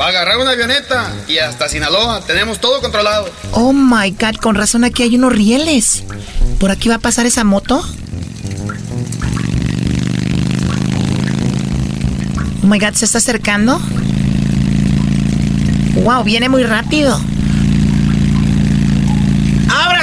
[0.00, 1.12] va a agarrar una avioneta.
[1.28, 2.20] Y hasta Sinaloa.
[2.22, 3.30] Tenemos todo controlado.
[3.52, 6.04] Oh my god, con razón aquí hay unos rieles.
[6.58, 7.84] ¿Por aquí va a pasar esa moto?
[12.62, 13.80] Oh my god, ¿se está acercando?
[16.02, 17.20] Wow, viene muy rápido.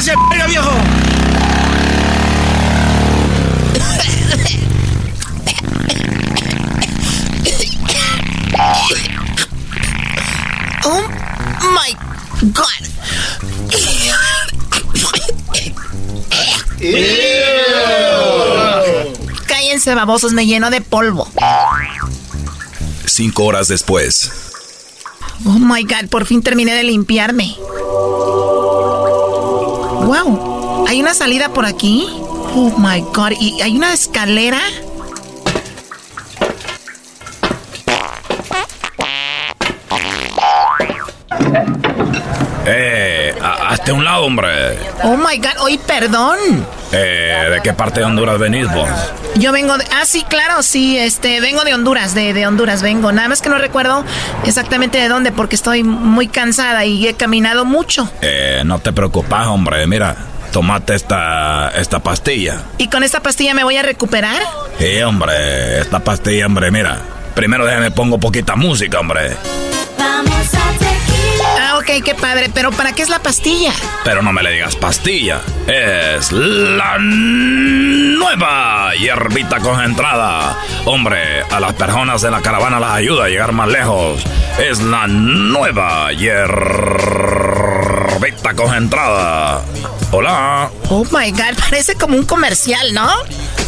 [0.01, 0.71] ¡Ábrase, verga, viejo!
[10.85, 11.03] Oh
[11.69, 11.93] my
[12.51, 12.81] god.
[19.45, 21.27] Cállense, babosos, me lleno de polvo.
[23.05, 24.31] Cinco horas después,
[25.45, 27.55] Oh my god, por fin terminé de limpiarme.
[30.11, 32.05] Wow, ¿hay una salida por aquí?
[32.53, 34.59] Oh my god, ¿y hay una escalera?
[43.71, 44.77] Hazte a un lado, hombre.
[45.03, 46.37] Oh my god, oye, perdón.
[46.91, 48.89] Eh, ¿de qué parte de Honduras venís vos?
[49.35, 49.85] Yo vengo de...
[49.93, 53.11] Ah, sí, claro, sí, este, vengo de Honduras, de, de Honduras vengo.
[53.11, 54.03] Nada más que no recuerdo
[54.45, 58.09] exactamente de dónde porque estoy muy cansada y he caminado mucho.
[58.21, 59.87] Eh, no te preocupes, hombre.
[59.87, 60.15] Mira,
[60.51, 62.61] tomate esta, esta pastilla.
[62.77, 64.41] ¿Y con esta pastilla me voy a recuperar?
[64.77, 66.97] Sí, hombre, esta pastilla, hombre, mira.
[67.33, 69.31] Primero déjame pongo poquita música, hombre.
[69.97, 70.21] Ah,
[71.81, 73.73] ok, qué padre, pero ¿para qué es la pastilla?
[74.03, 75.41] Pero no me le digas pastilla.
[75.67, 80.59] Es la nueva hierbita concentrada.
[80.85, 84.21] Hombre, a las personas de la caravana las ayuda a llegar más lejos.
[84.59, 86.53] Es la nueva hierbita
[88.55, 89.63] concentrada.
[90.11, 90.69] Hola.
[90.89, 93.09] Oh my God, parece como un comercial, ¿no?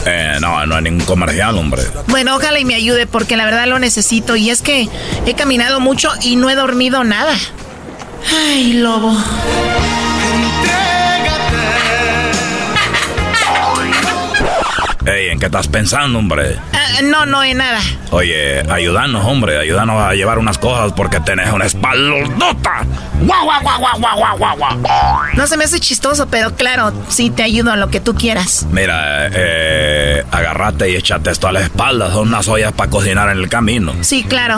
[0.06, 1.81] Eh, no, no es ningún comercial, hombre.
[2.07, 4.35] Bueno, ojalá y me ayude porque la verdad lo necesito.
[4.35, 4.88] Y es que
[5.26, 7.35] he caminado mucho y no he dormido nada.
[8.31, 9.11] Ay, lobo.
[15.05, 16.57] Ey, ¿en qué estás pensando, hombre?
[16.71, 17.81] Ah, no, no, en nada.
[18.11, 22.85] Oye, ayúdanos, hombre, ayúdanos a llevar unas cosas porque tenés una espaldota.
[23.19, 25.19] ¡Guau, guau, guau, guau, guau, guau, guau!
[25.34, 28.65] No se me hace chistoso, pero claro, sí te ayudo en lo que tú quieras.
[28.71, 32.09] Mira, eh, agárrate y échate esto a la espalda.
[32.11, 33.93] Son unas ollas para cocinar en el camino.
[34.01, 34.57] Sí, claro.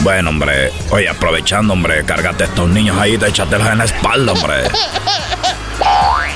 [0.00, 4.32] Bueno, hombre, oye, aprovechando, hombre, cárgate a estos niños ahí, te échatelos en la espalda,
[4.32, 4.54] hombre.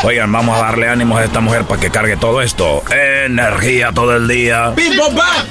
[0.04, 2.82] Oigan, vamos a darle ánimos a esta mujer para que cargue todo esto.
[2.90, 4.72] Energía todo el día.
[4.74, 5.46] ¡Pim, pom, pam!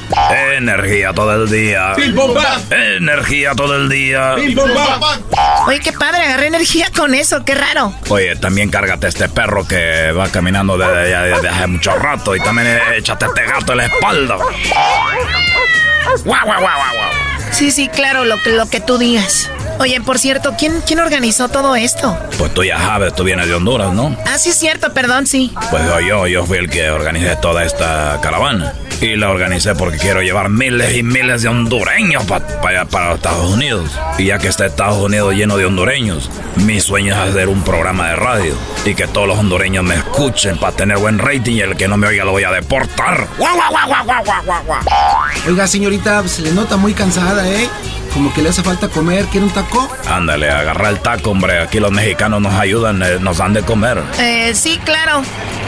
[0.57, 1.93] Energía todo el día.
[1.95, 2.61] ¡Pim, pom, pam!
[2.71, 4.35] Energía todo el día.
[4.35, 5.19] ¡Pim, pom, pam!
[5.67, 7.93] Oye, qué padre, agarré energía con eso, qué raro.
[8.09, 11.15] Oye, también cárgate a este perro que va caminando desde,
[11.47, 14.37] hace mucho rato y también échate a este gato en la espalda.
[16.25, 17.11] Guau, guau, guau, guau, guau.
[17.51, 19.49] Sí, sí, claro, lo que, lo que tú digas.
[19.79, 22.17] Oye, por cierto, ¿quién, ¿quién organizó todo esto?
[22.37, 24.15] Pues tú ya sabes, tú vienes de Honduras, ¿no?
[24.25, 25.53] Ah, sí, es cierto, perdón, sí.
[25.71, 28.73] Pues yo, yo fui el que organicé toda esta caravana.
[28.99, 33.15] Y la organicé porque quiero llevar miles y miles de hondureños pa- pa para los
[33.15, 33.89] Estados Unidos.
[34.17, 38.09] Y ya que está Estados Unidos lleno de hondureños, mi sueño es hacer un programa
[38.09, 38.55] de radio.
[38.83, 41.95] Y que todos los hondureños me escuchen para tener buen rating y el que no
[41.95, 43.25] me oiga lo voy a deportar.
[43.37, 45.47] ¡Guau, guau, guau, guau, guau, guau, guau, guau!
[45.47, 47.69] Oiga, señorita, se le nota muy cansada, ¿eh?
[48.13, 49.25] Como que le hace falta comer.
[49.25, 49.89] ¿Quiere un taco?
[50.07, 51.59] Ándale, agarra el taco, hombre.
[51.59, 54.01] Aquí los mexicanos nos ayudan, eh, nos dan de comer.
[54.19, 55.21] Eh, sí, claro.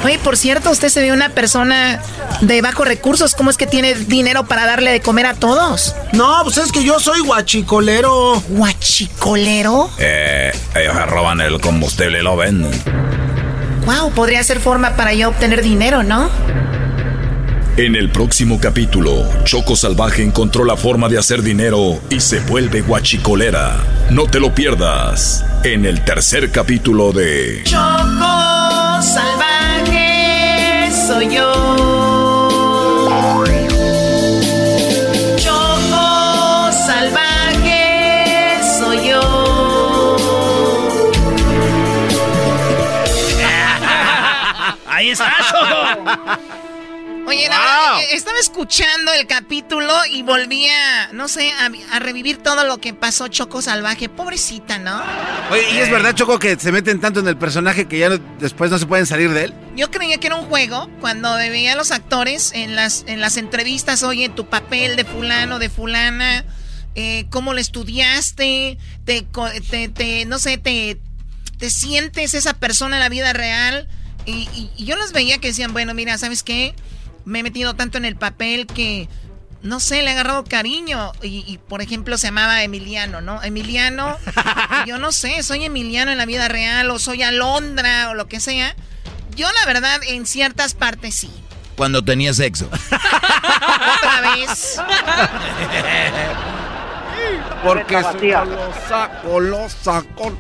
[0.04, 2.02] Oye, por cierto, usted se ve una persona
[2.42, 3.36] de bajos recursos.
[3.36, 5.96] ¿Cómo es que tiene dinero para darle de comer a todos?
[6.14, 8.42] No, pues es que yo soy guachicolero.
[8.50, 9.92] ¿Guachicolero?
[10.00, 12.72] Eh, ellos se roban el combustible y lo venden.
[13.86, 16.30] Wow, podría ser forma para yo obtener dinero, ¿no?
[17.78, 22.82] En el próximo capítulo, Choco Salvaje encontró la forma de hacer dinero y se vuelve
[22.82, 23.78] guachicolera.
[24.10, 32.50] No te lo pierdas en el tercer capítulo de Choco salvaje soy yo.
[35.38, 40.18] Choco salvaje soy yo.
[44.90, 46.61] Ahí está, Choco.
[47.38, 52.38] Oye, la verdad, eh, estaba escuchando el capítulo y volvía, no sé, a, a revivir
[52.38, 54.10] todo lo que pasó Choco Salvaje.
[54.10, 55.02] Pobrecita, ¿no?
[55.52, 58.18] Oye, ¿y es verdad, Choco, que se meten tanto en el personaje que ya no-
[58.40, 59.54] después no se pueden salir de él?
[59.76, 63.38] Yo creía que era un juego cuando veía a los actores en las, en las
[63.38, 66.44] entrevistas, oye, tu papel de fulano, de fulana,
[66.96, 69.26] eh, cómo lo estudiaste, te,
[69.70, 71.00] te- te- no sé, te,
[71.58, 73.88] te sientes esa persona en la vida real.
[74.26, 76.76] Y, y- y yo los veía que decían, bueno, mira, ¿sabes qué?
[77.26, 79.08] Me he metido tanto en el papel que,
[79.62, 81.12] no sé, le he agarrado cariño.
[81.22, 83.42] Y, y, por ejemplo, se llamaba Emiliano, ¿no?
[83.44, 84.18] Emiliano,
[84.88, 88.40] yo no sé, soy Emiliano en la vida real o soy Alondra o lo que
[88.40, 88.76] sea.
[89.36, 91.32] Yo la verdad en ciertas partes sí.
[91.76, 92.70] Cuando tenía sexo.
[92.70, 94.80] Otra vez.
[97.64, 100.38] Porque lo saco, lo saco.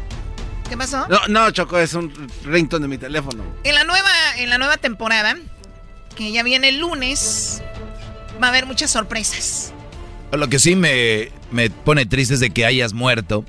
[0.67, 1.07] ¿Qué pasó?
[1.07, 2.11] No, no, Choco, es un
[2.43, 3.43] ringtone de mi teléfono.
[3.63, 5.35] En la nueva, en la nueva temporada,
[6.21, 7.63] que ya viene el lunes,
[8.41, 9.73] va a haber muchas sorpresas.
[10.31, 13.43] Lo que sí me, me pone triste es de que hayas muerto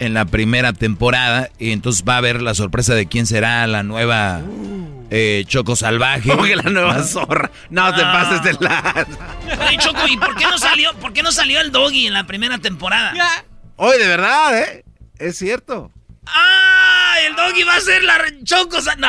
[0.00, 3.82] en la primera temporada y entonces va a haber la sorpresa de quién será la
[3.82, 4.42] nueva
[5.10, 6.28] eh, Choco Salvaje.
[6.28, 7.50] ¿Cómo que la nueva zorra?
[7.70, 8.12] No te Ah.
[8.12, 9.06] pases de la...
[9.66, 12.26] Oye, Choco, ¿y por qué no salió, por qué no salió el doggy en la
[12.26, 13.14] primera temporada?
[13.76, 14.84] Oye, de verdad, ¿eh?
[15.18, 15.90] Es cierto.
[16.34, 17.14] ¡Ah!
[17.26, 18.80] El doggy va a ser la re- Choco.
[18.80, 19.06] Sa- ¡No!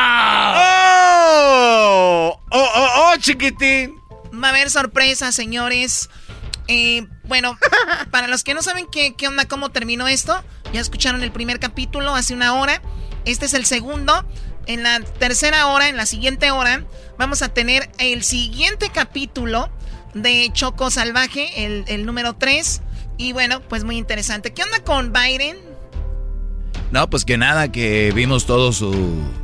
[1.14, 2.40] ¡Oh!
[2.50, 3.94] ¡Oh, oh, oh, chiquitín!
[4.32, 6.08] Va a haber sorpresas, señores.
[6.68, 7.58] Eh, bueno,
[8.10, 10.42] para los que no saben qué, qué onda, cómo terminó esto,
[10.72, 12.80] ya escucharon el primer capítulo hace una hora.
[13.24, 14.24] Este es el segundo.
[14.66, 16.84] En la tercera hora, en la siguiente hora,
[17.18, 19.70] vamos a tener el siguiente capítulo
[20.14, 22.80] de Choco Salvaje, el, el número 3.
[23.18, 24.52] Y bueno, pues muy interesante.
[24.54, 25.58] ¿Qué onda con Biden?
[26.92, 28.94] No, pues que nada, que vimos todo su,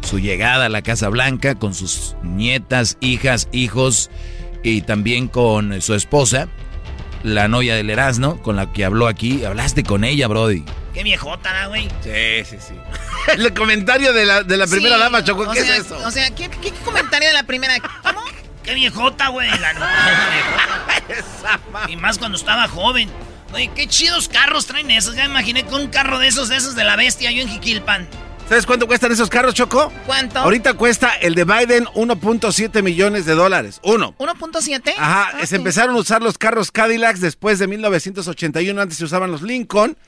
[0.07, 4.11] su llegada a la Casa Blanca con sus nietas, hijas, hijos
[4.63, 6.49] y también con su esposa,
[7.23, 9.45] la novia del Erasmo, con la que habló aquí.
[9.47, 10.63] Hablaste con ella, Brody.
[10.93, 11.89] Qué viejota, ¿no, güey.
[12.03, 12.75] Sí, sí, sí.
[13.33, 15.99] El comentario de la, de la primera Sí, dama, Choco, ¿qué sea, es eso?
[16.07, 17.75] O sea, ¿qué, qué comentario de la primera?
[17.81, 18.21] ¿Cómo?
[18.63, 19.49] Qué viejota, güey.
[19.49, 19.89] La- la
[21.01, 21.91] viejota.
[21.91, 23.09] y más cuando estaba joven.
[23.53, 25.15] Oye, qué chidos carros traen esos.
[25.17, 27.49] Ya me imaginé con un carro de esos, de esos de la bestia, yo en
[27.49, 28.07] Jiquilpan.
[28.49, 29.93] ¿Sabes cuánto cuestan esos carros, Choco?
[30.07, 30.39] ¿Cuánto?
[30.39, 33.79] Ahorita cuesta el de Biden 1.7 millones de dólares.
[33.83, 34.15] Uno.
[34.19, 34.95] ¿1.7?
[34.97, 39.31] Ajá, Ah, se empezaron a usar los carros Cadillacs después de 1981, antes se usaban
[39.31, 39.99] los Lincoln.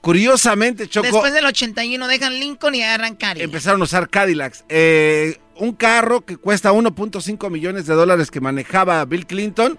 [0.00, 3.40] Curiosamente, Choco, Después del 81 dejan Lincoln y agarran Cari.
[3.42, 4.64] empezaron a usar Cadillacs.
[4.68, 9.78] Eh, un carro que cuesta 1.5 millones de dólares que manejaba Bill Clinton,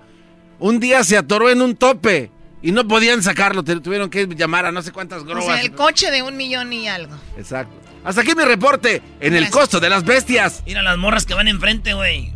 [0.59, 2.31] un día se atoró en un tope
[2.63, 5.45] y no podían sacarlo, te- tuvieron que llamar a no sé cuántas O grúas.
[5.45, 7.15] sea, el coche de un millón y algo.
[7.37, 7.75] Exacto.
[8.03, 10.63] Hasta aquí mi reporte en el costo de las bestias.
[10.65, 12.33] Mira las morras que van enfrente, güey.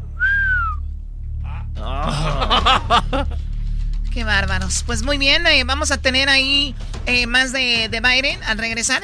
[4.14, 4.84] Qué bárbaros.
[4.86, 6.74] Pues muy bien, eh, vamos a tener ahí
[7.06, 9.04] eh, más de, de Biden al regresar.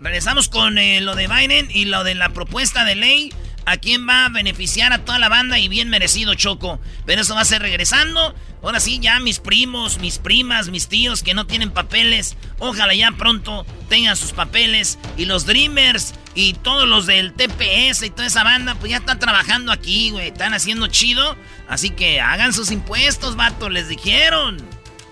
[0.00, 3.32] Regresamos con eh, lo de Biden y lo de la propuesta de ley.
[3.70, 5.60] ¿A quién va a beneficiar a toda la banda?
[5.60, 6.80] Y bien merecido, Choco.
[7.06, 8.34] Pero eso va a ser regresando.
[8.64, 12.36] Ahora sí, ya mis primos, mis primas, mis tíos que no tienen papeles.
[12.58, 14.98] Ojalá ya pronto tengan sus papeles.
[15.16, 19.20] Y los Dreamers y todos los del TPS y toda esa banda, pues ya están
[19.20, 20.26] trabajando aquí, güey.
[20.26, 21.36] Están haciendo chido.
[21.68, 23.68] Así que hagan sus impuestos, vato.
[23.68, 24.56] Les dijeron.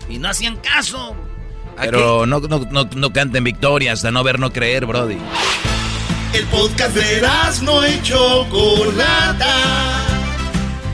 [0.08, 1.14] Y no hacían caso.
[1.76, 5.18] Pero no, no, no, no canten victoria hasta no ver, no creer, Brody.
[6.34, 7.22] El podcast de
[7.62, 9.54] no y Chocolata.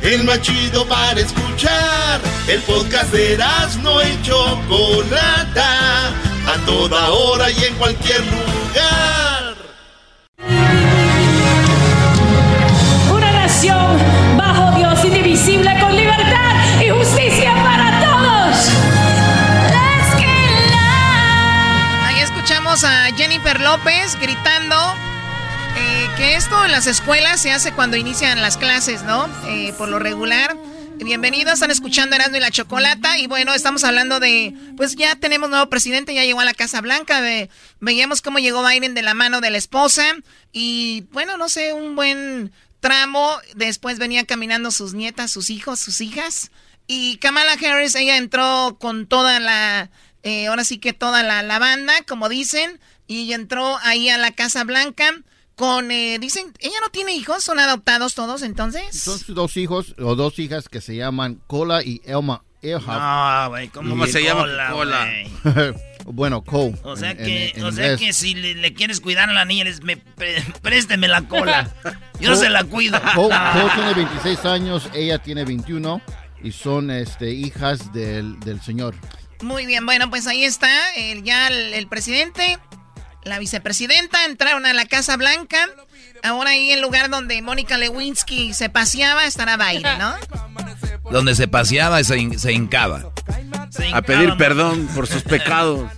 [0.01, 2.20] El más chido para escuchar.
[2.47, 3.36] El podcast de
[3.82, 6.09] no y Chocolata.
[6.47, 9.55] A toda hora y en cualquier lugar.
[13.11, 13.98] Una nación
[14.36, 18.69] bajo Dios indivisible con libertad y justicia para todos.
[20.16, 22.05] Get loud.
[22.06, 24.53] Ahí escuchamos a Jennifer López gritando
[25.76, 29.28] eh, que esto en las escuelas se hace cuando inician las clases, ¿no?
[29.46, 30.56] Eh, por lo regular.
[30.96, 33.18] Bienvenidos, están escuchando Erasmo y la Chocolata.
[33.18, 36.80] Y bueno, estamos hablando de, pues ya tenemos nuevo presidente, ya llegó a la Casa
[36.80, 37.20] Blanca.
[37.80, 40.05] Veíamos cómo llegó Biden de la mano de la esposa.
[40.52, 43.36] Y bueno, no sé, un buen tramo.
[43.55, 46.51] Después venían caminando sus nietas, sus hijos, sus hijas.
[46.86, 49.90] Y Kamala Harris, ella entró con toda la,
[50.22, 52.80] eh, ahora sí que toda la, la banda, como dicen.
[53.06, 55.12] Y entró ahí a la Casa Blanca
[55.56, 58.82] con, eh, dicen, ella no tiene hijos, son adoptados todos entonces.
[59.01, 62.86] Son sus dos hijos o dos hijas que se llaman Cola y Elma Earhart.
[63.01, 65.09] No, güey, ¿cómo se llama Cola?
[66.06, 66.76] bueno, Cole.
[66.82, 69.32] O sea en- que, en- en o sea que si le, le quieres cuidar a
[69.32, 71.72] la niña, les me, pre- présteme la cola.
[72.20, 73.01] Yo se la cuido.
[73.14, 76.01] Cole, Cole tiene 26 años, ella tiene 21
[76.43, 78.94] y son este, hijas del, del señor.
[79.43, 82.59] Muy bien, bueno, pues ahí está, el- ya el, el presidente,
[83.24, 85.68] la vicepresidenta entraron a la Casa Blanca.
[86.22, 90.14] Ahora ahí el lugar donde Mónica Lewinsky se paseaba estará Biden, ¿no?
[91.10, 93.12] Donde se paseaba y se, hin- se hincaba.
[93.92, 95.90] A pedir perdón por sus pecados.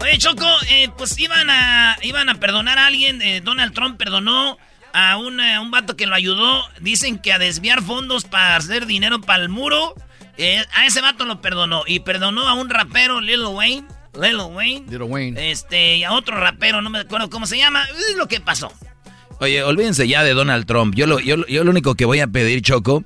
[0.00, 3.22] Oye, Choco, eh, pues iban a, iban a perdonar a alguien.
[3.22, 4.58] eh, Donald Trump perdonó
[4.92, 6.64] a una- un vato que lo ayudó.
[6.80, 9.94] Dicen que a desviar fondos para hacer dinero para el muro.
[10.36, 11.84] Eh, a ese vato lo perdonó.
[11.86, 13.86] Y perdonó a un rapero, Lil Wayne.
[14.20, 14.84] Lil Wayne.
[14.90, 15.50] Little Wayne.
[15.50, 17.84] Este, y a otro rapero, no me acuerdo cómo se llama.
[18.10, 18.72] Es lo que pasó.
[19.40, 20.94] Oye, olvídense ya de Donald Trump.
[20.94, 23.04] Yo lo, yo, lo- yo lo único que voy a pedir, Choco,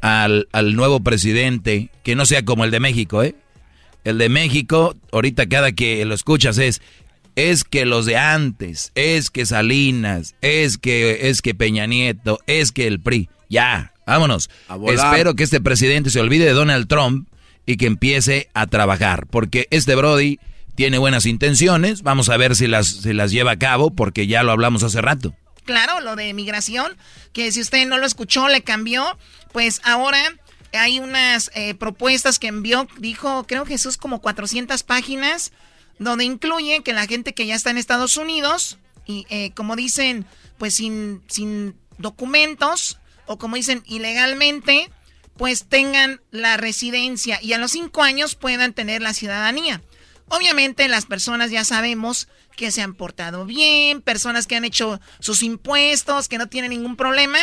[0.00, 3.34] al, al nuevo presidente, que no sea como el de México, ¿eh?
[4.04, 6.82] El de México, ahorita cada que lo escuchas es,
[7.36, 12.72] es que los de antes, es que Salinas, es que, es que Peña Nieto, es
[12.72, 13.30] que el PRI.
[13.48, 14.50] Ya, vámonos.
[14.88, 17.28] Espero que este presidente se olvide de Donald Trump
[17.66, 20.38] y que empiece a trabajar, porque este Brody
[20.74, 22.02] tiene buenas intenciones.
[22.02, 25.00] Vamos a ver si las, si las lleva a cabo, porque ya lo hablamos hace
[25.00, 25.34] rato.
[25.64, 26.96] Claro, lo de migración,
[27.32, 29.16] que si usted no lo escuchó, le cambió,
[29.52, 30.20] pues ahora
[30.72, 35.52] hay unas eh, propuestas que envió, dijo, creo Jesús, como 400 páginas,
[35.98, 40.26] donde incluye que la gente que ya está en Estados Unidos, y eh, como dicen,
[40.58, 44.90] pues sin, sin documentos, o como dicen, ilegalmente,
[45.42, 49.82] pues tengan la residencia y a los cinco años puedan tener la ciudadanía.
[50.28, 55.42] Obviamente las personas ya sabemos que se han portado bien, personas que han hecho sus
[55.42, 57.38] impuestos, que no tienen ningún problema.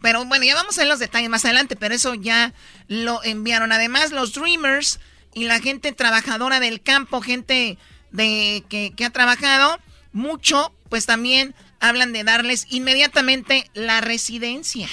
[0.00, 2.52] Pero bueno, ya vamos a ver los detalles más adelante, pero eso ya
[2.88, 3.70] lo enviaron.
[3.70, 4.98] Además, los Dreamers
[5.34, 7.78] y la gente trabajadora del campo, gente
[8.10, 9.78] de que, que ha trabajado
[10.10, 14.88] mucho, pues también hablan de darles inmediatamente la residencia.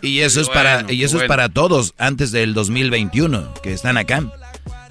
[0.00, 1.24] Y eso es para y eso bueno.
[1.24, 4.22] es para todos antes del 2021 que están acá.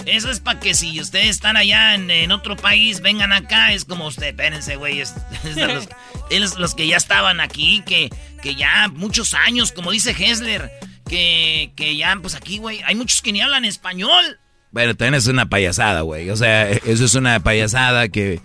[0.06, 3.74] Eso es para que si ustedes están allá en, en otro país, vengan acá.
[3.74, 5.02] Es como usted, espérense, güey.
[5.02, 5.14] Es,
[5.44, 5.90] es los,
[6.30, 8.10] es los que ya estaban aquí, que,
[8.42, 10.72] que ya muchos años, como dice Hessler,
[11.10, 14.40] que, que ya, pues aquí, güey, hay muchos que ni hablan español.
[14.72, 16.30] Bueno, también es una payasada, güey.
[16.30, 18.40] O sea, eso es una payasada que...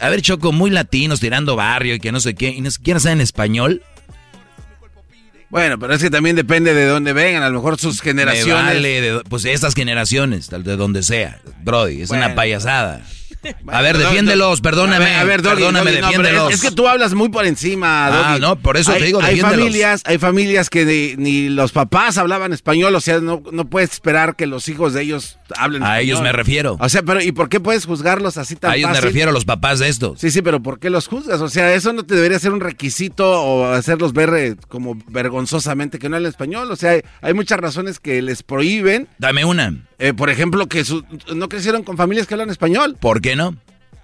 [0.00, 3.00] A ver, Choco, muy latinos tirando barrio y que no sé qué, y ni siquiera
[3.00, 3.82] saben español.
[5.52, 8.64] Bueno, pero es que también depende de dónde vengan, a lo mejor sus generaciones.
[8.74, 11.40] Vale de- pues estas generaciones, tal- de donde sea.
[11.62, 13.02] Brody, es una payasada.
[13.68, 15.14] A ver, defiéndelos, perdóname.
[15.14, 16.52] A ver, Doggy, perdóname, Doggy, no, defiéndelos.
[16.54, 18.40] es, que tú hablas muy por encima, Ah, Doggy.
[18.40, 19.58] no, por eso te Hay- digo, Hay defiéndelos.
[19.66, 23.92] familias, hay familias que ni, ni los papás hablaban español, o sea, no, no puedes
[23.92, 26.02] esperar que los hijos de ellos hablen A español.
[26.04, 26.76] ellos me refiero.
[26.80, 29.32] O sea, pero ¿y por qué puedes juzgarlos así tan A ellos me refiero a
[29.32, 30.20] los papás de estos.
[30.20, 31.40] Sí, sí, pero ¿por qué los juzgas?
[31.40, 35.98] O sea, eso no te debería ser un requisito o hacerlos ver eh, como vergonzosamente
[35.98, 36.70] que no hablan español.
[36.70, 39.08] O sea, hay, hay muchas razones que les prohíben.
[39.18, 39.74] Dame una.
[40.04, 41.04] Eh, por ejemplo, que su-
[41.34, 42.96] no crecieron con familias que hablan español.
[43.00, 43.56] ¿Por qué no?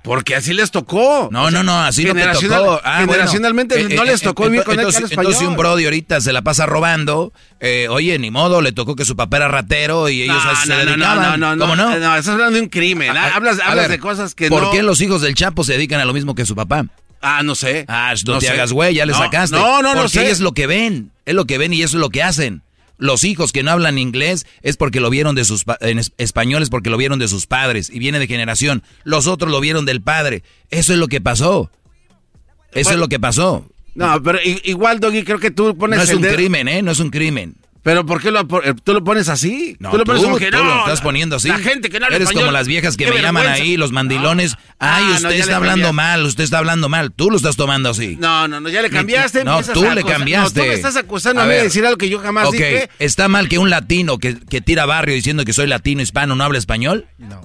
[0.04, 1.28] Porque así les tocó.
[1.32, 2.80] No, O sea, no, no, así no te tocó.
[2.84, 5.32] Ah, generacionalmente Eh, no eh, les tocó eh, vivir con entonces, habla español.
[5.32, 7.32] entonces un brody ahorita se la pasa robando.
[7.60, 10.52] eh, oye, ni modo, le tocó que su papá era ratero y ellos No, a
[10.52, 11.40] eso se no, no, dedicaban.
[11.40, 11.98] no, no, ¿Cómo no, no?
[11.98, 13.16] no, estás hablando de un crimen.
[13.16, 14.70] Ah, hablas a hablas ver, de cosas que ¿Por no.
[14.70, 16.86] qué los hijos del Chapo se dedican a lo mismo que su papá?
[17.20, 17.84] Ah, no sé.
[17.88, 18.52] Ah, no, No te sé.
[18.52, 19.56] hagas güey, ya le No, sacaste.
[19.56, 20.30] no, no, no Porque sé.
[20.30, 22.62] es lo que ven, es lo que ven y eso es lo que hacen.
[22.98, 26.62] Los hijos que no hablan inglés es porque lo vieron de sus en es- español
[26.62, 28.82] es porque lo vieron de sus padres y viene de generación.
[29.04, 30.42] Los otros lo vieron del padre.
[30.70, 31.70] Eso es lo que pasó.
[32.72, 33.66] Eso es lo que pasó.
[33.94, 36.82] No, pero igual, Doggy, creo que tú pones No es el un dedo- crimen, ¿eh?
[36.82, 37.54] No es un crimen.
[37.82, 39.76] Pero ¿por qué lo, eh, tú lo pones así?
[39.78, 40.64] No, tú lo pones tú, como que tú no.
[40.64, 41.48] lo estás poniendo así.
[41.48, 43.92] La gente que no habla Eres español, como las viejas que me llaman ahí, los
[43.92, 44.56] mandilones.
[44.78, 47.12] Ay, Ah, no, usted ya está hablando mal, usted está hablando mal.
[47.12, 48.16] Tú lo estás tomando así.
[48.16, 49.44] No, no, no, ya le cambiaste.
[49.44, 50.60] No, tú le cambiaste.
[50.60, 52.52] No, tú me estás acusando a, A mí de decir algo que yo jamás ok,
[52.54, 52.90] dije.
[52.98, 56.44] ¿está mal que un latino que, que tira barrio diciendo que soy latino hispano no
[56.44, 57.06] habla español?
[57.18, 57.40] No.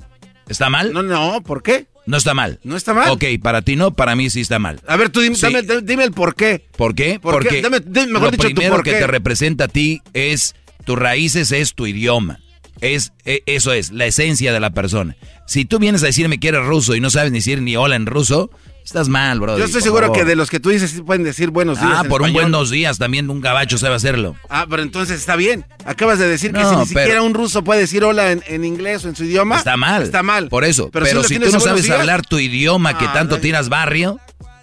[0.50, 0.92] ¿Está mal?
[0.94, 1.88] No, no, ¿por qué?
[2.06, 2.60] No está mal.
[2.64, 3.10] No está mal.
[3.12, 4.82] Ok, para ti no, para mí sí está mal.
[4.88, 5.42] A ver, tú dime, Sí.
[5.44, 6.66] dame, dime el por qué.
[6.78, 7.20] ¿Por qué?
[7.20, 7.48] ¿Por qué?
[7.48, 9.00] Porque Dame- dime, mejor lo dicho, primero por que qué.
[9.00, 10.56] te representa a ti es
[10.86, 12.40] tus raíces, es tu idioma.
[12.82, 15.16] Es, e- eso es, la esencia de la persona.
[15.48, 17.96] Si tú vienes a decirme que eres ruso y no sabes ni decir ni hola
[17.96, 18.50] en ruso,
[18.84, 19.58] estás mal, bro.
[19.58, 21.92] Yo estoy seguro que de los que tú dices sí pueden decir buenos días.
[21.96, 24.36] Ah, por un buenos días también un gabacho sabe hacerlo.
[24.50, 25.66] Ah, pero entonces está bien.
[25.86, 29.06] Acabas de decir que si ni siquiera un ruso puede decir hola en, en inglés
[29.06, 29.58] o en su idioma.
[29.58, 30.04] Está mal.
[30.04, 30.50] Está mal.
[30.50, 30.90] Por eso.
[30.92, 32.00] Pero Pero, si si tú no sabes días.
[32.00, 33.42] hablar tu idioma que Ah, tanto no.
[33.42, 34.20] tiras barrio,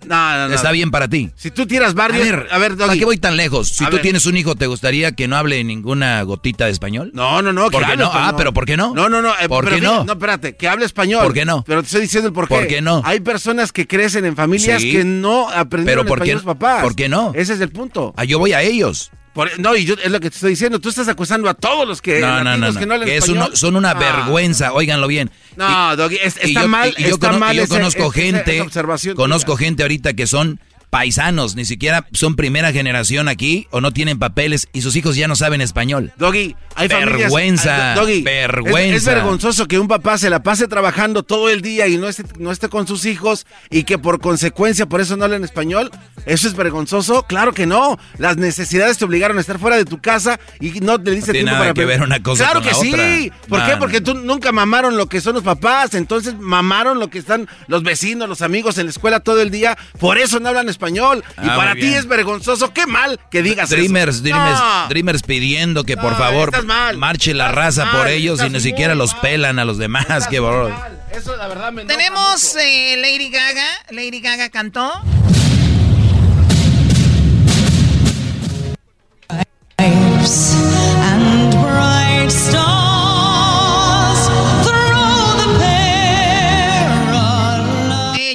[0.06, 0.54] No, no, no.
[0.54, 1.30] está bien para ti.
[1.36, 2.22] Si tú tiras barrio.
[2.22, 3.68] A ver, a ver, ¿para qué voy tan lejos?
[3.68, 4.02] Si tú ver.
[4.02, 7.10] tienes un hijo, ¿te gustaría que no hable ninguna gotita de español?
[7.14, 7.70] No, no, no.
[7.70, 8.10] ¿Por qué no?
[8.12, 8.94] Ah, pero ¿por qué no?
[8.94, 9.32] No, no, no.
[9.40, 10.04] eh, ¿Por qué no?
[10.04, 11.22] No, espérate, que hable español.
[11.24, 11.62] ¿Por qué no?
[11.66, 12.54] Pero te estoy diciendo el por qué.
[12.54, 13.02] ¿Por qué no?
[13.04, 14.92] Hay personas que crecen en familias Sí.
[14.92, 16.82] que no aprendieron Pero ¿por qué- español los papás.
[16.82, 17.32] por qué no?
[17.34, 18.14] Ese es el punto.
[18.16, 19.10] Ah, yo voy a ellos.
[19.32, 20.80] Por- no, y yo es lo que te estoy diciendo.
[20.80, 22.78] Tú estás acusando a todos los que No, no, no, no.
[22.78, 23.94] que no Que es uno- son una Ah.
[23.94, 25.30] vergüenza, óiganlo bien.
[25.56, 27.72] No, Doggy, es- Y está yo- mal, y yo está cono- y mal yo ese-
[27.72, 30.58] conozco ese- gente, observación conozco gente ahorita que son
[30.90, 35.28] paisanos, ni siquiera son primera generación aquí o no tienen papeles y sus hijos ya
[35.28, 36.12] no saben español.
[36.18, 37.18] Doggy, hay familias.
[37.20, 38.96] Vergüenza, Do- Doggy, vergüenza.
[38.96, 42.24] Es, vergonzoso que un papá se la pase trabajando todo el día y no esté,
[42.38, 45.90] no esté con sus hijos y que por consecuencia por eso no hablen español.
[46.26, 47.22] ¿Eso es vergonzoso?
[47.22, 47.98] Claro que no.
[48.18, 51.46] Las necesidades te obligaron a estar fuera de tu casa y no te diste tiene
[51.50, 52.92] tiempo nada para que ver una cosa Claro con que la sí.
[53.30, 53.46] otra.
[53.48, 53.72] ¿Por No, qué?
[53.72, 53.78] no.
[53.78, 55.94] Porque tú nunca mamaron lo que son los papás.
[55.94, 59.78] Entonces mamaron lo que están los vecinos, los amigos en la escuela todo el día.
[60.00, 60.79] Por eso no hablan español.
[61.42, 62.72] Y Ah, para ti es vergonzoso.
[62.72, 64.22] Qué mal que digas Dreamers, eso.
[64.24, 64.88] Dreamers, No.
[64.88, 66.50] Dreamers pidiendo que por favor
[66.96, 70.26] marche la raza mal, por ellos y ni siquiera los pelan a los demás.
[70.28, 70.68] Que bro.
[71.12, 73.66] Eso la verdad me enoja Tenemos eh, Lady Gaga.
[73.90, 74.92] Lady Gaga cantó.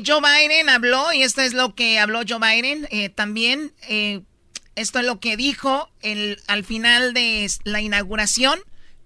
[0.06, 3.72] Joe Biden habló y esto es lo que habló Joe Biden eh, también.
[3.88, 4.22] eh,
[4.76, 5.90] esto es lo que dijo
[6.48, 8.60] al final de la inauguración.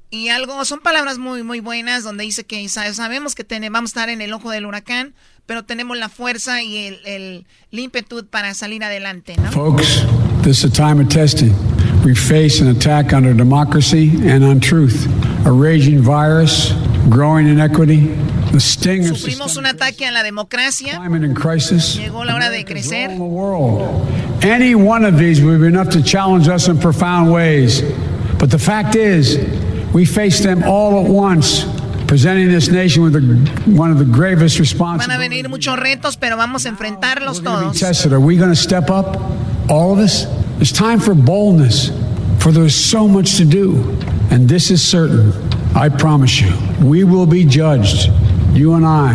[0.09, 3.89] Y algo, son palabras muy, muy buenas donde dice que sa- sabemos que tene- vamos
[3.89, 5.13] a estar en el ojo del huracán,
[5.45, 9.35] pero tenemos la fuerza y el, el, para salir adelante.
[9.51, 10.03] Folks,
[10.41, 11.53] this is a time of testing.
[12.03, 15.05] We face an attack on our democracy and on truth,
[15.45, 16.73] a raging virus,
[17.09, 18.07] growing inequity,
[18.51, 20.95] the sting of Sufrimos un ataque a la democracia.
[20.95, 21.97] climate and crisis.
[21.97, 23.09] Llegó la hora de crecer.
[24.43, 27.81] Any one of these would be enough to challenge us in profound ways.
[28.37, 29.37] But the fact is,
[29.93, 31.65] we face them all at once,
[32.07, 35.29] presenting this nation with the, one of the gravest Van a responsibilities.
[35.29, 37.77] venir muchos retos, pero vamos a enfrentarlos todos.
[37.79, 38.13] tested.
[38.13, 39.17] Are we going to step up?
[39.69, 40.25] All of us?
[40.61, 41.89] It's time for boldness,
[42.39, 43.97] for there's so much to do.
[44.31, 45.33] And this is certain.
[45.75, 46.51] I promise you,
[46.83, 48.11] we will be judged,
[48.53, 49.13] you and I,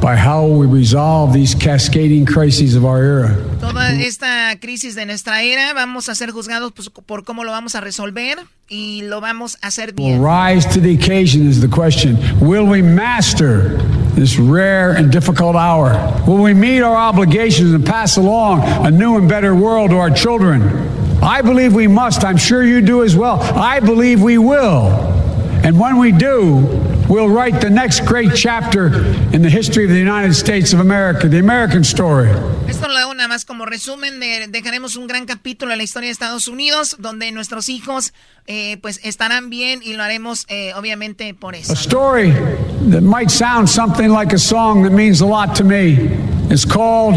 [0.00, 3.34] by how we resolve these cascading crises of our era.
[3.58, 6.72] Toda esta crisis de nuestra era vamos a ser juzgados
[7.06, 8.38] por cómo lo vamos a resolver
[8.68, 10.20] y lo vamos a hacer bien.
[10.20, 12.16] Will rise to the occasion is the question.
[12.38, 13.78] Will we master
[14.14, 15.94] this rare and difficult hour?
[16.26, 20.10] Will we meet our obligations and pass along a new and better world to our
[20.10, 20.62] children?
[21.22, 22.24] I believe we must.
[22.24, 23.40] I'm sure you do as well.
[23.40, 25.16] I believe we will.
[25.64, 26.66] And when we do,
[27.08, 28.86] we'll write the next great chapter
[29.32, 32.30] in the history of the United States of America, the American story.
[32.68, 36.08] Esto lo hago nada más como resumen de dejaremos un gran capítulo en la historia
[36.08, 38.12] de Estados Unidos donde nuestros hijos
[38.46, 41.72] eh, pues estarán bien y lo haremos eh, obviamente por eso.
[41.72, 42.32] A story
[42.90, 46.10] that might sound something like a song that means a lot to me.
[46.50, 47.16] It's called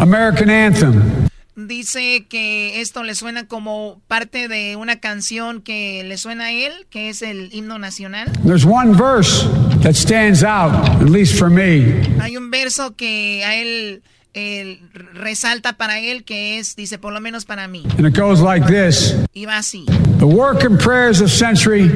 [0.00, 1.28] American Anthem.
[1.54, 6.72] Dice que esto le suena como parte de una canción que le suena a él,
[6.88, 8.32] que es el himno nacional.
[8.42, 9.46] There's one verse
[9.82, 10.72] that stands out,
[11.02, 12.02] at least for me.
[12.20, 14.02] Hay un verso que a él,
[14.32, 14.80] él
[15.12, 17.82] resalta para él que es, dice, por lo menos para mí.
[17.98, 19.14] And it goes like this.
[19.34, 19.84] Y va así.
[20.20, 21.86] The work and prayers of century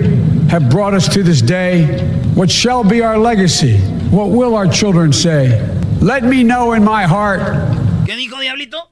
[0.51, 1.87] have brought us to this day.
[2.35, 3.78] What shall be our legacy?
[4.11, 5.59] What will our children say?
[6.03, 7.41] Let me know in my heart.
[8.05, 8.91] ¿Qué dijo Diablito?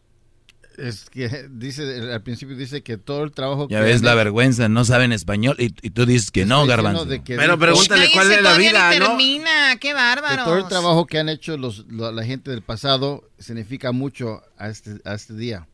[0.78, 4.10] Es que dice, al principio dice que todo el trabajo Ya que ves han la
[4.12, 7.06] hecho- vergüenza, no saben español y, y tú dices que no, garbanzo.
[7.08, 9.06] que Pero pregúntale cuál es la vida, ni ¿no?
[9.08, 10.44] termina, qué bárbaro.
[10.44, 14.68] todo el trabajo que han hecho los, la, la gente del pasado significa mucho a
[14.68, 15.66] este, a este día.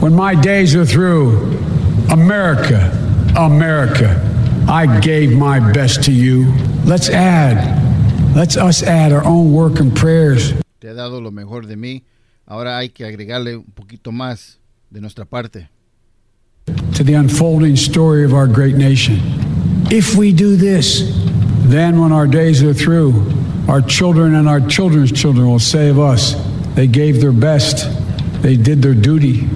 [0.00, 1.32] When my days are through,
[2.10, 2.90] America,
[3.36, 4.16] America,
[4.68, 6.46] I gave my best to you.
[6.84, 7.78] Let's add,
[8.34, 10.54] let's us add our own work and prayers.
[10.80, 12.04] Te he dado lo mejor de mí.
[12.46, 14.58] Ahora hay que agregarle un poquito más
[14.90, 15.68] de nuestra parte.
[16.94, 19.18] to the unfolding story of our great nation.
[19.90, 21.00] If we do this,
[21.64, 23.32] then when our days are through,
[23.68, 26.34] our children and our children's children will of us,
[26.74, 27.88] they gave their best,
[28.42, 29.46] they did their duty,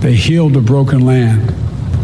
[0.00, 1.52] they healed a broken land.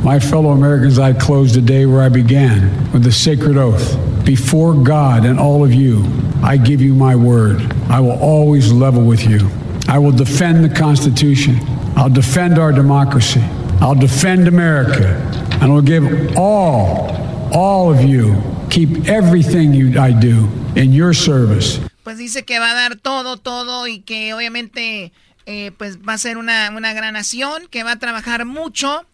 [0.04, 3.96] My fellow Americans, I close the day where I began with the sacred oath.
[4.24, 6.04] Before God and all of you,
[6.42, 7.60] I give you my word.
[7.88, 9.48] I will always level with you.
[9.90, 11.58] I will defend the Constitution.
[11.96, 13.42] I'll defend our democracy.
[13.80, 15.16] I'll defend America.
[15.60, 16.04] And I'll give
[16.36, 17.10] all,
[17.52, 18.40] all of you,
[18.70, 21.80] keep everything you, I do in your service.
[22.04, 25.12] Pues dice que va a dar todo, todo y que obviamente
[25.46, 29.04] eh, pues va a ser una, una gran nación, que va a trabajar mucho.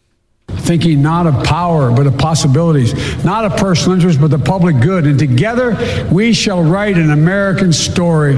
[0.59, 5.07] Thinking not of power, but of possibilities, not of personal interest, but the public good.
[5.07, 5.77] And together
[6.11, 8.37] we shall write an American story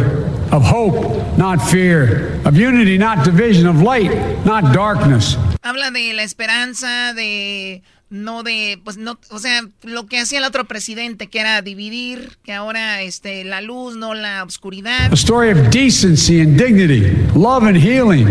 [0.53, 4.13] of hope, not fear, of unity, not division, of light,
[4.45, 5.37] not darkness.
[5.63, 10.45] Habla de la esperanza, de no de, pues no, o sea, lo que hacía el
[10.45, 15.13] otro presidente, que era dividir, que ahora este, la luz, no la oscuridad.
[15.13, 18.27] A story of decency and dignity, love and healing,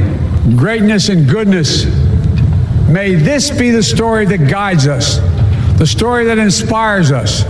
[0.56, 1.88] greatness and goodness.
[2.90, 5.20] May this be the story that guides us,
[5.78, 7.44] the story that inspires us,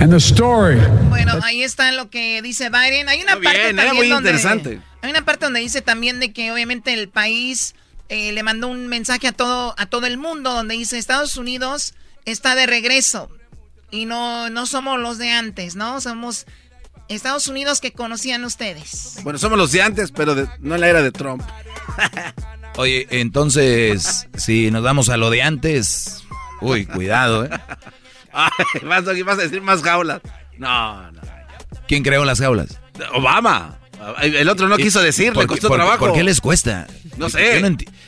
[0.00, 0.78] and the story.
[1.08, 3.08] Bueno, ahí está lo que dice Biden.
[3.08, 4.80] Hay una Muy parte bien, también muy donde, interesante.
[5.02, 7.74] Hay una parte donde dice también de que obviamente el país
[8.08, 11.94] eh, le mandó un mensaje a todo a todo el mundo donde dice Estados Unidos
[12.24, 13.30] está de regreso
[13.92, 16.00] y no no somos los de antes, ¿no?
[16.00, 16.46] Somos
[17.08, 19.18] Estados Unidos que conocían ustedes.
[19.22, 21.42] Bueno, somos los de antes, pero de- no en la era de Trump.
[22.76, 26.24] Oye, entonces, si nos vamos a lo de antes,
[26.60, 27.50] uy, cuidado, ¿eh?
[28.32, 28.50] Ay,
[28.84, 30.20] vas, a- vas a decir más jaulas.
[30.56, 31.20] No, no.
[31.88, 32.80] ¿Quién creó las jaulas?
[33.14, 33.76] Obama.
[34.22, 36.06] El otro no ¿Y quiso decir, le costó por- trabajo.
[36.06, 36.86] ¿Por qué les cuesta?
[37.18, 37.60] No sé.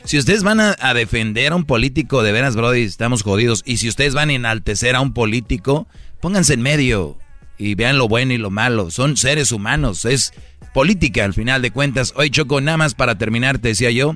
[0.05, 3.61] Si ustedes van a, a defender a un político, de veras, Brody, estamos jodidos.
[3.65, 5.87] Y si ustedes van a enaltecer a un político,
[6.19, 7.19] pónganse en medio
[7.59, 8.89] y vean lo bueno y lo malo.
[8.89, 10.33] Son seres humanos, es
[10.73, 12.13] política al final de cuentas.
[12.15, 14.15] Oye, Choco, nada más para terminar, te decía yo,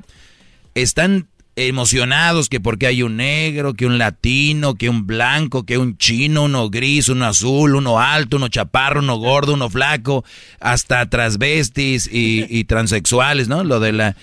[0.82, 5.98] están emocionados que porque hay un negro, que un latino, que un blanco, que un
[5.98, 10.24] chino, uno gris, uno azul, uno alto, uno chaparro, uno gordo, uno flaco,
[10.60, 13.64] hasta transvestis y, y transexuales, ¿no?
[13.64, 14.16] Lo de la...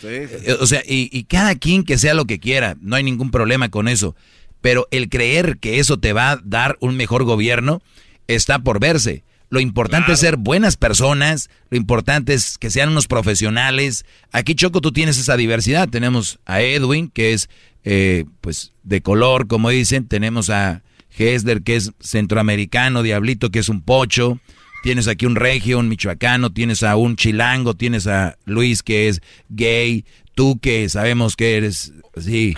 [0.45, 3.31] eh, O sea, y, y cada quien que sea lo que quiera, no hay ningún
[3.31, 4.15] problema con eso.
[4.61, 7.81] Pero el creer que eso te va a dar un mejor gobierno
[8.27, 9.23] está por verse.
[9.49, 14.05] Lo importante es ser buenas personas, lo importante es que sean unos profesionales.
[14.31, 15.87] Aquí, Choco, tú tienes esa diversidad.
[15.87, 17.49] Tenemos a Edwin, que es
[17.83, 20.07] eh, pues de color, como dicen.
[20.07, 20.81] Tenemos a
[21.17, 24.39] Hesler, que es centroamericano, Diablito, que es un pocho.
[24.83, 29.21] Tienes aquí un regio, un michoacano, tienes a un chilango, tienes a Luis, que es
[29.49, 30.05] gay.
[30.35, 32.55] Tú que sabemos que eres, sí.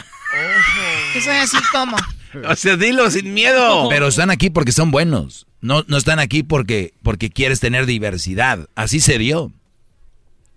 [1.14, 1.96] Que soy así como.
[2.50, 3.88] O sea, dilo sin miedo.
[3.90, 5.47] Pero están aquí porque son buenos.
[5.62, 8.70] No, no están aquí porque, porque quieres tener diversidad.
[8.76, 9.52] Así se dio.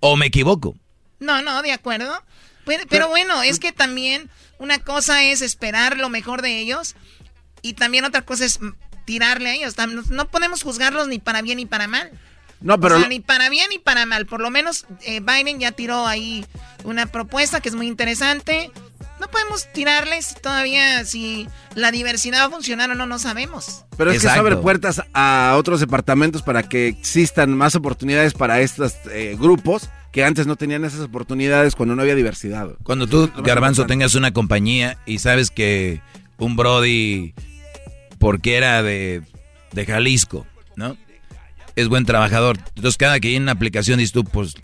[0.01, 0.77] ¿O me equivoco?
[1.19, 2.23] No, no, de acuerdo.
[2.65, 6.95] Pero, pero bueno, es que también una cosa es esperar lo mejor de ellos
[7.63, 8.61] y también otra cosa es
[9.05, 9.75] tirarle a ellos.
[10.11, 12.11] No podemos juzgarlos ni para bien ni para mal.
[12.61, 12.99] No, pero...
[13.09, 14.27] ni para bien ni para mal.
[14.27, 16.45] Por lo menos eh, Biden ya tiró ahí
[16.85, 18.71] una propuesta que es muy interesante.
[19.21, 23.85] No podemos tirarles todavía si la diversidad va a funcionar o no, no sabemos.
[23.99, 28.61] Pero es que se abre puertas a otros departamentos para que existan más oportunidades para
[28.61, 32.71] estos eh, grupos que antes no tenían esas oportunidades cuando no había diversidad.
[32.83, 36.01] Cuando tú, Garbanzo, tengas una compañía y sabes que
[36.39, 37.35] un Brody,
[38.19, 39.23] porque era de,
[39.73, 40.97] de Jalisco, ¿no?
[41.77, 42.57] Es buen trabajador.
[42.75, 44.55] Entonces cada que hay una aplicación dices tú, pues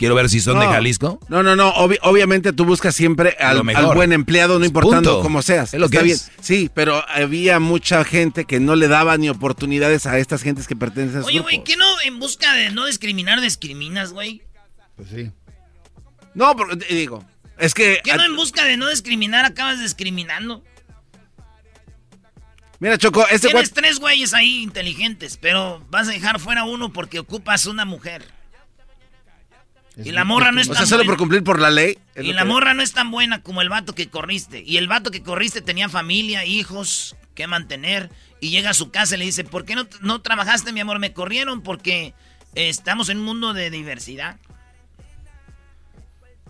[0.00, 1.20] Quiero ver si son de Jalisco.
[1.28, 1.74] No, no, no.
[1.74, 3.60] obviamente tú buscas siempre al,
[3.92, 5.74] buen empleado, no importando cómo seas.
[5.74, 6.16] Es lo que bien.
[6.40, 10.74] Sí, pero había mucha gente que no le daba ni oportunidades a estas gentes que
[10.74, 14.40] pertenecen a Oye, güey, ¿qué no en busca de no discriminar discriminas, güey?
[14.96, 15.32] Pues sí.
[16.32, 17.22] No, pero digo,
[17.58, 18.00] es que...
[18.02, 20.64] ¿Qué no en busca de no discriminar acabas discriminando?
[22.78, 27.18] Mira, Choco, este Tienes tres güeyes ahí inteligentes, pero vas a dejar fuera uno porque
[27.18, 28.39] ocupas una mujer
[30.04, 31.98] y la morra no es tan O sea, solo por cumplir por la ley.
[32.16, 34.62] Y la morra no es tan buena como el vato que corriste.
[34.64, 38.10] Y el vato que corriste tenía familia, hijos que mantener.
[38.40, 40.98] Y llega a su casa y le dice, ¿por qué no, no trabajaste, mi amor?
[40.98, 42.14] Me corrieron porque
[42.54, 44.38] estamos en un mundo de diversidad.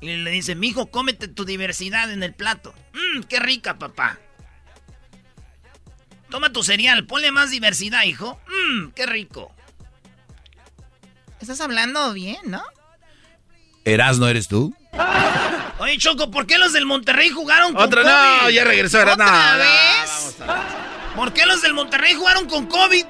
[0.00, 2.74] Y le dice, mijo, cómete tu diversidad en el plato.
[2.94, 4.18] Mmm, qué rica, papá.
[6.30, 8.40] Toma tu cereal, ponle más diversidad, hijo.
[8.46, 9.54] Mmm, qué rico.
[11.40, 12.62] Estás hablando bien, ¿no?
[13.90, 14.74] ¿Erasno eres tú?
[15.78, 18.42] Oye, Choco, ¿por qué los del Monterrey jugaron con Otra, COVID?
[18.42, 19.00] no, ya regresó.
[19.00, 20.36] Era, ¿Otra vez?
[21.16, 23.04] ¿Por qué los del Monterrey jugaron con COVID?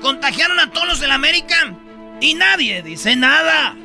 [0.00, 1.74] Contagiaron a todos los del América
[2.20, 3.76] y nadie dice nada.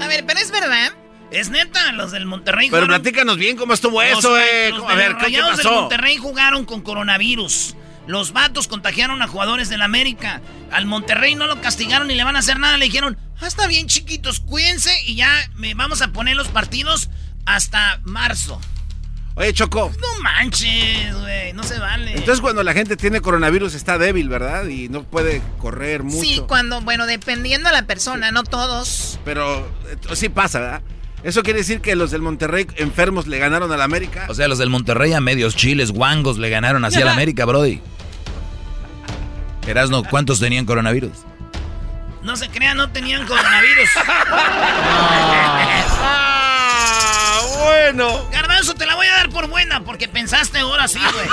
[0.00, 0.92] a ver, pero es verdad.
[1.30, 4.72] Es neta, los del Monterrey Pero platícanos bien cómo estuvo eso, eh.
[4.86, 5.56] a ver, ¿qué, pasó?
[5.56, 7.74] del Monterrey jugaron con coronavirus.
[8.06, 10.40] Los vatos contagiaron a jugadores del América.
[10.70, 12.76] Al Monterrey no lo castigaron ni le van a hacer nada.
[12.76, 17.10] Le dijeron, ah, está bien chiquitos, cuídense y ya me vamos a poner los partidos
[17.44, 18.60] hasta marzo.
[19.34, 19.92] Oye, Choco.
[20.00, 22.12] No manches, güey, no se vale.
[22.12, 24.66] Entonces cuando la gente tiene coronavirus está débil, ¿verdad?
[24.66, 26.22] Y no puede correr mucho.
[26.22, 29.20] Sí, cuando, bueno, dependiendo de la persona, no todos.
[29.26, 29.58] Pero
[29.90, 30.82] eh, sí pasa, ¿verdad?
[31.22, 34.26] ¿Eso quiere decir que los del Monterrey enfermos le ganaron al América?
[34.28, 37.80] O sea, los del Monterrey a medios chiles, guangos, le ganaron así al América, Brody.
[39.66, 41.12] Erasno, ¿cuántos tenían coronavirus?
[42.22, 43.88] No se crean, no tenían coronavirus.
[46.02, 48.28] ah, bueno.
[48.30, 51.26] Garbanzo, te la voy a dar por buena porque pensaste ahora sí, güey.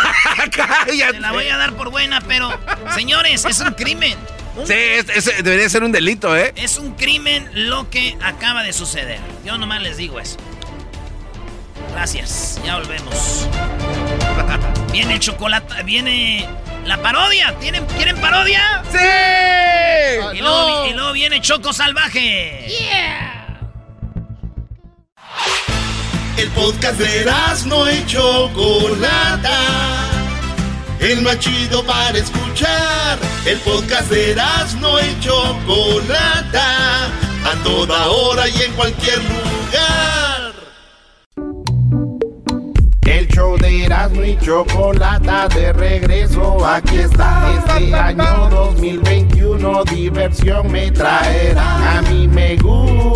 [1.11, 2.57] Te la voy a dar por buena, pero
[2.93, 4.18] señores, es un crimen.
[4.65, 4.76] sí,
[5.43, 6.53] debería ser un delito, ¿eh?
[6.55, 9.19] Es un crimen lo que acaba de suceder.
[9.45, 10.38] Yo nomás les digo eso.
[11.94, 13.48] Gracias, ya volvemos.
[14.91, 16.48] Viene el chocolate, viene
[16.86, 17.56] la parodia.
[17.60, 18.84] ¿Tienen, ¿Quieren parodia?
[18.91, 20.38] ¡Sí!
[20.38, 22.68] y, luego, viene Choco Salvaje.
[22.68, 23.60] ¡Yeah!
[26.38, 27.26] El podcast de
[27.65, 29.60] no y Chocolata.
[30.99, 33.20] El más chido para escuchar.
[33.45, 34.36] El podcast de
[34.80, 37.06] no y Chocolata.
[37.45, 40.32] A toda hora y en cualquier lugar.
[43.34, 47.51] Show de Erasmo y Chocolata de regreso, aquí está.
[47.57, 51.97] Este año 2021 diversión me traerá.
[51.97, 53.15] A mí me gusta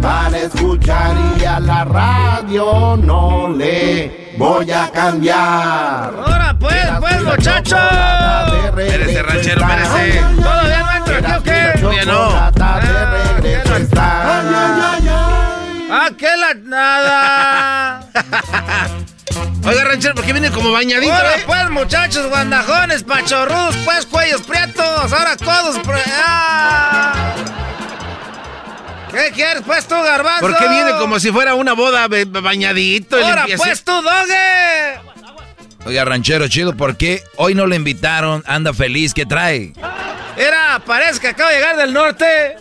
[0.00, 6.14] para escuchar y a la radio no le voy a cambiar.
[6.16, 7.80] Ahora pues, pues muchachos.
[8.64, 10.20] Espérese, ranchero, espérese.
[10.36, 11.72] ¿Todavía no entra aquí o qué?
[11.80, 12.50] Todavía no.
[12.80, 14.99] De regreso está.
[15.90, 18.06] ¡Ah, qué la nada!
[19.64, 21.42] Oiga, ranchero, ¿por qué viene como bañadito, Ahora eh?
[21.46, 25.80] pues, muchachos, guandajones, pachorrudos, pues, cuellos prietos, ahora codos...
[26.16, 27.34] ¡Ah!
[29.10, 30.40] ¿Qué quieres, pues, tú, garbanzo?
[30.40, 33.16] ¿Por qué viene como si fuera una boda bañadito?
[33.16, 35.00] ¡Ahora, pues, tú, doge!
[35.84, 38.44] Oiga, ranchero, chido, ¿por qué hoy no le invitaron?
[38.46, 39.72] Anda feliz, ¿qué trae?
[40.36, 42.56] Era, parece que acabo de llegar del norte.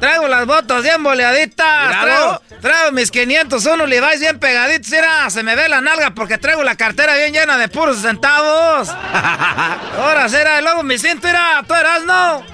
[0.00, 2.02] Traigo las botas bien boleaditas.
[2.02, 4.90] Traigo, traigo, mis 501 Levi's bien pegaditos.
[4.90, 8.88] Mira, se me ve la nalga porque traigo la cartera bien llena de puros centavos.
[9.98, 12.44] Ahora será, y luego mi cinto, mira, tú eras, ¿no?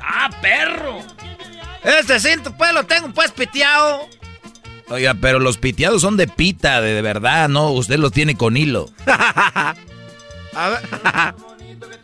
[0.00, 1.00] Ah, perro.
[1.82, 4.08] Este cinto, pues, lo tengo pues piteado.
[4.88, 7.70] Oiga, pero los piteados son de pita, de, de verdad, ¿no?
[7.70, 8.90] Usted los tiene con hilo.
[9.06, 11.34] A ver.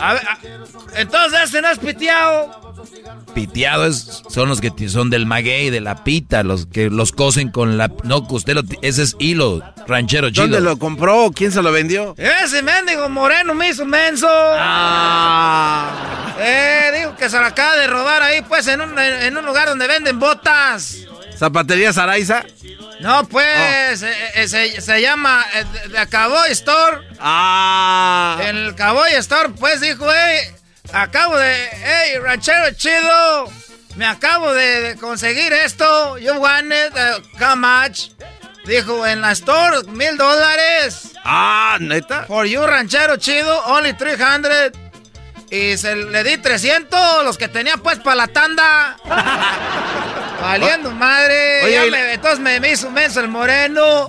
[0.00, 0.22] A ver.
[0.28, 0.38] a-
[1.00, 2.60] Entonces, ¿este no es piteado?
[3.34, 7.50] Piteado es, son los que son del maguey, de la pita, los que los cosen
[7.50, 7.90] con la...
[8.04, 8.62] No, usted lo...
[8.82, 10.42] Ese es hilo, ranchero chido.
[10.44, 11.30] ¿Dónde lo compró?
[11.34, 12.14] ¿Quién se lo vendió?
[12.16, 14.28] Ese mendigo moreno me hizo menso.
[14.30, 16.34] Ah.
[16.40, 19.68] Eh, digo que se lo acaba de robar ahí, pues, en un, en un lugar
[19.68, 20.96] donde venden botas.
[21.40, 22.44] ¿Zapatería Saraiza?
[23.00, 26.98] No, pues, eh, eh, se, se llama eh, de- de Cowboy Store.
[27.18, 28.38] Ah.
[28.42, 30.50] En el Cowboy Store, pues, dijo, hey,
[30.92, 33.50] acabo de, hey, ranchero chido,
[33.96, 38.10] me acabo de, de conseguir esto, you want it, uh, how much?
[38.66, 41.12] Dijo, en la store, mil dólares.
[41.24, 42.24] Ah, ¿neta?
[42.26, 44.72] For you, ranchero chido, only 300.
[45.50, 48.96] Y se le di 300, los que tenía pues para la tanda.
[50.40, 51.64] Valiendo madre.
[51.64, 54.08] Oye, Ya y- me- entonces me, me hizo menso el moreno.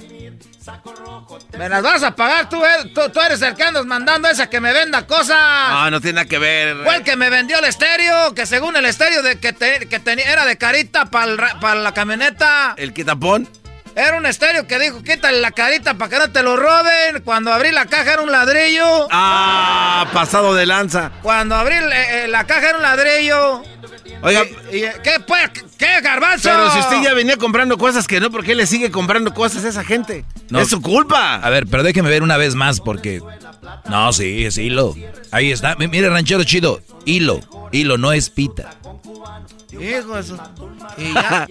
[1.57, 2.91] Me las vas a pagar tú, eh.
[2.93, 5.37] tú, tú eres el que andas mandando esa que me venda cosas.
[5.39, 6.77] Ah, no tiene nada que ver.
[6.83, 9.99] Fue el que me vendió el estéreo, que según el estéreo de que, te- que
[9.99, 12.73] tenía era de carita para la camioneta.
[12.77, 13.49] ¿El quitapón?
[13.95, 17.21] Era un estéreo que dijo, quítale la carita para que no te lo roben.
[17.25, 19.07] Cuando abrí la caja era un ladrillo.
[19.11, 21.11] Ah, pasado de lanza.
[21.21, 23.63] Cuando abrí eh, eh, la caja era un ladrillo.
[24.23, 25.49] Oiga, ¿Y, y, qué pues?
[25.77, 26.47] ¿Qué garbanzo?
[26.49, 29.65] pero si usted ya venía comprando cosas que no, ¿por qué le sigue comprando cosas
[29.65, 30.23] a esa gente?
[30.49, 30.59] No.
[30.61, 31.35] Es su culpa.
[31.35, 33.21] A ver, pero déjeme ver una vez más porque...
[33.89, 34.95] No, sí, es hilo.
[35.31, 35.75] Ahí está.
[35.75, 36.81] Mi- Mire, ranchero chido.
[37.05, 37.39] Hilo.
[37.71, 38.75] Hilo, no es pita.
[39.71, 40.39] Hijo de su-
[40.97, 41.47] Y ya.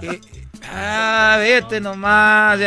[0.70, 2.58] ah, vete nomás.
[2.60, 2.66] Y, y-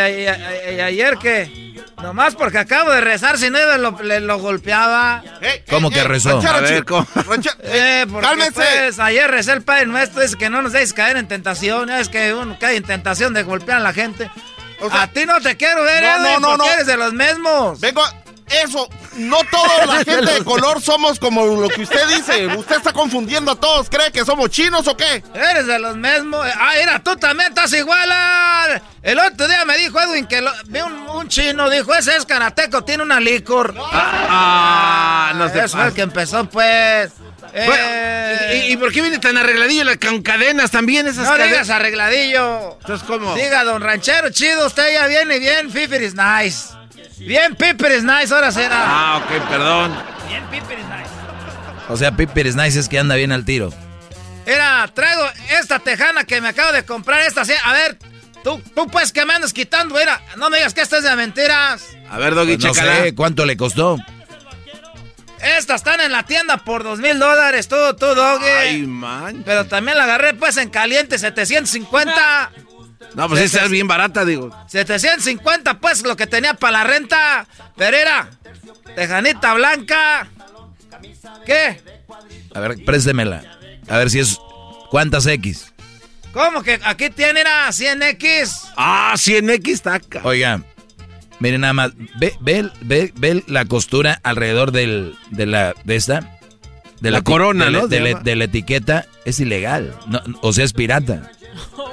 [0.72, 1.66] y- y ayer que.
[2.02, 5.24] Nomás porque acabo de rezar, si no iba, lo, le- lo golpeaba.
[5.70, 6.40] ¿Cómo que rezó?
[6.46, 6.84] A ver.
[7.64, 8.52] Eh, Cálmense.
[8.54, 11.90] pues, ayer recé el Padre Nuestro, dice que no nos dejes caer en tentación.
[11.90, 14.30] Es que uno cae en tentación de golpear a la gente.
[14.92, 16.74] a ti no te quiero ver, No, Edwin, no, no, porque no.
[16.74, 17.80] eres de los mismos.
[17.80, 18.14] Vengo a-
[18.48, 22.46] Eso, no toda la gente de color somos como lo que usted dice.
[22.48, 23.90] Usted está confundiendo a todos.
[23.90, 25.24] ¿Cree que somos chinos o qué?
[25.34, 26.46] Eres de los mismos.
[26.60, 28.10] Ah, mira, tú también estás igual.
[29.02, 32.26] El otro día me dijo Edwin que lo- vi un, un chino, dijo, ese es
[32.26, 33.74] karateco, tiene una licor.
[33.80, 37.12] Ah, no se Eso fue el que empezó, pues.
[37.54, 41.50] Eh, ¿Y, y por qué viene tan arregladillo la- con cadenas también esas no cadenas?
[41.52, 42.78] digas arregladillo.
[42.82, 43.34] Entonces, ¿cómo?
[43.36, 46.70] Diga, don ranchero, chido, usted ya viene bien, Piper is nice.
[47.18, 48.78] Bien, Piper is nice, ahora será.
[48.78, 49.96] Ah, ok, perdón.
[50.28, 51.10] Bien, Piper is nice.
[51.90, 53.72] O sea, Piper es nice es que anda bien al tiro.
[54.46, 55.24] Era, traigo
[55.60, 57.54] esta tejana que me acabo de comprar, esta, sí.
[57.64, 57.98] A ver,
[58.44, 61.16] tú, tú pues que me andas quitando, era, no me digas que esta es de
[61.16, 61.84] mentiras.
[62.10, 63.98] A ver, Doggy, Pues no sé cuánto le costó.
[65.42, 68.46] Estas están en la tienda por dos mil dólares, tú, tú, doggy.
[68.46, 69.44] Ay, man.
[69.46, 72.52] Pero también la agarré pues en caliente, 750.
[73.14, 74.50] No, pues esa es bien barata, digo.
[74.68, 77.46] 750 pues lo que tenía para la renta.
[77.78, 78.30] Pero era,
[78.96, 80.28] tejanita blanca.
[81.46, 81.82] ¿Qué?
[82.54, 83.44] A ver, préstemela.
[83.88, 84.38] A ver si es...
[84.90, 85.74] ¿Cuántas X?
[86.34, 88.72] ¿Cómo que aquí tiene era 100X?
[88.78, 90.22] Ah, 100X taca.
[90.24, 90.62] Oiga,
[91.40, 91.92] miren nada más.
[92.20, 95.74] Ve, ve, ve, ve la costura alrededor del, de la...
[95.84, 96.38] De esta.
[97.02, 97.88] De La corona, de la- ¿no?
[97.88, 99.06] De, la- de la etiqueta.
[99.26, 99.94] Es ilegal.
[100.08, 101.32] No, o sea, es pirata.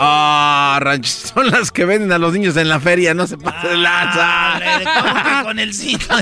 [0.01, 3.69] Ah, ranch, son las que venden a los niños en la feria, no se pasa
[3.69, 4.53] de lanza.
[4.55, 6.15] Hombre, ¿cómo que con el cinto?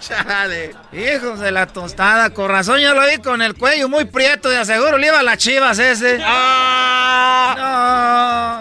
[0.00, 0.74] Chale.
[0.92, 4.58] Hijos de la tostada, con razón yo lo vi con el cuello muy prieto, de
[4.58, 6.18] aseguro le iba a las chivas ese.
[6.22, 7.54] Ah.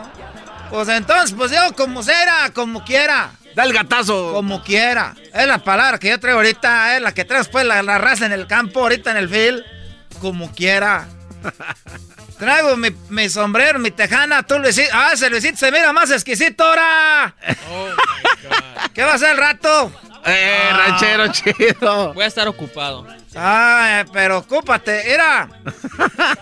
[0.06, 0.70] No.
[0.70, 3.32] Pues entonces, pues yo como será, como quiera.
[3.56, 4.34] Da el gatazo.
[4.34, 5.14] Como quiera.
[5.34, 8.26] Es la palabra que yo traigo ahorita, es la que traes pues la, la raza
[8.26, 9.64] en el campo, ahorita en el field.
[10.20, 11.08] Como quiera.
[12.38, 14.90] Traigo mi, mi sombrero, mi tejana, tú Luisito.
[14.94, 17.36] Ah, ese Luisito se mira más exquisito ahora.
[18.94, 19.92] ¿Qué va a hacer el rato?
[20.26, 22.14] Eh, ranchero chido.
[22.14, 23.06] Voy a estar ocupado.
[23.36, 25.50] Ay, pero ocúpate, mira.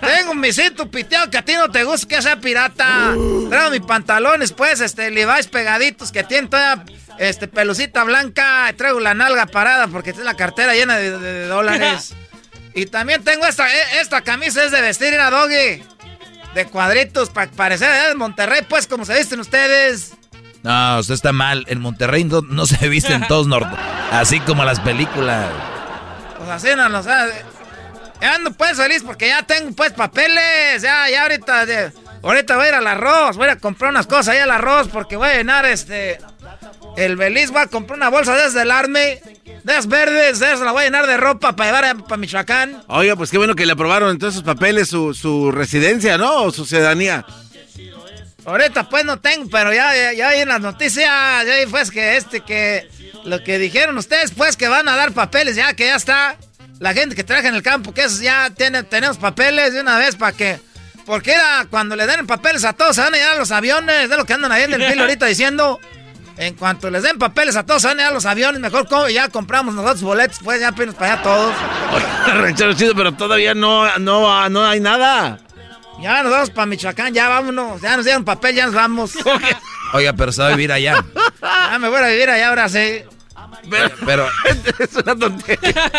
[0.02, 3.14] Tengo mi cinto piteado que a ti no te gusta que sea pirata.
[3.50, 6.84] Traigo mis pantalones, pues, este, Levi's pegaditos que tienen toda,
[7.18, 8.72] este, pelucita blanca.
[8.78, 12.14] Traigo la nalga parada porque tiene la cartera llena de, de- de dólares.
[12.74, 15.84] Y también tengo esta, eh, esta camisa es de vestir, a doggy.
[16.56, 20.14] De cuadritos, para parecer allá de Monterrey, pues, como se visten ustedes.
[20.64, 21.66] No, usted está mal.
[21.68, 23.76] En Monterrey no, no se visten todos norte.
[24.12, 25.50] Así como las películas.
[26.38, 30.82] Pues así no nos Ya ando pues feliz porque ya tengo pues papeles.
[30.82, 31.66] Ya, ya ahorita,
[32.22, 33.38] ahorita voy a ir al arroz.
[33.38, 36.20] Voy a comprar unas cosas ahí al arroz porque voy a llenar este.
[36.98, 39.22] El Beliz voy a comprar una bolsa de esas del Arme.
[39.64, 42.84] De verdes, de esas la voy a llenar de ropa para llevar para Michoacán.
[42.88, 46.44] Oiga, pues qué bueno que le aprobaron entonces sus papeles, su, su residencia, ¿no?
[46.44, 47.26] O su ciudadanía.
[48.46, 52.18] Ahorita pues no tengo, pero ya, ya, ya en las noticias, ya vi pues que
[52.18, 52.90] este, que
[53.24, 56.38] lo que dijeron ustedes pues que van a dar papeles, ya que ya está
[56.80, 60.00] la gente que trabaja en el campo, que eso ya tiene, tenemos papeles de una
[60.00, 60.60] vez para que,
[61.06, 64.18] porque era cuando le den papeles a todos, se van a llevar los aviones, de
[64.18, 65.80] lo que andan ahí en el filo ahorita diciendo.
[66.42, 69.30] En cuanto les den papeles a todos, se van a los aviones, mejor co- ya
[69.30, 71.54] compramos nosotros boletos, pues ya pinos para allá todos.
[72.34, 75.38] Ranchero chido, pero todavía no, no, no hay nada.
[76.02, 79.12] Ya nos vamos para Michoacán, ya vámonos, ya nos dieron papel, ya nos vamos.
[79.94, 81.06] Oiga, pero se va a vivir allá.
[81.72, 83.04] Ya me voy a vivir allá ahora sí.
[84.06, 84.28] Pero,
[84.80, 85.92] es una tontería.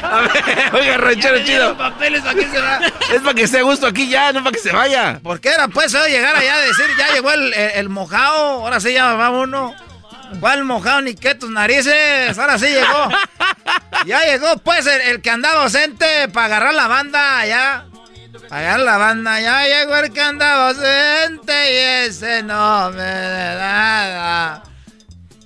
[0.00, 0.44] A ver,
[0.74, 1.76] oiga, ranchero chido.
[1.76, 2.78] papeles para se va.
[3.12, 5.18] Es para que esté a gusto aquí ya, no para que se vaya.
[5.22, 8.64] ¿Por qué era pues hoy llegar allá a decir, ya llegó el, el, el mojado,
[8.64, 9.74] ahora sí ya va uno?
[10.40, 12.38] ¿Cuál mojado ni qué tus narices?
[12.38, 13.08] Ahora sí llegó.
[14.06, 17.42] Ya llegó pues el, el que andaba ausente para agarrar la banda.
[18.48, 23.54] Para agarrar la banda, ya llegó el que andaba ausente y ese no me da
[23.54, 24.62] nada.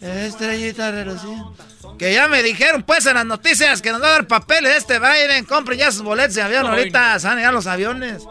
[0.00, 1.62] Estrellita reluciente.
[1.98, 4.98] Que ya me dijeron pues en las noticias que nos va a dar papeles este
[4.98, 5.44] Biden.
[5.44, 7.18] Compren ya sus boletos de avión ahorita.
[7.18, 8.22] Se van a llegar los aviones.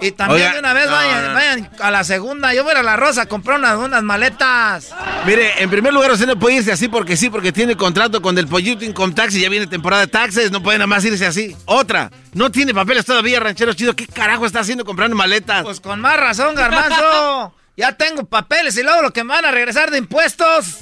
[0.00, 1.34] Y también Oiga, de una vez no, vayan, no.
[1.34, 2.52] vayan a la segunda.
[2.52, 4.92] Yo voy a ir a la Rosa a comprar unas, unas maletas.
[5.24, 8.36] Mire, en primer lugar, usted no puede irse así porque sí, porque tiene contrato con
[8.36, 10.50] el Pollito Income Tax y ya viene temporada de taxes.
[10.50, 11.56] No puede nada más irse así.
[11.64, 13.94] Otra, no tiene papeles todavía, ranchero chido.
[13.94, 15.62] ¿Qué carajo está haciendo comprando maletas?
[15.62, 17.54] Pues con más razón, garbanzo.
[17.76, 20.80] ya tengo papeles y luego lo que me van a regresar de impuestos.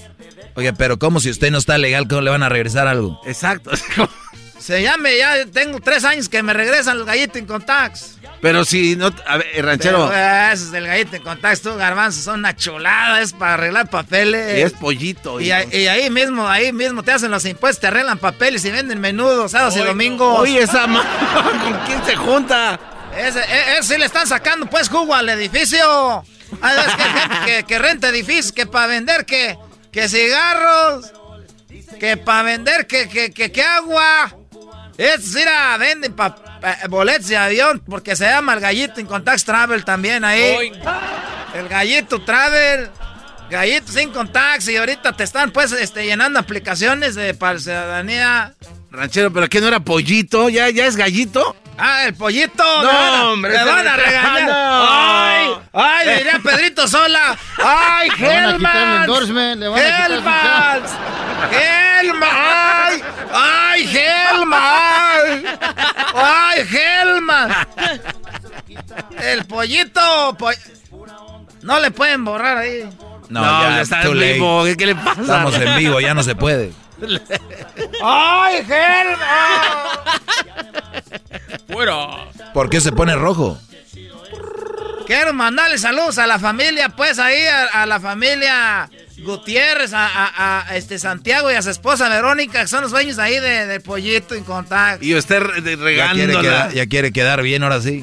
[0.55, 3.21] oiga, pero ¿cómo si usted no está legal, cómo le van a regresar algo?
[3.27, 3.71] Exacto.
[4.63, 8.19] Se llame, ya tengo tres años que me regresan el gallito Income Tax.
[8.41, 11.75] Pero si no, a ver, eh, ranchero, Pero, eh, esos del gallito Income Tax, tú,
[11.77, 13.21] garbanzo, son una chulada.
[13.21, 14.59] Es para arreglar papeles.
[14.59, 15.41] y es pollito.
[15.41, 18.71] Y, ahí- y ahí mismo, ahí mismo te hacen los impuestos, te arreglan papeles y
[18.71, 20.39] venden menudos, sábados y domingos.
[20.41, 21.05] Oye, esa ma-
[21.65, 22.79] ¿con quién se junta?
[23.17, 26.25] Ese, e- ese sí le están sacando pues jugo al edificio.
[26.53, 29.57] Es que, gente que, que renta edificios, que para vender que,
[29.91, 31.13] que cigarros,
[31.99, 34.37] que para vender que, que, que, que agua.
[34.99, 39.45] Es mira, venden pa- pa- boletos de avión porque se llama el gallito en Contact
[39.45, 40.73] Travel también ahí.
[41.55, 42.91] El gallito Travel.
[43.51, 48.55] Gallito sin contacts y ahorita te están pues este, llenando aplicaciones de para ciudadanía.
[48.91, 50.49] Ranchero, pero ¿qué no era pollito?
[50.49, 51.55] ¿Ya, ya es gallito?
[51.79, 52.63] Ah, el pollito.
[52.83, 54.43] No, hombre, Me van a regañar.
[54.43, 54.89] No.
[54.91, 57.37] Ay, ay, diría Pedrito Sola.
[57.59, 59.07] Ay, Le le su Hellmans.
[59.79, 60.93] Hellmans.
[61.51, 65.45] Ay, ay, Hellmans.
[66.15, 67.55] Ay, Hellmans.
[69.23, 70.37] El pollito.
[70.39, 70.51] po-
[71.63, 72.89] No le pueden borrar ahí.
[73.29, 75.21] No, No, ya, ya está en vivo, ¿qué- qué le pasa?
[75.23, 76.73] Estamos en vivo, ya no se puede.
[78.03, 80.01] Ay, Hellmans.
[82.55, 83.59] ¿Por qué se pone rojo?
[85.07, 88.89] Quiero mandarle saludos a la familia, pues ahí, a, a la familia
[89.19, 93.19] Gutiérrez, a, a- a, este Santiago y a su esposa Verónica, que son los dueños
[93.19, 95.05] ahí de, de Pollito en contacto.
[95.05, 96.41] Y usted Ya quiere, regándola.
[96.41, 98.03] quedar, ya quiere quedar bien ahora sí.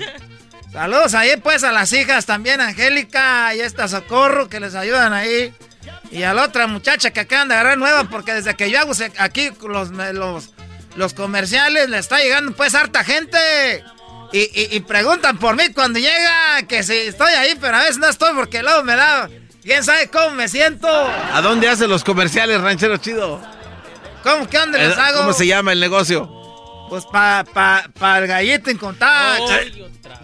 [0.73, 5.53] Saludos ahí, pues, a las hijas también, Angélica y esta Socorro, que les ayudan ahí.
[6.11, 8.93] Y a la otra muchacha que acaban de agarrar nueva, porque desde que yo hago
[9.19, 10.49] aquí los, los,
[10.95, 13.37] los comerciales, le está llegando, pues, harta gente.
[14.31, 17.97] Y, y- y preguntan por mí cuando llega, que si estoy ahí, pero a veces
[17.97, 19.29] no estoy porque luego me da...
[19.63, 20.87] ¿Quién sabe cómo me siento?
[20.87, 23.41] ¿A dónde hace los comerciales, ranchero chido?
[24.23, 25.19] ¿Cómo que dónde les Eh, hago?
[25.19, 26.31] ¿Cómo se llama el negocio?
[26.89, 29.45] Pues para pa, pa el gallito en contacto.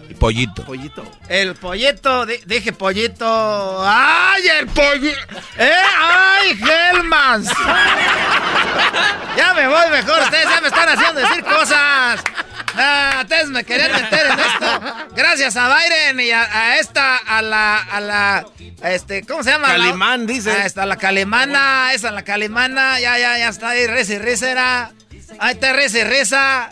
[0.08, 0.64] Y pollito.
[0.64, 1.04] Pollito.
[1.28, 3.84] El pollito, di- dije pollito.
[3.86, 5.18] ¡Ay, el pollito!
[5.58, 5.72] ¡Eh!
[6.00, 7.48] ¡Ay, Helmans!
[9.36, 12.22] ya me voy mejor, ustedes ya me están haciendo decir cosas.
[12.78, 14.82] Ah, ustedes me querían meter en esto.
[15.14, 18.46] Gracias a Byron y a, a esta, a la, a la,
[18.82, 19.68] este, ¿cómo se llama?
[19.68, 20.50] Calimán, dice.
[20.52, 24.90] Ah, está la calimana, esa la calimana, ya, ya, ya está ahí, reza y risera.
[25.38, 26.70] Ahí está reza y reza.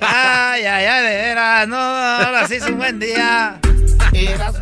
[0.00, 3.60] Ay, ay, ay, de veras, no, ahora sí es un buen día.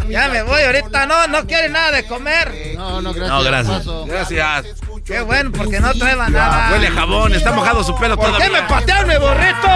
[0.09, 2.74] Ya me voy ahorita, no, no quiere nada de comer.
[2.77, 3.86] No, no, gracias.
[3.86, 4.31] No, gracias.
[4.31, 4.81] Gracias.
[5.05, 6.70] Qué bueno, porque no traeba nada.
[6.73, 8.47] Huele a jabón, está mojado su pelo ¿Por todavía.
[8.47, 9.69] qué me patearon mi burrito?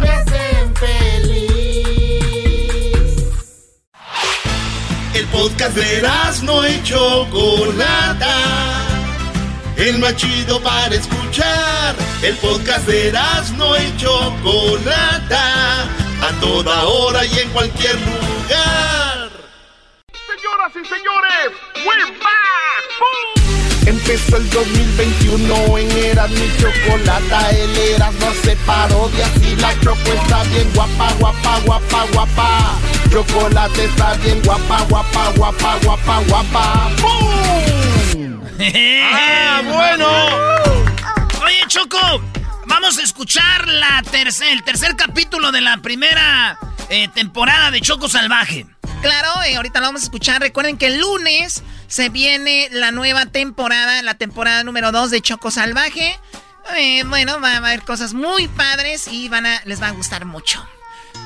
[0.00, 1.44] Me hacen feliz.
[5.14, 6.02] El podcast de
[6.42, 8.83] no y Chocolata.
[9.76, 11.96] El más chido para escuchar.
[12.22, 13.12] El podcast de
[13.56, 15.82] no y Chocolata.
[16.22, 19.30] A toda hora y en cualquier lugar.
[20.26, 21.50] Señoras y señores,
[21.84, 22.54] we're back.
[23.86, 27.50] Empezó el 2021 en Eras mi chocolata.
[27.50, 29.26] El Eras no se parodia.
[29.40, 32.78] Si la choco está bien guapa, guapa, guapa, guapa.
[33.10, 36.90] Chocolate está bien guapa, guapa, guapa, guapa, guapa.
[37.02, 38.03] ¡Bum!
[39.12, 40.06] ¡Ah, bueno!
[41.44, 41.98] Oye, Choco,
[42.66, 46.56] vamos a escuchar la tercer, el tercer capítulo de la primera
[46.90, 48.66] eh, temporada de Choco Salvaje.
[49.02, 50.40] Claro, eh, ahorita lo vamos a escuchar.
[50.40, 55.50] Recuerden que el lunes se viene la nueva temporada, la temporada número 2 de Choco
[55.50, 56.16] Salvaje.
[56.78, 60.24] Eh, bueno, va a haber cosas muy padres y van a, les va a gustar
[60.24, 60.64] mucho.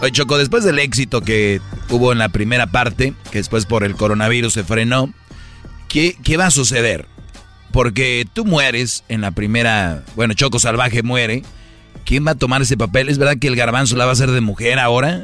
[0.01, 1.60] Oye, Choco, después del éxito que
[1.90, 5.12] hubo en la primera parte, que después por el coronavirus se frenó,
[5.89, 7.06] ¿qué, qué va a suceder?
[7.73, 11.43] Porque tú mueres en la primera, bueno, Choco Salvaje muere.
[12.05, 13.10] ¿Quién va a tomar ese papel?
[13.10, 15.23] ¿Es verdad que el garbanzo la va a hacer de mujer ahora?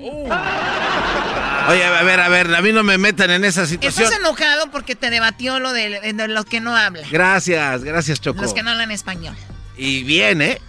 [1.68, 4.04] Oye, a ver, a ver, a mí no me metan en esa situación.
[4.04, 7.08] Estás enojado porque te debatió lo de, de los que no hablan.
[7.10, 8.42] Gracias, gracias, Choco.
[8.42, 9.34] Los que no hablan español.
[9.78, 10.60] Y bien, ¿eh?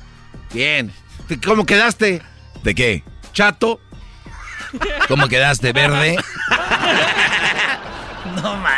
[0.53, 0.93] Bien.
[1.45, 2.21] ¿Cómo quedaste?
[2.63, 3.03] ¿De qué?
[3.33, 3.81] Chato.
[5.09, 6.17] ¿Cómo quedaste, verde?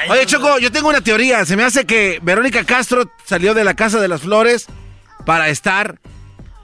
[0.10, 1.46] Oye, Choco, yo tengo una teoría.
[1.46, 4.68] Se me hace que Verónica Castro salió de la Casa de las Flores
[5.26, 6.00] para estar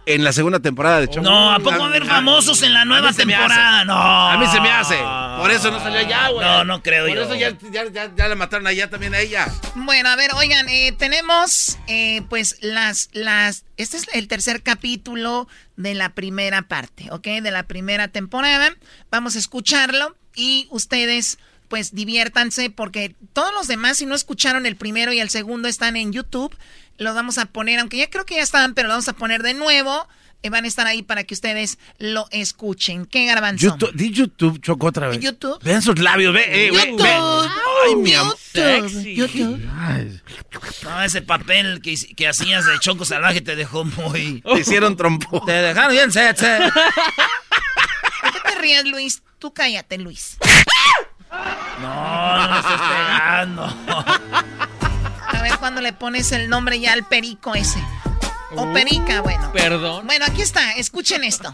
[0.05, 1.21] en la segunda temporada de Choco.
[1.21, 3.85] No, ¿a poco va a haber famosos en la nueva temporada?
[3.85, 3.93] No.
[3.95, 4.97] A mí se me hace.
[5.39, 6.45] Por eso no salió allá, güey.
[6.45, 7.23] No, no creo Por yo.
[7.23, 9.47] eso ya, ya, ya, ya la mataron allá también a ella.
[9.75, 15.47] Bueno, a ver, oigan, eh, tenemos eh, pues las, las, este es el tercer capítulo
[15.77, 17.25] de la primera parte, ¿ok?
[17.41, 18.75] De la primera temporada.
[19.09, 21.37] Vamos a escucharlo y ustedes
[21.73, 25.95] pues diviértanse porque todos los demás si no escucharon el primero y el segundo están
[25.95, 26.55] en YouTube.
[26.99, 29.41] Los vamos a poner, aunque ya creo que ya estaban, pero lo vamos a poner
[29.41, 30.07] de nuevo.
[30.43, 33.07] Eh, van a estar ahí para que ustedes lo escuchen.
[33.07, 33.65] ¿Qué garbanzo?
[33.65, 35.19] YouTube, di YouTube, Choco, otra vez.
[35.19, 35.57] YouTube.
[35.63, 37.01] Vean sus labios, ve, eh, YouTube.
[37.01, 37.09] ve.
[37.87, 38.37] Ay, mi amor.
[38.37, 39.15] Sexy.
[39.15, 39.57] YouTube.
[40.83, 44.41] No, ese papel que, que hacías de Choco Salvaje te dejó muy...
[44.41, 45.43] Te hicieron trompo.
[45.43, 46.45] Te dejaron bien, sexy.
[48.21, 49.23] ¿Por qué te ríes, Luis?
[49.39, 50.37] Tú cállate, Luis.
[51.83, 53.63] No, no me estés pegando.
[55.27, 57.83] A ver cuándo le pones el nombre ya al perico ese.
[58.55, 59.51] O perica, bueno.
[59.51, 60.05] Perdón.
[60.05, 61.53] Bueno, aquí está, escuchen esto.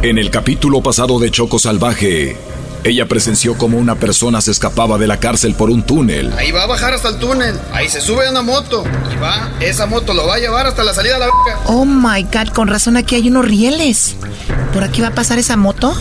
[0.00, 2.38] En el capítulo pasado de Choco Salvaje,
[2.84, 6.32] ella presenció como una persona se escapaba de la cárcel por un túnel.
[6.38, 7.60] Ahí va a bajar hasta el túnel.
[7.74, 8.82] Ahí se sube a una moto.
[9.14, 11.60] Y va, esa moto lo va a llevar hasta la salida de la verga.
[11.66, 14.16] Oh my god, con razón aquí hay unos rieles.
[14.72, 15.94] ¿Por aquí va a pasar esa moto?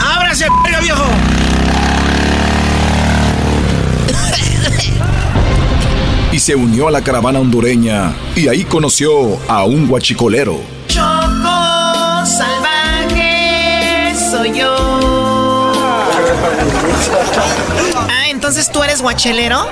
[0.00, 1.04] ¡Ábrase, verga, viejo!
[6.32, 10.77] Y se unió a la caravana hondureña y ahí conoció a un guachicolero.
[18.48, 19.68] Entonces tú eres guachelero.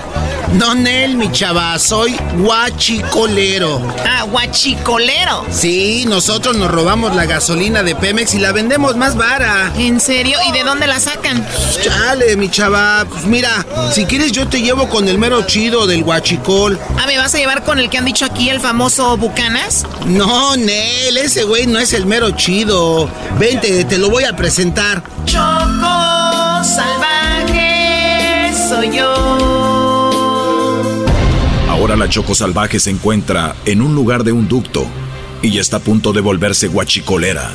[0.52, 3.80] No, Nel, mi chava, soy guachicolero.
[4.06, 5.46] Ah, guachicolero.
[5.50, 9.72] Sí, nosotros nos robamos la gasolina de Pemex y la vendemos más vara.
[9.78, 10.36] ¿En serio?
[10.46, 11.42] ¿Y de dónde la sacan?
[11.82, 16.04] Chale, mi chava, pues mira, si quieres yo te llevo con el mero chido del
[16.04, 16.78] guachicol.
[16.98, 19.86] Ah, ¿me vas a llevar con el que han dicho aquí, el famoso Bucanas?
[20.04, 23.08] No, Nel, ese güey no es el mero chido.
[23.38, 25.02] Vente, te lo voy a presentar.
[25.24, 26.26] Choco
[26.62, 27.05] salvaje
[28.76, 29.10] soy yo.
[31.68, 34.86] Ahora la Choco Salvaje se encuentra en un lugar de un ducto
[35.42, 37.50] y está a punto de volverse guachicolera.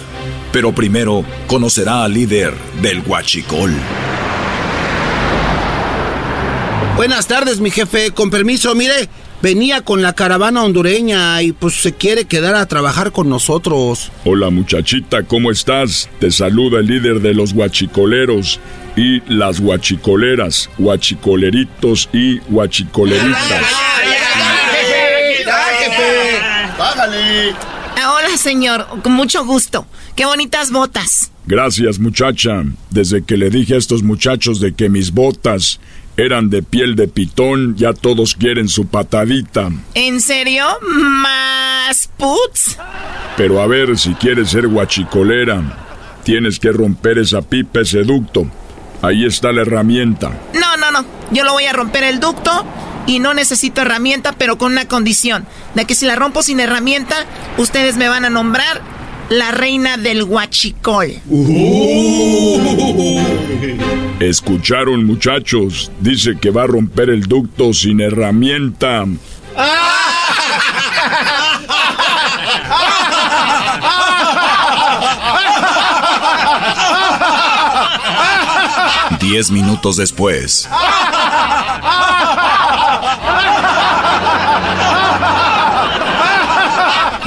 [0.52, 3.72] Pero primero conocerá al líder del guachicol.
[6.95, 8.11] Buenas tardes, mi jefe.
[8.11, 9.07] Con permiso, mire,
[9.41, 14.11] venía con la caravana hondureña y pues se quiere quedar a trabajar con nosotros.
[14.23, 16.09] Hola muchachita, ¿cómo estás?
[16.19, 18.59] Te saluda el líder de los guachicoleros
[18.95, 23.65] y las guachicoleras, guachicoleritos y guachicoleritas.
[26.77, 27.53] ¡Bájale!
[27.95, 28.88] Hola, señor.
[29.03, 29.85] Con mucho gusto.
[30.15, 31.31] Qué bonitas botas.
[31.45, 32.63] Gracias muchacha.
[32.89, 35.80] Desde que le dije a estos muchachos de que mis botas
[36.17, 39.69] eran de piel de pitón, ya todos quieren su patadita.
[39.93, 40.65] ¿En serio?
[40.81, 42.77] ¿Más puts?
[43.38, 45.61] Pero a ver, si quieres ser guachicolera,
[46.23, 48.45] tienes que romper esa pipa, ese ducto.
[49.01, 50.29] Ahí está la herramienta.
[50.53, 51.05] No, no, no.
[51.31, 52.65] Yo lo voy a romper el ducto
[53.07, 55.45] y no necesito herramienta, pero con una condición.
[55.73, 57.25] De que si la rompo sin herramienta,
[57.57, 58.81] ustedes me van a nombrar
[59.31, 61.21] la reina del huachicol.
[61.29, 62.59] Uh.
[64.19, 69.05] Escucharon muchachos, dice que va a romper el ducto sin herramienta.
[79.21, 80.67] Diez minutos después.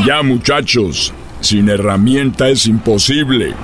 [0.05, 1.15] Ya muchachos,
[1.45, 3.55] sin herramienta es imposible.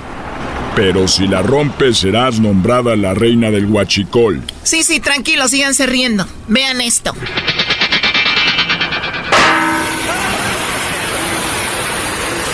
[0.77, 4.43] Pero si la rompes serás nombrada la reina del huachicol.
[4.62, 6.27] Sí, sí, tranquilo, síganse riendo.
[6.47, 7.12] Vean esto.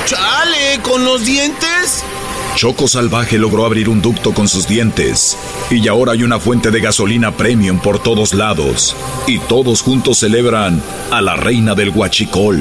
[0.07, 0.81] ¡Chale!
[0.83, 2.05] ¿Con los dientes?
[2.57, 5.37] Choco Salvaje logró abrir un ducto con sus dientes.
[5.71, 8.97] Y ahora hay una fuente de gasolina premium por todos lados.
[9.27, 12.59] Y todos juntos celebran a la reina del huachicol.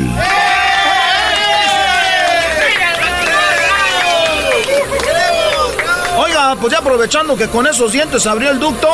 [6.56, 8.88] Oiga, pues ya aprovechando que con esos dientes abrió el ducto,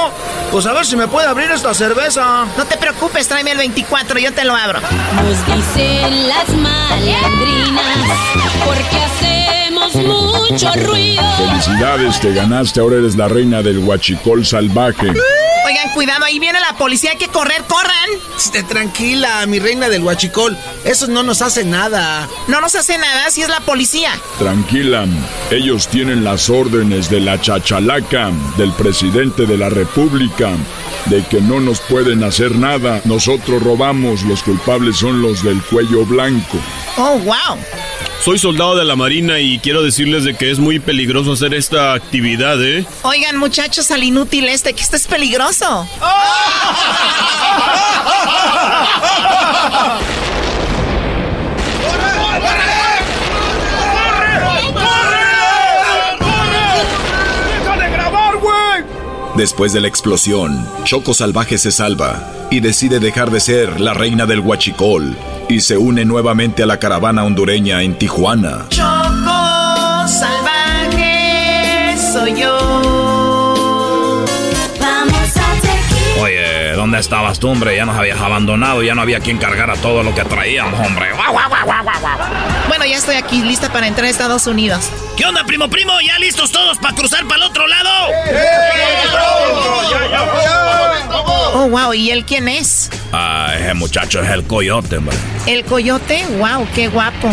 [0.51, 2.45] pues a ver si me puede abrir esta cerveza.
[2.57, 4.79] No te preocupes, tráeme el 24, yo te lo abro.
[4.79, 7.85] Nos dicen las malandrinas
[8.65, 9.40] porque
[9.81, 11.23] hacemos mucho ruido.
[11.37, 15.09] Felicidades, te ganaste, ahora eres la reina del huachicol salvaje.
[15.65, 18.09] Oigan, cuidado, ahí viene la policía, hay que correr, corran.
[18.35, 20.57] Esté tranquila, mi reina del huachicol.
[20.83, 22.27] Eso no nos hace nada.
[22.47, 24.11] No nos hace nada si es la policía.
[24.39, 25.05] Tranquila,
[25.51, 30.51] ellos tienen las órdenes de la chachalaca, del presidente de la república,
[31.05, 33.01] de que no nos pueden hacer nada.
[33.05, 36.57] Nosotros robamos, los culpables son los del cuello blanco.
[36.97, 37.57] Oh, wow.
[38.23, 41.93] Soy soldado de la Marina y quiero decirles de que es muy peligroso hacer esta
[41.93, 42.85] actividad, ¿eh?
[43.01, 45.87] Oigan, muchachos, al inútil este, que esto es peligroso.
[59.41, 64.27] Después de la explosión, Choco Salvaje se salva y decide dejar de ser la reina
[64.27, 65.17] del huachicol
[65.49, 68.67] y se une nuevamente a la caravana hondureña en Tijuana.
[68.69, 72.55] Choco salvaje soy yo.
[74.79, 76.21] Vamos a.
[76.21, 77.75] Oye, ¿dónde estabas tú, hombre?
[77.75, 81.13] Ya nos habías abandonado, ya no había quien cargara todo lo que traíamos, hombre.
[81.13, 82.60] ¡Guau, guau, guau, guau, guau, guau!
[82.81, 84.83] Bueno, ya estoy aquí, lista para entrar a Estados Unidos.
[85.15, 85.93] ¿Qué onda, primo, primo?
[86.01, 87.89] ¿Ya listos todos para cruzar para el otro lado?
[91.53, 92.89] Oh, wow, ¿y él quién es?
[93.13, 95.15] Ah, ese muchacho es el coyote, hombre.
[95.45, 96.25] ¿El coyote?
[96.39, 97.29] Wow, qué guapo.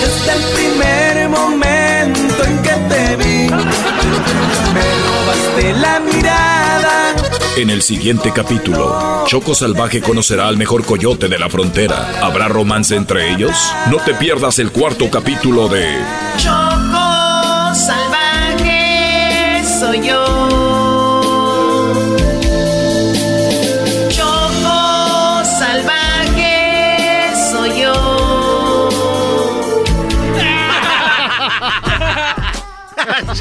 [0.00, 6.63] Desde el primer momento en que te vi, me robaste la mirada.
[7.56, 12.20] En el siguiente capítulo, Choco Salvaje conocerá al mejor coyote de la frontera.
[12.20, 13.56] ¿Habrá romance entre ellos?
[13.90, 15.94] No te pierdas el cuarto capítulo de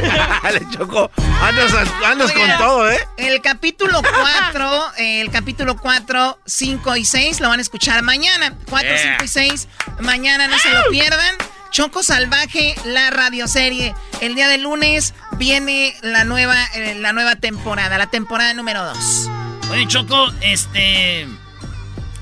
[0.43, 1.11] Dale, Choco.
[1.41, 1.73] Andas,
[2.05, 2.99] andas con Oigan, todo, ¿eh?
[3.17, 8.55] El capítulo 4, el capítulo 4, 5 y 6 lo van a escuchar mañana.
[8.69, 9.17] 4, Yeah.
[9.19, 9.67] 5 y 6,
[10.01, 11.35] mañana no se lo pierdan.
[11.71, 13.95] Choco Salvaje, la radioserie.
[14.21, 19.29] El día de lunes viene la nueva, eh, la nueva temporada, la temporada número 2.
[19.71, 21.27] Oye, Choco, este.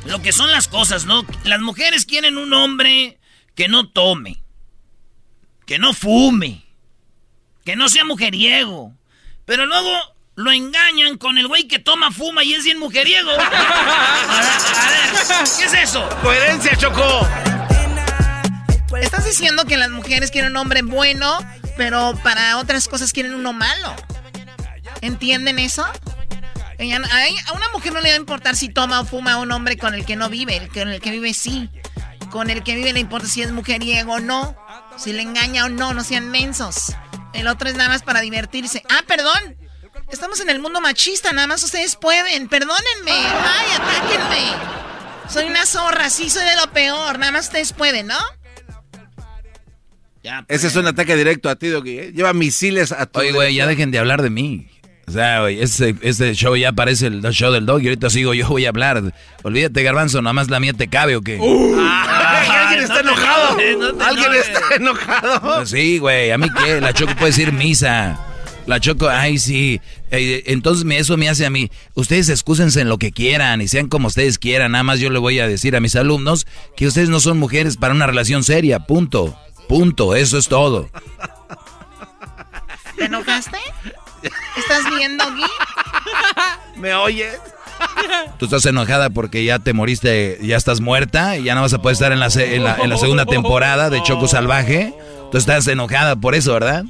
[0.06, 1.26] Lo que son las cosas, ¿no?
[1.44, 3.20] Las mujeres quieren un hombre
[3.56, 4.42] que no tome,
[5.68, 6.66] que no fume,
[7.66, 8.94] que no sea mujeriego.
[9.46, 9.92] Pero luego
[10.36, 13.32] lo engañan con el güey que toma, fuma y es bien mujeriego.
[13.32, 16.08] A ver, a ver, ¿qué es eso?
[16.22, 17.28] Coherencia, Choco.
[19.00, 21.40] Estás diciendo que las mujeres quieren un hombre bueno,
[21.78, 23.96] pero para otras cosas quieren uno malo.
[25.02, 25.84] ¿Entienden eso?
[25.84, 29.78] A una mujer no le va a importar si toma o fuma a un hombre
[29.78, 31.70] con el que no vive, el con el que vive sí.
[32.32, 34.56] Con el que vive le importa si es mujeriego o no,
[34.98, 36.94] si le engaña o no, no sean mensos.
[37.34, 38.84] El otro es nada más para divertirse.
[38.90, 39.58] Ah, perdón.
[40.12, 42.50] Estamos en el mundo machista, nada más ustedes pueden.
[42.50, 43.12] Perdónenme.
[43.12, 44.52] Ay, atáquenme.
[45.30, 47.18] Soy una zorra, sí, soy de lo peor.
[47.18, 48.18] Nada más ustedes pueden, ¿no?
[50.48, 52.00] Ese es un ataque directo a ti, Doggy.
[52.00, 52.12] ¿eh?
[52.14, 53.20] Lleva misiles a tu.
[53.20, 54.70] Oye, güey, ya dejen de hablar de mí.
[55.08, 58.34] O sea, güey, este, este show ya parece el show del dog y ahorita sigo
[58.34, 59.14] yo voy a hablar.
[59.44, 61.38] Olvídate, Garbanzo, nada más la mía te cabe o qué.
[61.38, 63.58] Ay, alguien está enojado.
[64.00, 65.56] Alguien está enojado.
[65.58, 68.20] Pues sí, güey, a mí qué, la Choco puede decir misa.
[68.68, 69.82] La Choco, ay, sí.
[70.12, 71.72] Eh, entonces eso me hace a mí.
[71.96, 74.74] Ustedes excúsense en lo que quieran y sean como ustedes quieran.
[74.74, 76.46] Nada más yo le voy a decir a mis alumnos
[76.78, 78.80] que ustedes no son mujeres para una relación seria.
[78.80, 79.38] Punto.
[79.68, 80.16] Punto.
[80.16, 80.90] Eso es todo.
[82.98, 83.58] ¿Te enojaste?
[84.58, 85.44] ¿Estás bien, Doggy?
[86.76, 87.38] ¿Me oyes?
[88.38, 91.82] Tú estás enojada porque ya te moriste, ya estás muerta y ya no vas a
[91.82, 94.94] poder estar en la, se- en la, en la segunda temporada de Choco Salvaje.
[95.32, 96.84] Tú estás enojada por eso, ¿verdad?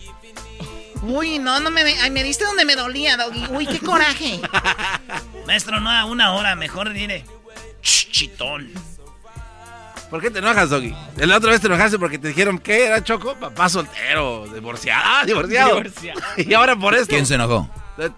[1.03, 3.45] Uy, no, no me, ay, me diste donde me dolía, Doggy.
[3.51, 4.39] Uy, qué coraje.
[5.47, 7.23] Maestro, no a una hora, mejor diré.
[7.81, 8.69] Ch, chitón.
[10.11, 10.93] ¿Por qué te enojas, Doggy?
[11.17, 13.33] La otra vez te enojaste porque te dijeron, ¿qué era Choco?
[13.39, 15.01] Papá soltero, divorciado.
[15.03, 15.77] Ah, divorciado.
[15.77, 16.19] Divorciado.
[16.37, 17.07] y ahora por esto.
[17.15, 17.67] ¿Quién se enojó?
[17.97, 18.11] El-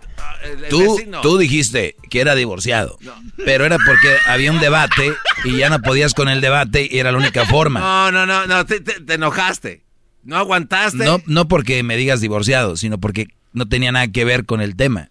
[0.63, 2.97] el Tú, tú dijiste que era divorciado,
[3.45, 5.13] pero era porque había un debate
[5.45, 7.79] y ya no podías con el debate y era la única forma.
[7.79, 9.83] No, no, no, no, te, te- te enojaste.
[10.23, 11.03] No aguantaste.
[11.05, 14.75] No, no porque me digas divorciado, sino porque no tenía nada que ver con el
[14.75, 15.09] tema.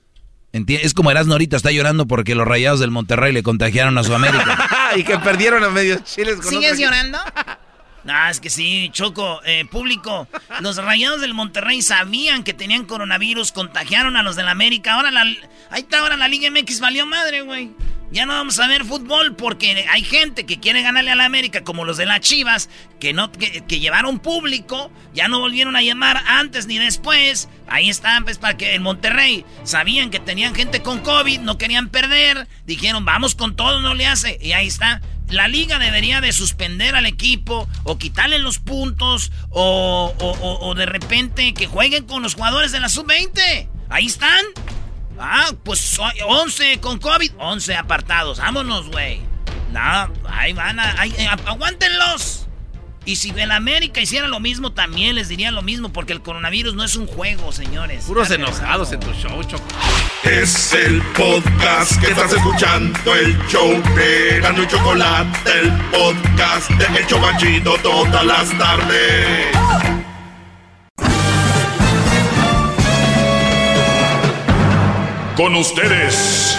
[0.52, 4.04] Enti- Es como Erasmo ahorita está llorando porque los rayados del Monterrey le contagiaron a
[4.04, 4.68] su América.
[4.96, 7.18] y que perdieron a medios chiles con ¿Sigues llorando?
[8.04, 10.26] No, es que sí, Choco, eh, público.
[10.60, 14.94] Los rayados del Monterrey sabían que tenían coronavirus, contagiaron a los del América.
[14.94, 15.22] Ahora la,
[15.70, 17.70] ahí está, ahora la Liga MX valió madre, güey.
[18.12, 21.64] Ya no vamos a ver fútbol porque hay gente que quiere ganarle a la América,
[21.64, 22.68] como los de las Chivas,
[23.00, 27.48] que no que, llevaron público, ya no volvieron a llamar antes ni después.
[27.68, 31.88] Ahí están, pues, para que el Monterrey sabían que tenían gente con COVID, no querían
[31.88, 34.38] perder, dijeron, vamos con todo, no le hace.
[34.42, 35.00] Y ahí está.
[35.30, 40.74] La liga debería de suspender al equipo o quitarle los puntos o, o- o- o
[40.74, 43.68] de repente que jueguen con los jugadores de la sub-20.
[43.88, 44.44] Ahí están.
[45.18, 48.38] Ah, pues so- 11 con COVID, 11 apartados.
[48.38, 49.20] Vámonos, güey.
[49.72, 51.00] No, ahí van a...
[51.00, 52.46] ahí- eh, agu- aguántenlos.
[53.04, 56.74] Y si el América hiciera lo mismo, también les diría lo mismo, porque el coronavirus
[56.74, 58.04] no es un juego, señores.
[58.04, 59.64] Puros enojados en tu show, Choco.
[60.22, 66.98] Es el podcast que estás escuchando, el show de Gano y Chocolate, el podcast de
[67.00, 69.46] El Chobachito todas las tardes.
[75.36, 76.58] Con ustedes.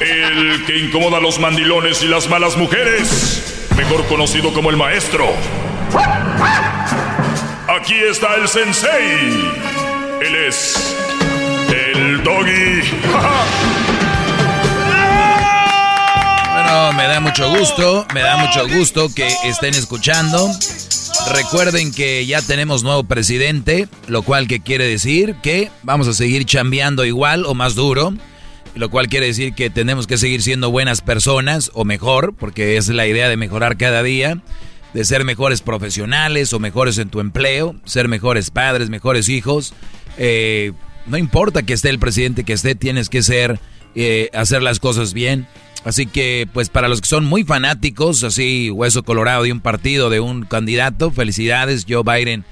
[0.00, 3.68] El que incomoda a los mandilones y las malas mujeres.
[3.76, 5.26] Mejor conocido como el maestro.
[7.68, 9.52] Aquí está el sensei.
[10.22, 10.96] Él es.
[11.68, 12.82] El doggy.
[16.52, 20.50] Bueno, me da mucho gusto, me da mucho gusto que estén escuchando.
[21.30, 26.44] Recuerden que ya tenemos nuevo presidente, lo cual que quiere decir que vamos a seguir
[26.44, 28.12] chambeando igual o más duro,
[28.74, 32.88] lo cual quiere decir que tenemos que seguir siendo buenas personas o mejor, porque es
[32.88, 34.42] la idea de mejorar cada día,
[34.92, 39.74] de ser mejores profesionales o mejores en tu empleo, ser mejores padres, mejores hijos.
[40.18, 40.72] Eh,
[41.06, 43.60] no importa que esté el presidente que esté, tienes que ser,
[43.94, 45.46] eh, hacer las cosas bien.
[45.84, 50.10] Así que, pues para los que son muy fanáticos, así hueso colorado de un partido,
[50.10, 52.44] de un candidato, felicidades, Joe Biden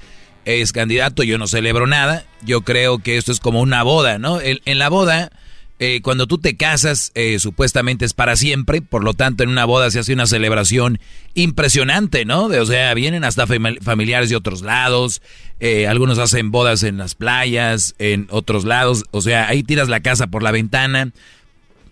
[0.43, 4.41] es candidato, yo no celebro nada, yo creo que esto es como una boda, ¿no?
[4.41, 5.31] En, en la boda,
[5.79, 9.63] eh, cuando tú te casas, eh, supuestamente es para siempre, por lo tanto en una
[9.65, 10.99] boda se hace una celebración
[11.33, 12.49] impresionante, ¿no?
[12.49, 15.21] De- o sea, vienen hasta fami- familiares de otros lados,
[15.59, 20.01] eh, algunos hacen bodas en las playas, en otros lados, o sea, ahí tiras la
[20.01, 21.11] casa por la ventana,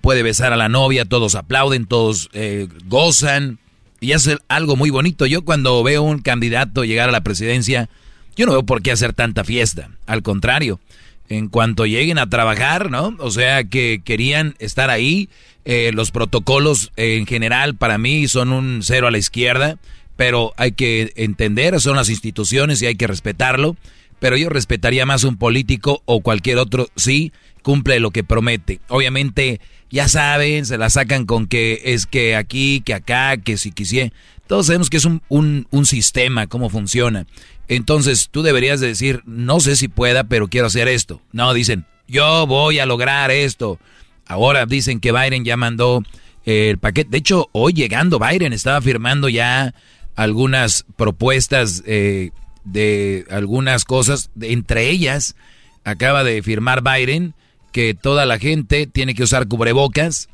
[0.09, 3.59] puede besar a la novia, todos aplauden, todos eh, gozan,
[3.99, 5.27] y es algo muy bonito.
[5.27, 7.91] Yo cuando veo un candidato llegar a la presidencia,
[8.35, 10.79] yo no veo por qué hacer tanta fiesta, al contrario,
[11.27, 13.15] en cuanto lleguen a trabajar, ¿no?
[13.19, 15.29] O sea, que querían estar ahí,
[15.63, 19.77] eh, los protocolos eh, en general para mí son un cero a la izquierda,
[20.15, 23.77] pero hay que entender, son las instituciones y hay que respetarlo,
[24.19, 27.31] pero yo respetaría más un político o cualquier otro, sí,
[27.61, 28.79] cumple lo que promete.
[28.87, 33.71] Obviamente, ya saben, se la sacan con que es que aquí, que acá, que si
[33.71, 34.11] quisiera.
[34.47, 37.27] Todos sabemos que es un, un, sistema, cómo funciona.
[37.67, 41.21] Entonces, tú deberías de decir, no sé si pueda, pero quiero hacer esto.
[41.31, 43.79] No, dicen, yo voy a lograr esto.
[44.25, 46.03] Ahora dicen que Biden ya mandó
[46.45, 47.11] el paquete.
[47.11, 49.75] De hecho, hoy llegando Biden estaba firmando ya
[50.15, 52.31] algunas propuestas eh,
[52.63, 54.31] de algunas cosas.
[54.41, 55.35] Entre ellas,
[55.83, 57.35] acaba de firmar Biden
[57.71, 60.29] que toda la gente tiene que usar cubrebocas,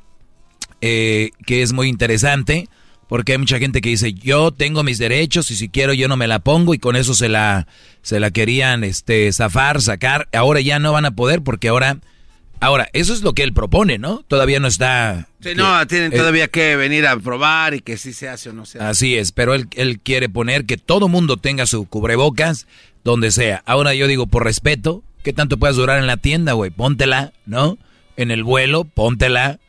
[0.82, 2.68] eh, que es muy interesante,
[3.07, 6.18] porque hay mucha gente que dice, yo tengo mis derechos y si quiero yo no
[6.18, 7.68] me la pongo y con eso se la,
[8.02, 10.28] se la querían este, zafar, sacar.
[10.34, 11.99] Ahora ya no van a poder porque ahora...
[12.62, 14.24] Ahora, eso es lo que él propone, ¿no?
[14.30, 15.28] Todavía no está...
[15.41, 18.53] Sí, no, tienen eh, todavía que venir a probar y que si se hace o
[18.53, 18.88] no se hace.
[18.88, 22.66] Así es, pero él, él quiere poner que todo mundo tenga su cubrebocas
[23.03, 23.62] donde sea.
[23.66, 26.72] Ahora yo digo, por respeto, ¿qué tanto puedes durar en la tienda, güey?
[26.72, 27.77] Póntela, ¿no?
[28.15, 29.60] En el vuelo, póntela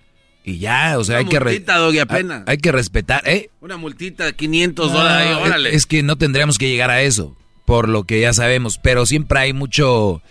[0.45, 1.41] y ya, o sea, Una hay que...
[1.41, 2.43] multita, Doggy, hay- apenas.
[2.47, 3.51] Hay, que respetar, ¿eh?
[3.61, 5.71] Una multita de 500 dólares, órale.
[5.71, 9.07] es, es que no tendríamos que llegar a eso, por lo que ya sabemos, pero
[9.07, 10.23] siempre hay mucho,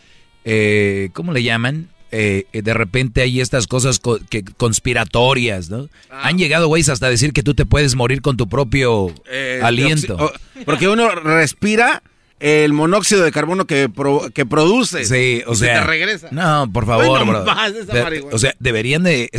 [0.45, 1.89] eh, ¿cómo le llaman?
[2.11, 5.89] Eh, de repente hay estas cosas co- que conspiratorias, ¿no?
[6.09, 6.27] Ah.
[6.29, 10.31] Han llegado, güeyes, hasta decir que tú te puedes morir con tu propio Eh, aliento.
[10.65, 12.03] porque uno respira
[12.45, 15.05] el monóxido de carbono que, pro- que produce.
[15.05, 15.81] Sí, o y se sea.
[15.81, 16.27] te regresa.
[16.31, 17.45] No, por favor, Bueno, bro.
[17.45, 19.29] más esa De- o sea, deberían de,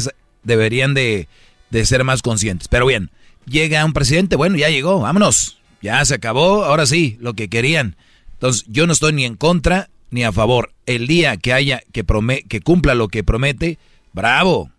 [0.42, 1.28] deberían de
[1.70, 2.68] de ser más conscientes.
[2.68, 3.10] Pero bien,
[3.46, 7.96] llega un presidente, bueno, ya llegó, vámonos, ya se acabó, ahora sí, lo que querían.
[8.34, 10.72] Entonces, yo no estoy ni en contra ni a favor.
[10.86, 12.04] El día que haya, que,
[12.48, 13.78] que cumpla lo que promete,
[14.12, 14.70] bravo.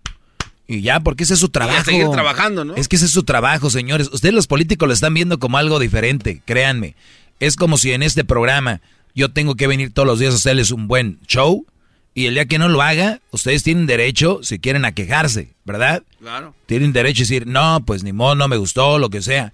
[0.70, 1.84] Y ya, porque ese es su trabajo.
[1.86, 2.76] seguir trabajando, ¿no?
[2.76, 4.10] Es que ese es su trabajo, señores.
[4.12, 6.96] Ustedes los políticos lo están viendo como algo diferente, créanme.
[7.40, 8.82] Es como si en este programa
[9.14, 11.66] yo tengo que venir todos los días a hacerles un buen show
[12.18, 16.02] y el día que no lo haga, ustedes tienen derecho, si quieren, a quejarse, ¿verdad?
[16.20, 16.56] Claro.
[16.66, 19.54] Tienen derecho a decir, no, pues ni modo, no me gustó, lo que sea.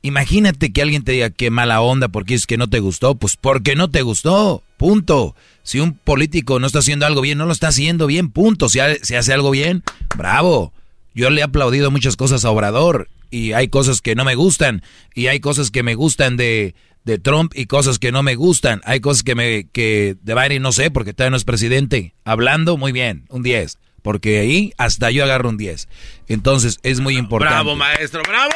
[0.00, 3.36] Imagínate que alguien te diga qué mala onda porque es que no te gustó, pues
[3.36, 5.34] porque no te gustó, punto.
[5.64, 8.68] Si un político no está haciendo algo bien, no lo está haciendo bien, punto.
[8.68, 9.82] Si, si hace algo bien,
[10.16, 10.72] bravo.
[11.16, 14.84] Yo le he aplaudido muchas cosas a Obrador y hay cosas que no me gustan
[15.16, 18.80] y hay cosas que me gustan de, de Trump y cosas que no me gustan.
[18.84, 22.14] Hay cosas que me que de Biden no sé porque todavía no es presidente.
[22.24, 25.88] Hablando muy bien, un 10, porque ahí hasta yo agarro un 10.
[26.28, 27.54] Entonces, es muy importante.
[27.54, 28.54] Bravo, maestro, bravo.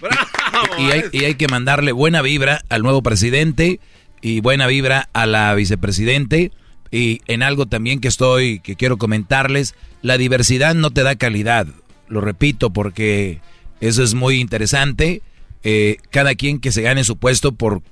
[0.00, 0.78] Bravo.
[0.78, 3.80] Y, hay, y hay que mandarle buena vibra al nuevo presidente
[4.20, 6.52] y buena vibra a la vicepresidente
[6.90, 11.66] y en algo también que estoy que quiero comentarles, la diversidad no te da calidad.
[12.08, 13.40] Lo repito porque
[13.80, 15.22] eso es muy interesante
[15.64, 17.82] eh, cada quien que se gane su puesto por,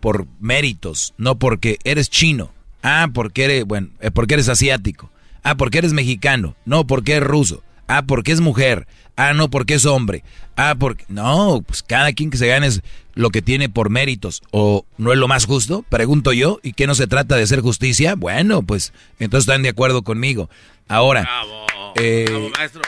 [0.00, 2.52] por méritos, no porque eres chino.
[2.82, 5.10] Ah, porque eres, bueno, eh, porque eres asiático.
[5.42, 6.54] Ah, porque eres mexicano.
[6.64, 7.62] No, porque eres ruso.
[7.88, 8.86] Ah, porque es mujer.
[9.16, 10.22] Ah, no, porque es hombre.
[10.56, 11.04] Ah, porque...
[11.08, 12.82] No, pues cada quien que se gane es
[13.14, 14.42] lo que tiene por méritos.
[14.50, 15.84] ¿O no es lo más justo?
[15.88, 16.60] Pregunto yo.
[16.62, 18.14] ¿Y qué no se trata de hacer justicia?
[18.14, 20.50] Bueno, pues entonces están de acuerdo conmigo.
[20.88, 21.22] Ahora...
[21.22, 21.66] Bravo,
[21.96, 22.82] eh, bravo maestro.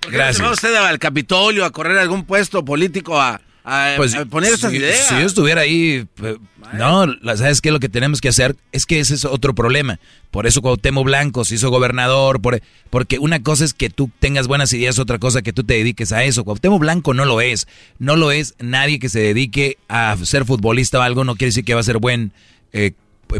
[0.00, 0.38] ¿Por qué gracias.
[0.38, 4.24] no se va usted al Capitolio a correr algún puesto político a, a, Pues, a
[4.24, 5.08] poner estas si, ideas?
[5.08, 6.36] Si yo estuviera ahí, eh,
[6.74, 7.06] no,
[7.36, 7.70] ¿sabes qué?
[7.70, 10.00] Lo que tenemos que hacer es que ese es otro problema.
[10.30, 12.60] Por eso Cuauhtémoc Blanco se hizo gobernador, por,
[12.90, 16.12] porque una cosa es que tú tengas buenas ideas, otra cosa que tú te dediques
[16.12, 16.44] a eso.
[16.44, 17.68] Cuauhtémoc Blanco no lo es.
[17.98, 21.64] No lo es nadie que se dedique a ser futbolista o algo, no quiere decir
[21.64, 22.32] que va a ser buen
[22.72, 22.92] eh,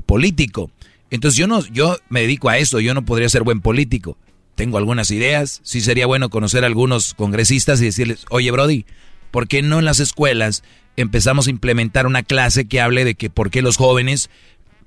[0.06, 0.70] político.
[1.10, 4.16] Entonces yo no, yo me dedico a eso, yo no podría ser buen político.
[4.54, 8.86] Tengo algunas ideas, sí sería bueno conocer a algunos congresistas y decirles, oye Brody,
[9.32, 10.62] ¿por qué no en las escuelas
[10.96, 14.30] empezamos a implementar una clase que hable de que por qué los jóvenes,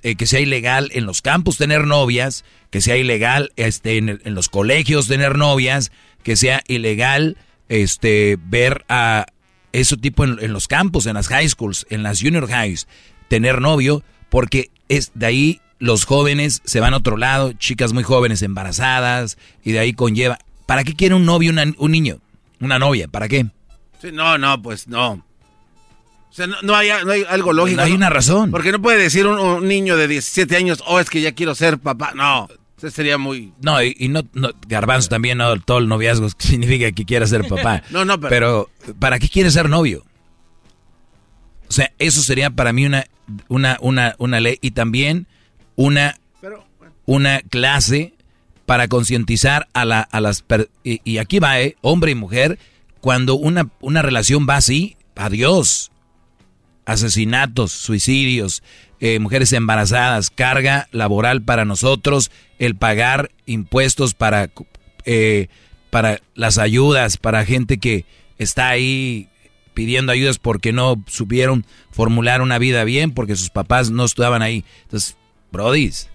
[0.03, 4.35] eh, que sea ilegal en los campus tener novias, que sea ilegal este, en, en
[4.35, 5.91] los colegios tener novias,
[6.23, 7.38] que sea ilegal
[7.69, 9.26] este, ver a
[9.73, 12.88] ese tipo en, los campos, en las high schools, en las junior highs,
[13.27, 18.03] tener novio, porque es de ahí los jóvenes se van a otro lado, chicas muy
[18.03, 20.38] jóvenes embarazadas, y de ahí conlleva.
[20.65, 22.19] ¿Para qué quiere un novio una- un niño?
[22.61, 23.47] Una novia, ¿para qué?
[24.01, 25.11] Sí, no, no, pues no.
[25.13, 27.77] O sea, no, no hay, no hay algo lógico.
[27.77, 28.51] No hay una razón.
[28.51, 31.55] Porque no puede decir un, un niño de 17 años, oh, es que ya quiero
[31.55, 32.11] ser papá.
[32.13, 33.53] No, eso sería muy...
[33.61, 34.22] No, y, y no,
[34.67, 37.84] garbanzo también, no, todo el noviazgo significa que quiera ser papá.
[37.89, 40.03] No, no, pero- Pero, ¿para qué quiere ser novio?
[41.69, 43.05] O sea, eso sería para mí una,
[43.47, 45.27] una, una, una ley y también
[45.76, 46.17] una,
[47.05, 48.13] una clase
[48.65, 50.43] para concientizar a, la, a las...
[50.84, 51.76] y, y aquí va, ¿eh?
[51.81, 52.59] Hombre y mujer,
[53.06, 55.91] cuando una, una relación va así, adiós.
[56.88, 58.64] Asesinatos, suicidios,
[58.99, 64.49] eh, mujeres embarazadas, carga laboral para nosotros, el pagar impuestos para,
[65.06, 65.49] eh,
[65.91, 68.06] para las ayudas, para gente que
[68.40, 69.30] está ahí
[69.76, 74.65] pidiendo ayudas porque no supieron formular una vida bien, porque sus papás no estaban ahí.
[74.86, 75.15] Entonces,
[75.52, 76.10] brodis,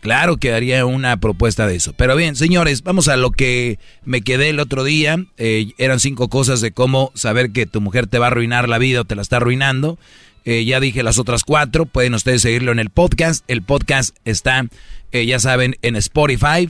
[0.00, 1.92] claro que haría una propuesta de eso.
[1.96, 5.24] Pero bien, señores, vamos a lo que me quedé el otro día.
[5.36, 8.78] Eh, eran cinco cosas de cómo saber que tu mujer te va a arruinar la
[8.78, 9.98] vida o te la está arruinando.
[10.44, 13.44] Eh, ya dije las otras cuatro, pueden ustedes seguirlo en el podcast.
[13.46, 14.66] El podcast está,
[15.12, 16.68] eh, ya saben, en Spotify.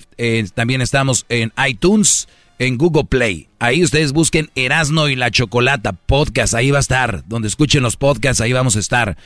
[0.54, 2.28] También estamos en iTunes,
[2.58, 3.48] en Google Play.
[3.58, 6.54] Ahí ustedes busquen Erasno y la Chocolata Podcast.
[6.54, 7.24] Ahí va a estar.
[7.26, 9.16] Donde escuchen los podcasts, ahí vamos a estar.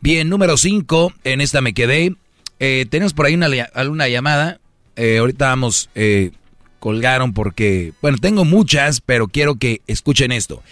[0.00, 2.14] Bien, número cinco, en esta me quedé.
[2.60, 4.60] Eh, tenemos por ahí una, alguna llamada.
[4.96, 6.30] Eh, ahorita vamos, eh,
[6.78, 10.62] colgaron porque, bueno, tengo muchas, pero quiero que escuchen esto.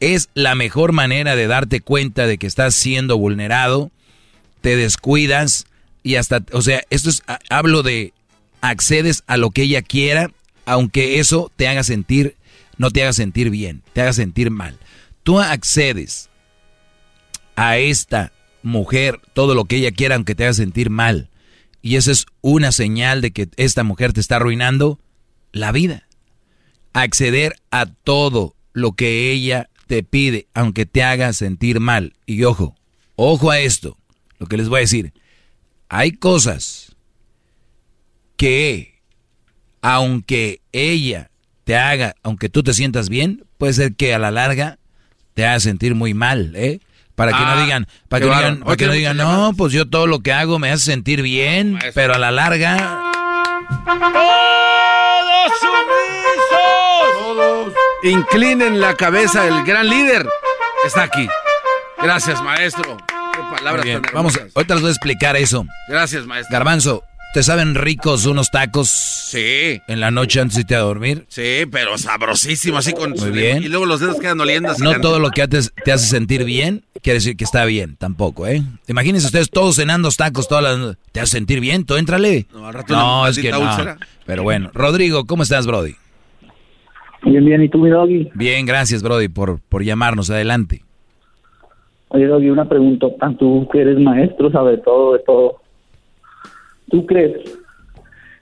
[0.00, 3.90] Es la mejor manera de darte cuenta de que estás siendo vulnerado,
[4.60, 5.66] te descuidas
[6.02, 8.12] y hasta, o sea, esto es, ha- hablo de
[8.60, 10.30] accedes a lo que ella quiera,
[10.66, 12.36] aunque eso te haga sentir,
[12.76, 14.78] no te haga sentir bien, te haga sentir mal.
[15.22, 16.28] Tú accedes
[17.56, 18.32] a esta
[18.62, 21.27] mujer todo lo que ella quiera, aunque te haga sentir mal.
[21.82, 24.98] Y esa es una señal de que esta mujer te está arruinando
[25.52, 26.08] la vida.
[26.92, 32.14] Acceder a todo lo que ella te pide, aunque te haga sentir mal.
[32.26, 32.76] Y ojo,
[33.16, 33.96] ojo a esto,
[34.38, 35.12] lo que les voy a decir.
[35.88, 36.96] Hay cosas
[38.36, 39.00] que,
[39.80, 41.30] aunque ella
[41.64, 44.78] te haga, aunque tú te sientas bien, puede ser que a la larga
[45.34, 46.80] te haga sentir muy mal, ¿eh?
[47.18, 49.32] Para que no Ah, digan, para que, no digan, para que Oye, no digan, muchas
[49.32, 53.02] no, pues yo todo lo que hago me hace sentir bien, pero a la larga,
[53.84, 57.18] ¡Todos sumisos!
[57.18, 57.72] Todos.
[58.04, 60.28] Inclinen la cabeza, el gran líder
[60.84, 61.28] está aquí.
[62.00, 62.96] Gracias, maestro.
[63.08, 65.66] Qué palabras tan vamos, ahorita les voy a explicar eso.
[65.88, 66.52] Gracias, maestro.
[66.52, 67.04] Garbanzo,
[67.34, 68.88] ¿te saben ricos unos tacos?
[68.88, 69.80] Sí.
[69.88, 71.24] En la noche antes de irte a dormir.
[71.28, 73.62] Sí, pero sabrosísimo, así con Muy su- bien.
[73.62, 74.70] Y luego los dedos quedan oliendo.
[74.70, 77.96] así No todo lo que te, te hace sentir bien quiere decir que está bien,
[77.96, 78.62] tampoco, ¿eh?
[78.88, 80.96] Imagínense ustedes todos cenando tacos todas las...
[81.12, 81.84] ¿Te hace sentir bien?
[81.84, 82.46] ¿Tú éntrale?
[82.52, 83.60] No, al rato No, es que no.
[83.60, 83.98] úlcera.
[84.26, 85.94] Pero bueno, Rodrigo, ¿cómo estás, Brody?
[87.22, 88.30] Bien, bien, ¿y tú, mi doggy?
[88.34, 90.30] Bien, gracias, Brody, por, por llamarnos.
[90.30, 90.82] Adelante.
[92.08, 93.06] Oye, doggy, una pregunta.
[93.38, 95.60] Tú que eres maestro, sabes todo de todo.
[96.90, 97.58] ¿Tú crees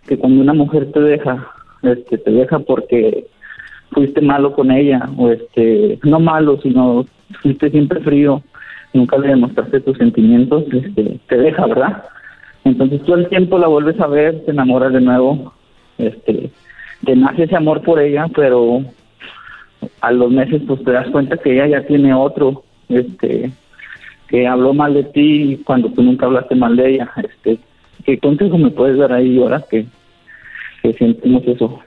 [0.07, 1.49] que cuando una mujer te deja,
[1.83, 3.27] este, te deja porque
[3.91, 7.07] fuiste malo con ella, o este, no malo, sino
[7.43, 8.43] fuiste siempre frío,
[8.93, 12.05] nunca le demostraste tus sentimientos, este, te deja, ¿verdad?
[12.65, 15.53] Entonces tú al tiempo la vuelves a ver, te enamoras de nuevo,
[15.99, 16.51] este,
[17.05, 18.83] te nace ese amor por ella, pero
[20.01, 23.51] a los meses pues te das cuenta que ella ya tiene otro, este,
[24.29, 27.59] que habló mal de ti cuando tú nunca hablaste mal de ella, este,
[28.07, 29.85] ¿qué consejo me puedes dar ahí ahora que,
[30.83, 31.81] que sentimos eso?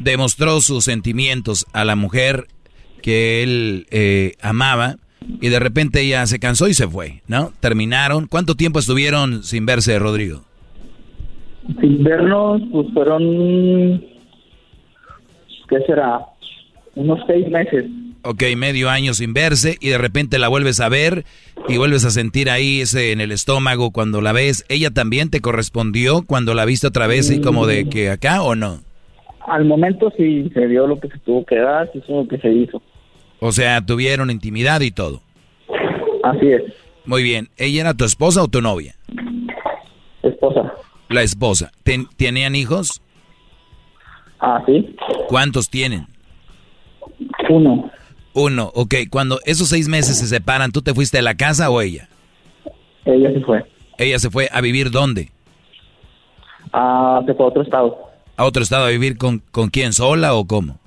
[0.00, 2.46] demostró sus sentimientos a la mujer
[3.02, 4.96] que él eh, amaba
[5.40, 7.52] y de repente ella se cansó y se fue, ¿no?
[7.60, 8.26] Terminaron.
[8.26, 10.42] ¿Cuánto tiempo estuvieron sin verse, Rodrigo?
[11.80, 14.00] Sin vernos, pues fueron,
[15.68, 16.20] ¿qué será?
[16.94, 17.84] Unos seis meses.
[18.22, 21.24] Ok, medio año sin verse y de repente la vuelves a ver
[21.68, 24.64] y vuelves a sentir ahí ese en el estómago cuando la ves.
[24.68, 28.54] ¿Ella también te correspondió cuando la viste otra vez y como de que acá o
[28.54, 28.80] no?
[29.46, 32.38] Al momento sí se dio lo que se tuvo que dar, se hizo lo que
[32.38, 32.82] se hizo.
[33.40, 35.22] O sea, tuvieron intimidad y todo.
[36.22, 36.62] Así es.
[37.06, 37.48] Muy bien.
[37.56, 38.94] ¿Ella era tu esposa o tu novia?
[40.22, 40.72] Esposa.
[41.08, 41.72] La esposa.
[41.82, 43.00] ¿Ten- ¿Tenían hijos?
[44.38, 44.94] Ah, sí.
[45.28, 46.06] ¿Cuántos tienen?
[47.48, 47.90] Uno.
[48.34, 48.70] Uno.
[48.74, 52.08] Ok, cuando esos seis meses se separan, ¿tú te fuiste de la casa o ella?
[53.06, 53.64] Ella se fue.
[53.98, 55.30] ¿Ella se fue a vivir dónde?
[56.72, 58.09] Ah, se fue a otro estado.
[58.40, 59.92] ¿A otro estado a vivir con, con quién?
[59.92, 60.78] ¿Sola o cómo?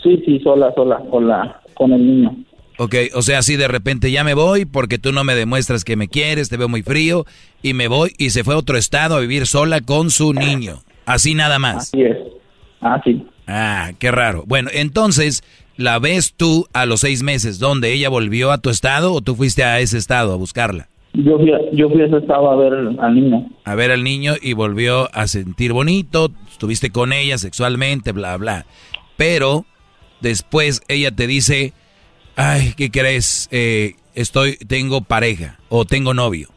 [0.00, 2.36] Sí, sí, sola, sola, con la, con el niño.
[2.78, 5.96] Ok, o sea, así de repente ya me voy porque tú no me demuestras que
[5.96, 7.26] me quieres, te veo muy frío
[7.64, 10.76] y me voy y se fue a otro estado a vivir sola con su niño.
[11.04, 11.88] Así nada más.
[11.88, 12.16] Así es.
[12.80, 13.26] Así.
[13.48, 14.44] Ah, qué raro.
[14.46, 15.42] Bueno, entonces,
[15.76, 19.34] ¿la ves tú a los seis meses donde ella volvió a tu estado o tú
[19.34, 20.86] fuiste a ese estado a buscarla?
[21.20, 23.48] Yo fui, a, yo fui a ese estado a ver al niño.
[23.64, 28.66] A ver al niño y volvió a sentir bonito, estuviste con ella sexualmente, bla, bla.
[29.16, 29.64] Pero
[30.20, 31.72] después ella te dice,
[32.36, 33.48] ay, ¿qué crees?
[33.50, 36.50] Eh, estoy, tengo pareja o tengo novio.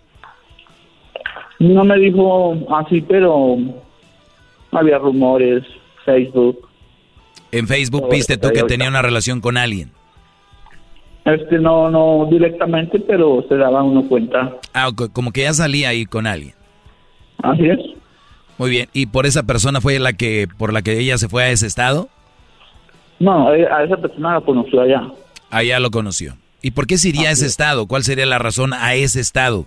[1.58, 3.58] No me dijo así, pero
[4.72, 5.64] había rumores,
[6.06, 6.68] Facebook.
[7.52, 9.90] En Facebook viste tú que tenía una relación con alguien.
[11.26, 14.58] Este no, no directamente, pero se daba uno cuenta.
[14.74, 16.56] Ah, co- como que ya salía ahí con alguien.
[17.44, 17.80] Así es.
[18.58, 18.88] Muy bien.
[18.94, 21.68] ¿Y por esa persona fue la que, por la que ella se fue a ese
[21.68, 22.10] estado?
[23.20, 25.04] No, eh, a esa persona la conoció allá.
[25.52, 26.36] Allá lo conoció.
[26.64, 27.88] ¿Y por qué se iría a ese estado?
[27.88, 29.66] ¿Cuál sería la razón a ese estado?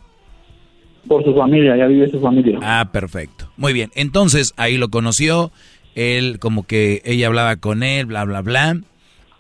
[1.09, 2.59] Por su familia, ya vive su familia.
[2.63, 3.49] Ah, perfecto.
[3.57, 3.91] Muy bien.
[3.95, 5.53] Entonces, ahí lo conoció.
[5.95, 8.77] Él, como que ella hablaba con él, bla, bla, bla.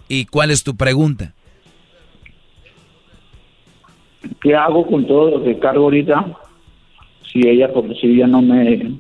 [0.09, 1.33] ¿Y cuál es tu pregunta?
[4.40, 6.26] ¿Qué hago con todo lo que cargo ahorita?
[7.32, 8.98] Si ella, porque si ya no me,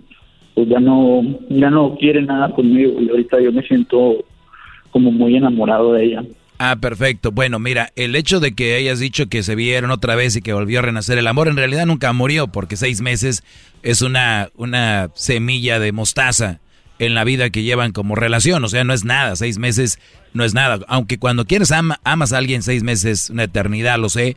[0.54, 4.24] pues ya no, ya no quiere nada conmigo y ahorita yo me siento
[4.90, 6.24] como muy enamorado de ella.
[6.58, 7.32] Ah, perfecto.
[7.32, 10.52] Bueno, mira, el hecho de que hayas dicho que se vieron otra vez y que
[10.52, 13.42] volvió a renacer el amor, en realidad nunca murió, porque seis meses
[13.82, 16.60] es una, una semilla de mostaza
[17.00, 18.62] en la vida que llevan como relación.
[18.64, 19.34] O sea, no es nada.
[19.34, 19.98] Seis meses
[20.32, 20.78] no es nada.
[20.86, 24.36] Aunque cuando quieres amas a alguien seis meses, una eternidad, lo sé.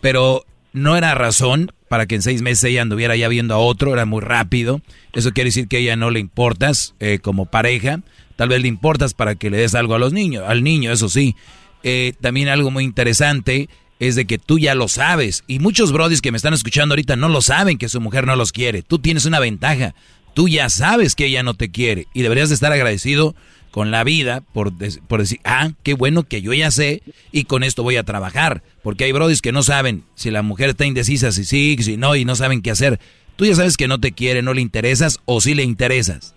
[0.00, 3.92] Pero no era razón para que en seis meses ella anduviera ya viendo a otro.
[3.92, 4.80] Era muy rápido.
[5.12, 8.00] Eso quiere decir que a ella no le importas eh, como pareja.
[8.36, 11.08] Tal vez le importas para que le des algo a los niños, al niño, eso
[11.08, 11.34] sí.
[11.82, 13.68] Eh, también algo muy interesante
[13.98, 15.42] es de que tú ya lo sabes.
[15.48, 18.36] Y muchos brodis que me están escuchando ahorita no lo saben que su mujer no
[18.36, 18.82] los quiere.
[18.82, 19.94] Tú tienes una ventaja.
[20.34, 22.06] Tú ya sabes que ella no te quiere.
[22.14, 23.34] Y deberías de estar agradecido
[23.70, 24.72] con la vida por,
[25.08, 28.62] por decir, ah, qué bueno que yo ya sé y con esto voy a trabajar.
[28.82, 32.16] Porque hay brodis que no saben si la mujer está indecisa, si sí, si no,
[32.16, 32.98] y no saben qué hacer.
[33.36, 36.34] Tú ya sabes que no te quiere, no le interesas o sí le interesas.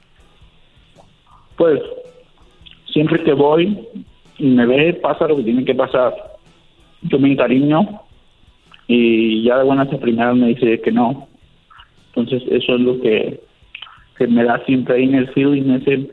[1.58, 1.82] Pues
[2.92, 3.88] siempre que voy
[4.40, 6.14] me ve, pasa lo que tiene que pasar.
[7.04, 8.02] Yo me encariño
[8.88, 11.28] y ya de buenas a primeras me dice que no.
[12.08, 13.40] Entonces eso es lo que,
[14.18, 16.10] que me da siempre ahí en el feeling ese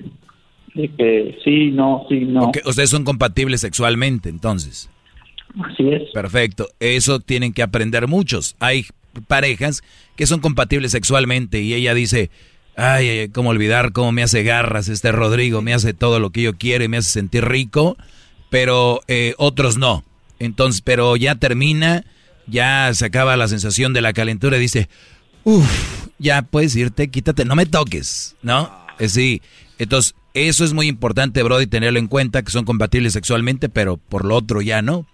[0.79, 2.53] de que sí, no, sí, no.
[2.65, 4.89] Ustedes son compatibles sexualmente, entonces.
[5.61, 6.11] Así es.
[6.13, 6.69] Perfecto.
[6.79, 8.55] Eso tienen que aprender muchos.
[8.61, 8.87] Hay
[9.27, 9.83] parejas
[10.15, 12.31] que son compatibles sexualmente y ella dice,
[12.77, 16.57] Ay, cómo olvidar cómo me hace garras este Rodrigo, me hace todo lo que yo
[16.57, 17.97] quiero y me hace sentir rico,
[18.51, 20.05] pero eh, otros no.
[20.39, 22.05] Entonces, pero ya termina,
[22.47, 24.89] ya se acaba la sensación de la calentura y dice,
[25.43, 28.71] uff, ya puedes irte, quítate, no me toques, ¿no?
[29.01, 29.43] Eh, sí,
[29.81, 30.15] entonces
[30.47, 34.37] eso es muy importante, Brody, tenerlo en cuenta, que son compatibles sexualmente, pero por lo
[34.37, 35.07] otro ya no.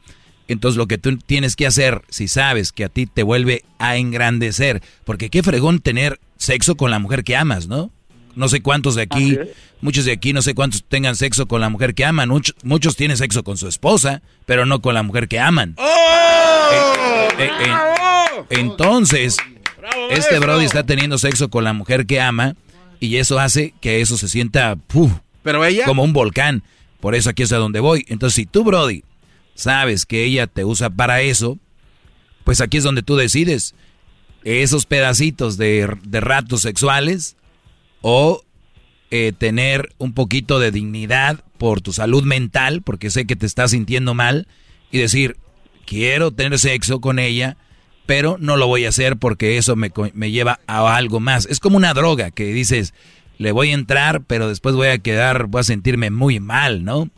[0.49, 3.97] Entonces lo que tú tienes que hacer, si sabes que a ti te vuelve a
[3.97, 7.91] engrandecer, porque qué fregón tener sexo con la mujer que amas, ¿no?
[8.35, 9.39] No sé cuántos de aquí,
[9.81, 12.29] muchos de aquí, no sé cuántos tengan sexo con la mujer que aman.
[12.65, 15.77] Muchos, tienen sexo con su esposa, pero no con la mujer que aman.
[15.79, 17.29] ¡Oh!
[17.39, 19.37] Eh, eh, eh, entonces,
[20.11, 22.57] este Brody está teniendo sexo con la mujer que ama
[23.05, 24.77] y eso hace que eso se sienta
[25.43, 26.63] pero ella como un volcán.
[27.01, 28.05] Por eso aquí es a donde voy.
[28.09, 29.05] Entonces, si tú, Brody,
[29.55, 31.59] sabes que ella te usa para eso,
[32.45, 33.75] pues aquí es donde tú decides
[34.45, 37.37] esos pedacitos de, ratos sexuales
[38.03, 38.43] o
[39.11, 43.71] eh, tener un poquito de dignidad por tu salud mental, porque sé que te estás
[43.71, 44.47] sintiendo mal,
[44.91, 45.37] y decir,
[45.87, 47.57] quiero tener sexo con ella,
[48.07, 51.47] pero no lo voy a hacer porque eso me, me lleva a algo más.
[51.47, 52.95] Es como una droga que dices,
[53.39, 57.09] le voy a entrar, pero después voy a quedar, voy a sentirme muy mal, ¿no?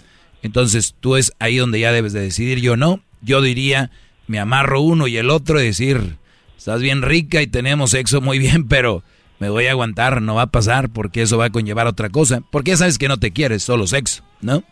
[0.42, 3.00] Entonces tú es ahí donde ya debes de decidir, yo no.
[3.23, 3.90] Yo diría,
[4.26, 6.16] me amarro uno y el otro y decir,
[6.56, 9.02] estás bien rica y tenemos sexo muy bien, pero
[9.39, 12.42] me voy a aguantar, no va a pasar porque eso va a conllevar otra cosa.
[12.50, 14.62] Porque ya sabes que no te quieres, solo sexo, ¿no?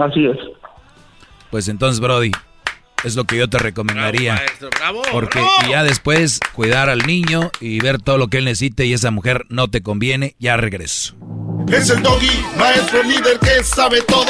[0.00, 0.38] Así es.
[1.50, 2.30] Pues entonces, Brody,
[3.04, 4.42] es lo que yo te recomendaría.
[5.12, 9.10] porque ya después cuidar al niño y ver todo lo que él necesite y esa
[9.10, 11.14] mujer no te conviene, ya regreso.
[11.68, 14.24] Es el doggy, maestro líder que sabe todo.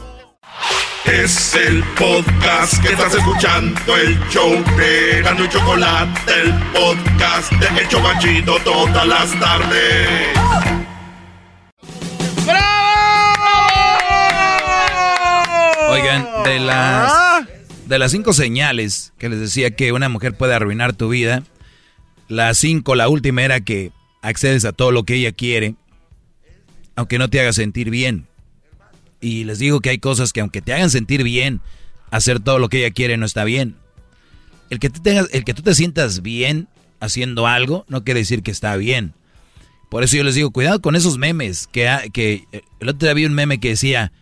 [1.05, 7.81] Es el podcast que estás escuchando, el show de Gano y Chocolate, el podcast de
[7.81, 10.09] El Chocachito todas las tardes.
[15.91, 17.13] Oigan, de las,
[17.87, 21.43] de las cinco señales que les decía que una mujer puede arruinar tu vida,
[22.29, 23.91] la cinco, la última era que
[24.23, 25.75] accedes a todo lo que ella quiere,
[26.95, 28.30] aunque no te haga sentir bien.
[29.21, 31.61] Y les digo que hay cosas que aunque te hagan sentir bien,
[32.11, 33.77] hacer todo lo que ella quiere no está bien.
[34.71, 36.69] El que, tú tengas, el que tú te sientas bien
[37.01, 39.15] haciendo algo no quiere decir que está bien.
[39.91, 41.67] Por eso yo les digo, cuidado con esos memes.
[41.67, 42.45] Que, que
[42.79, 44.13] el otro día vi un meme que decía,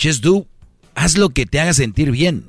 [0.00, 0.46] just do,
[0.94, 2.44] haz lo que te haga sentir bien.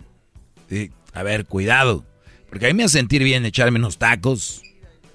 [1.13, 2.05] a ver, cuidado.
[2.49, 4.61] Porque a mí me hace sentir bien echarme unos tacos.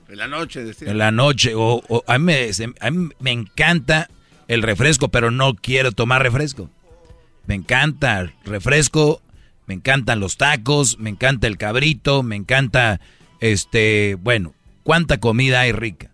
[0.08, 0.90] En la noche, decía.
[0.90, 1.52] En la noche.
[1.54, 2.32] O, a, mí
[2.80, 4.08] a, mí me, encanta
[4.48, 6.70] el refresco, pero no quiero tomar refresco.
[7.46, 9.22] Me encanta el refresco,
[9.66, 13.00] me encantan los tacos, me encanta el cabrito, me encanta,
[13.40, 16.10] este, bueno, cuánta comida hay rica.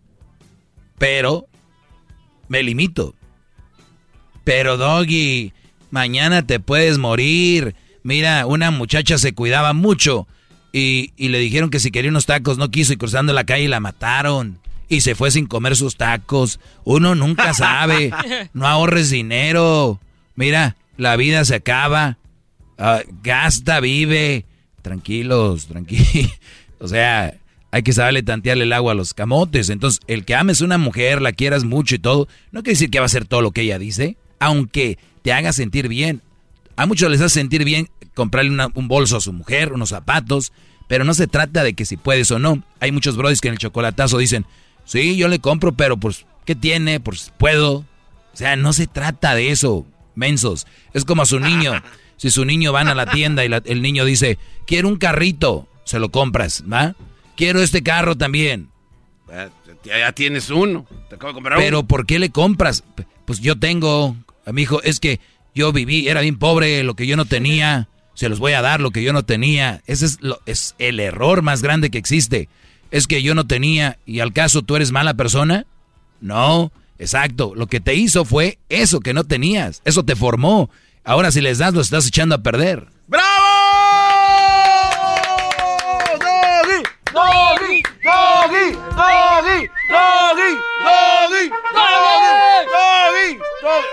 [0.98, 1.46] Pero
[2.48, 3.14] me limito.
[4.44, 5.52] Pero Doggy,
[5.90, 7.74] mañana te puedes morir.
[8.02, 10.26] Mira, una muchacha se cuidaba mucho
[10.72, 13.68] y, y le dijeron que si quería unos tacos no quiso y cruzando la calle
[13.68, 14.58] la mataron
[14.92, 16.60] y se fue sin comer sus tacos.
[16.84, 18.12] Uno nunca sabe.
[18.52, 19.98] No ahorres dinero.
[20.34, 22.18] Mira, la vida se acaba,
[22.76, 24.44] ah, gasta, vive,
[24.82, 26.30] tranquilos, tranquilos.
[26.78, 27.34] o sea,
[27.70, 29.70] hay que saberle tantearle el agua a los camotes.
[29.70, 32.98] Entonces, el que ames una mujer, la quieras mucho y todo, no quiere decir que
[32.98, 36.20] va a hacer todo lo que ella dice, aunque te haga sentir bien.
[36.76, 40.52] A muchos les hace sentir bien comprarle un bolso a su mujer, unos zapatos,
[40.86, 42.62] pero no se trata de que si puedes o no.
[42.80, 44.44] Hay muchos brodis que en el chocolatazo dicen,
[44.84, 47.00] sí, yo le compro, pero pues, ¿qué tiene?
[47.00, 47.78] Pues puedo.
[48.32, 50.66] O sea, no se trata de eso, mensos.
[50.92, 51.72] Es como a su niño.
[52.22, 55.98] Si su niño van a la tienda y el niño dice, quiero un carrito, se
[55.98, 56.94] lo compras, ¿va?
[57.36, 58.68] Quiero este carro también.
[59.84, 60.86] Ya, tienes uno.
[61.08, 62.84] Te acabo de comprar Pero ¿por qué le compras?
[63.24, 64.14] Pues yo tengo,
[64.46, 65.18] mi hijo, es que
[65.52, 68.80] yo viví, era bien pobre, lo que yo no tenía, se los voy a dar
[68.80, 69.82] lo que yo no tenía.
[69.86, 72.48] Ese es, lo, es el error más grande que existe.
[72.92, 75.64] Es que yo no tenía y al caso tú eres mala persona.
[76.20, 77.54] No, exacto.
[77.56, 79.80] Lo que te hizo fue eso que no tenías.
[79.86, 80.68] Eso te formó.
[81.02, 82.86] Ahora si les das, lo estás echando a perder.
[83.08, 83.24] ¡Bravo!
[86.20, 86.82] ¡Doggy!
[87.14, 87.82] ¡Doggy!
[88.04, 88.72] ¡Doggy!
[88.74, 89.68] ¡Doggy!
[89.88, 90.58] ¡Doggy!
[90.84, 91.50] ¡Doggy!
[92.72, 93.38] ¡Doggy!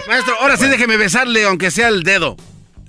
[0.09, 2.35] Maestro, ahora sí déjeme besarle, aunque sea el dedo.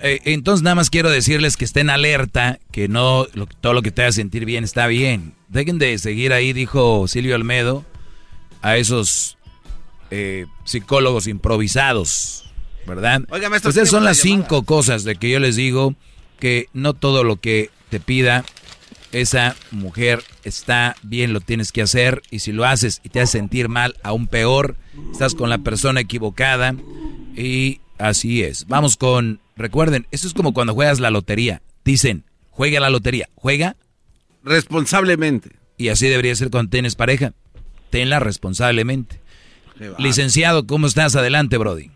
[0.03, 3.27] Eh, entonces nada más quiero decirles que estén alerta, que no
[3.61, 5.35] todo lo que te haga sentir bien está bien.
[5.51, 7.85] Dejen de seguir ahí, dijo Silvio Almedo,
[8.63, 9.37] a esos
[10.13, 12.45] eh, psicólogos improvisados,
[12.87, 13.23] ¿verdad?
[13.31, 15.97] Oiga, maestro, Ustedes son las cinco cosas de que yo les digo
[16.39, 18.45] que no todo lo que te pida
[19.11, 23.39] esa mujer está bien, lo tienes que hacer y si lo haces y te hace
[23.39, 24.77] sentir mal, aún peor,
[25.11, 26.77] estás con la persona equivocada
[27.37, 28.69] y así es.
[28.69, 31.61] Vamos con, recuerden, esto es como cuando juegas la lotería.
[31.85, 33.77] Dicen, juega la lotería, juega
[34.45, 35.51] responsablemente.
[35.77, 37.33] Y así debería ser cuando tienes pareja.
[37.91, 39.21] Tenla responsablemente.
[39.99, 41.17] Licenciado, ¿cómo estás?
[41.17, 41.91] Adelante, Brody.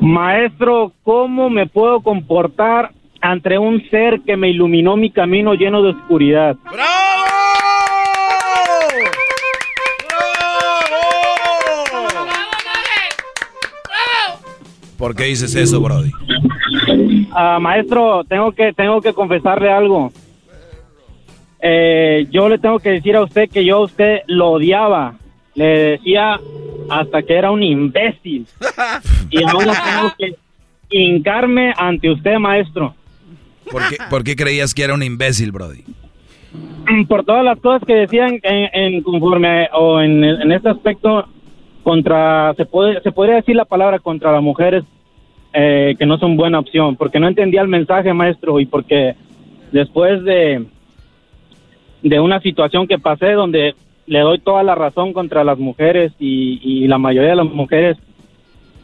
[0.00, 5.90] Maestro, ¿cómo me puedo comportar ante un ser que me iluminó mi camino lleno de
[5.90, 6.56] oscuridad.
[6.70, 6.88] ¡Bravo!
[14.98, 16.12] ¿Por qué dices eso, Brody?
[17.32, 20.12] Ah, maestro, tengo que, tengo que confesarle algo.
[21.64, 25.14] Eh, yo le tengo que decir a usted que yo a usted lo odiaba.
[25.54, 26.40] Le decía
[26.90, 28.46] hasta que era un imbécil.
[29.30, 30.34] y ahora tengo que
[30.90, 32.94] hincarme ante usted, maestro.
[34.10, 35.84] ¿Por qué, creías que era un imbécil, Brody?
[37.08, 41.26] Por todas las cosas que decían en, conforme o en, este aspecto
[41.82, 44.84] contra, se puede, se podría decir la palabra contra las mujeres
[45.54, 49.14] eh, que no son buena opción, porque no entendía el mensaje, maestro, y porque
[49.70, 50.66] después de,
[52.02, 53.74] de una situación que pasé donde
[54.06, 57.96] le doy toda la razón contra las mujeres y, y la mayoría de las mujeres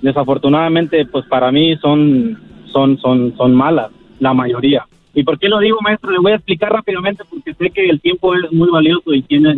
[0.01, 2.39] desafortunadamente pues para mí son
[2.73, 3.91] son son son malas
[4.21, 4.87] la mayoría.
[5.15, 6.11] ¿Y por qué lo digo, maestro?
[6.11, 9.51] Le voy a explicar rápidamente porque sé que el tiempo es muy valioso y tiene...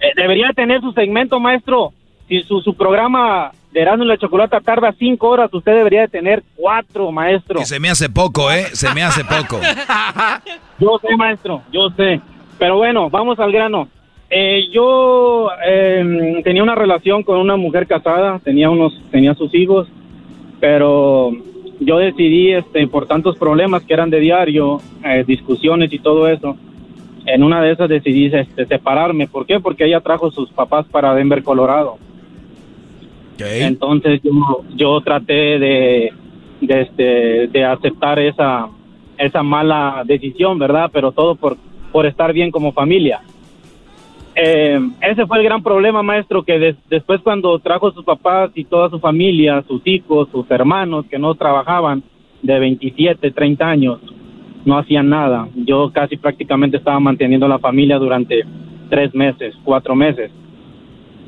[0.00, 1.92] Eh, debería tener su segmento, maestro.
[2.28, 6.08] Si su, su programa de Erasmo y la Chocolata tarda cinco horas, usted debería de
[6.08, 7.60] tener cuatro, maestro.
[7.60, 8.66] Y se me hace poco, ¿eh?
[8.72, 9.60] Se me hace poco.
[10.78, 12.20] yo sé, maestro, yo sé.
[12.58, 13.88] Pero bueno, vamos al grano.
[14.30, 19.88] Eh, yo eh, tenía una relación con una mujer casada, tenía unos, tenía sus hijos,
[20.60, 21.30] pero
[21.80, 26.56] yo decidí, este, por tantos problemas que eran de diario, eh, discusiones y todo eso,
[27.24, 29.28] en una de esas decidí este, separarme.
[29.28, 29.60] ¿Por qué?
[29.60, 31.96] Porque ella trajo sus papás para Denver, Colorado.
[33.38, 34.32] Entonces yo,
[34.74, 36.12] yo traté de,
[36.60, 38.68] de, este, de aceptar esa,
[39.16, 40.90] esa mala decisión, ¿verdad?
[40.92, 41.56] Pero todo por,
[41.92, 43.20] por estar bien como familia.
[44.40, 48.64] Eh, ese fue el gran problema, maestro, que después cuando trajo a sus papás y
[48.64, 52.04] toda su familia, sus hijos, sus hermanos que no trabajaban
[52.42, 53.98] de 27, 30 años,
[54.64, 55.48] no hacían nada.
[55.56, 58.44] Yo casi prácticamente estaba manteniendo la familia durante
[58.88, 60.30] tres meses, cuatro meses.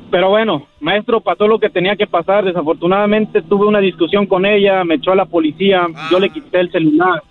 [0.09, 2.45] Pero bueno, maestro, pasó lo que tenía que pasar.
[2.45, 6.71] Desafortunadamente tuve una discusión con ella, me echó a la policía, yo le quité el
[6.71, 7.23] celular.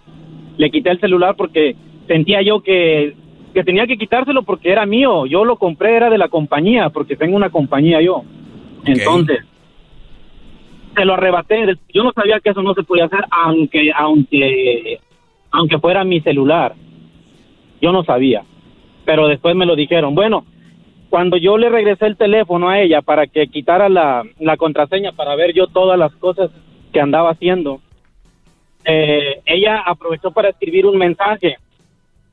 [0.57, 1.77] Le quité el celular porque
[2.07, 3.15] sentía yo que
[3.53, 5.27] que tenía que quitárselo porque era mío.
[5.27, 8.23] Yo lo compré, era de la compañía, porque tengo una compañía yo.
[8.85, 9.45] Entonces,
[10.95, 11.77] se lo arrebaté.
[11.93, 15.01] Yo no sabía que eso no se podía hacer, aunque, aunque,
[15.51, 16.75] aunque fuera mi celular.
[17.81, 18.43] Yo no sabía.
[19.05, 20.15] Pero después me lo dijeron.
[20.15, 20.45] Bueno,
[21.09, 25.35] cuando yo le regresé el teléfono a ella para que quitara la, la contraseña para
[25.35, 26.51] ver yo todas las cosas
[26.93, 27.81] que andaba haciendo,
[28.85, 31.57] eh, ella aprovechó para escribir un mensaje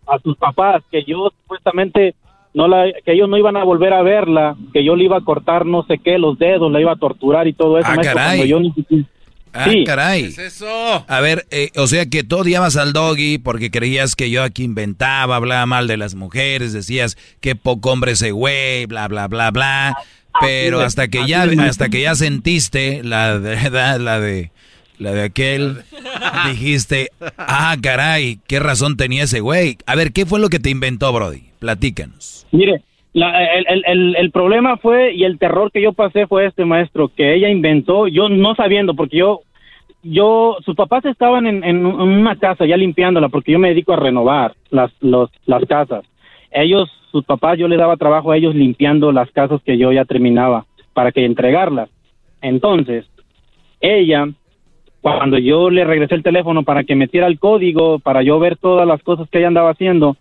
[0.07, 2.15] a sus papás que yo supuestamente
[2.53, 5.21] no la, que ellos no iban a volver a verla, que yo le iba a
[5.21, 7.87] cortar no sé qué, los dedos, la iba a torturar y todo eso.
[7.89, 8.47] Ah, caray.
[8.47, 8.59] Yo
[9.53, 10.23] Ah, caray.
[10.23, 11.05] ¿Qué es eso?
[11.07, 14.63] A ver, eh, o sea que tú odiabas al doggy porque creías que yo aquí
[14.63, 19.51] inventaba, hablaba mal de las mujeres, decías que poco hombre ese güey, bla, bla, bla,
[19.51, 19.97] bla.
[20.39, 23.69] Pero hasta que ya, hasta que ya sentiste la de,
[23.99, 24.51] la de,
[25.00, 25.77] la de aquel,
[26.50, 29.77] dijiste, ah, caray, qué razón tenía ese güey.
[29.85, 31.43] A ver, ¿qué fue lo que te inventó, Brody?
[31.59, 32.48] Platícanos.
[32.51, 32.82] Mire,
[33.14, 37.34] el, el, el, problema fue y el terror que yo pasé fue este maestro que
[37.34, 39.42] ella inventó, yo no sabiendo, porque yo
[40.03, 43.98] yo, sus papás estaban en, en, una casa ya limpiándola porque yo me dedico a
[43.98, 46.06] renovar las, los, las casas.
[46.51, 50.06] Ellos, sus papás, yo les daba trabajo a ellos limpiando las casas que yo ya
[50.06, 51.90] terminaba para que entregarlas.
[52.42, 53.06] Entonces,
[53.82, 54.30] ella,
[55.01, 58.88] cuando yo le regresé el teléfono para que metiera el código, para yo ver todas
[58.88, 60.17] las cosas que ella andaba haciendo,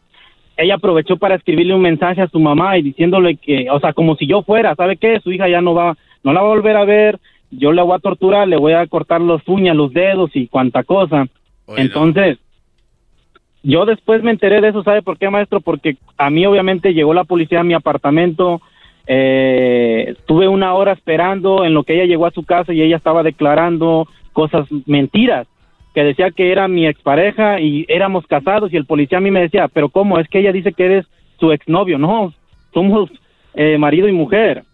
[0.56, 4.16] ella aprovechó para escribirle un mensaje a su mamá y diciéndole que, o sea, como
[4.16, 5.20] si yo fuera, ¿sabe qué?
[5.20, 7.18] Su hija ya no va, no la va a volver a ver,
[7.50, 10.82] yo la voy a torturar, le voy a cortar los uñas, los dedos y cuanta
[10.82, 11.26] cosa.
[11.76, 12.38] Entonces,
[13.62, 15.60] yo después me enteré de eso, ¿sabe por qué, maestro?
[15.60, 18.60] Porque a mí obviamente llegó la policía a mi apartamento,
[19.06, 22.96] eh, tuve una hora esperando en lo que ella llegó a su casa y ella
[22.96, 25.46] estaba declarando cosas mentiras,
[25.94, 29.40] que decía que era mi expareja y éramos casados y el policía a mí me
[29.40, 30.18] decía, pero ¿cómo?
[30.18, 31.06] Es que ella dice que eres
[31.40, 32.34] su exnovio, no,
[32.74, 33.08] somos
[33.54, 34.64] eh, marido y mujer.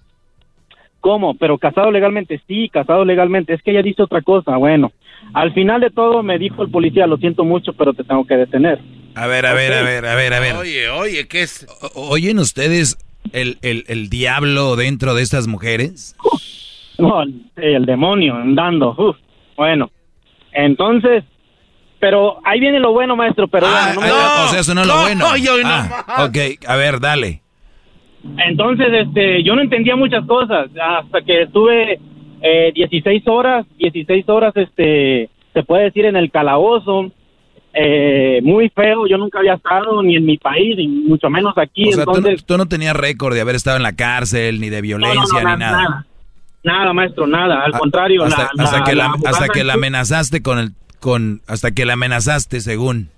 [0.98, 1.34] ¿Cómo?
[1.34, 3.54] Pero casado legalmente, sí, casado legalmente.
[3.54, 4.56] Es que ella dice otra cosa.
[4.56, 4.90] Bueno,
[5.32, 8.36] al final de todo me dijo el policía, lo siento mucho, pero te tengo que
[8.36, 8.80] detener.
[9.14, 10.56] A ver, a ver, a ver, a ver, a ver.
[10.56, 11.68] Oye, oye, ¿qué es?
[11.94, 12.98] ¿Oyen ustedes
[13.32, 16.16] el, el, el diablo dentro de estas mujeres?
[16.98, 17.22] No,
[17.56, 18.94] el demonio andando.
[18.96, 19.16] Uf.
[19.56, 19.90] Bueno,
[20.52, 21.24] entonces,
[21.98, 25.00] pero ahí viene lo bueno, maestro, pero ah, no, O sea, eso no es lo
[25.02, 25.24] bueno.
[25.24, 27.42] Ah, ok, a ver, dale.
[28.46, 31.98] Entonces, este, yo no entendía muchas cosas hasta que estuve
[32.40, 37.10] eh, 16 horas, 16 horas, este, se puede decir en el calabozo,
[37.74, 39.06] eh, muy feo.
[39.06, 41.90] Yo nunca había estado ni en mi país, ni mucho menos aquí.
[41.90, 45.44] entonces, tú, no, tenías récord de haber estado en la cárcel, ni de violencia, ni
[45.44, 45.56] nada.
[45.56, 46.06] nada.
[46.92, 47.62] Maestro, nada.
[47.64, 51.84] Al ah, contrario, hasta, que la, hasta que la amenazaste con el, con, hasta que
[51.84, 53.08] la amenazaste, según.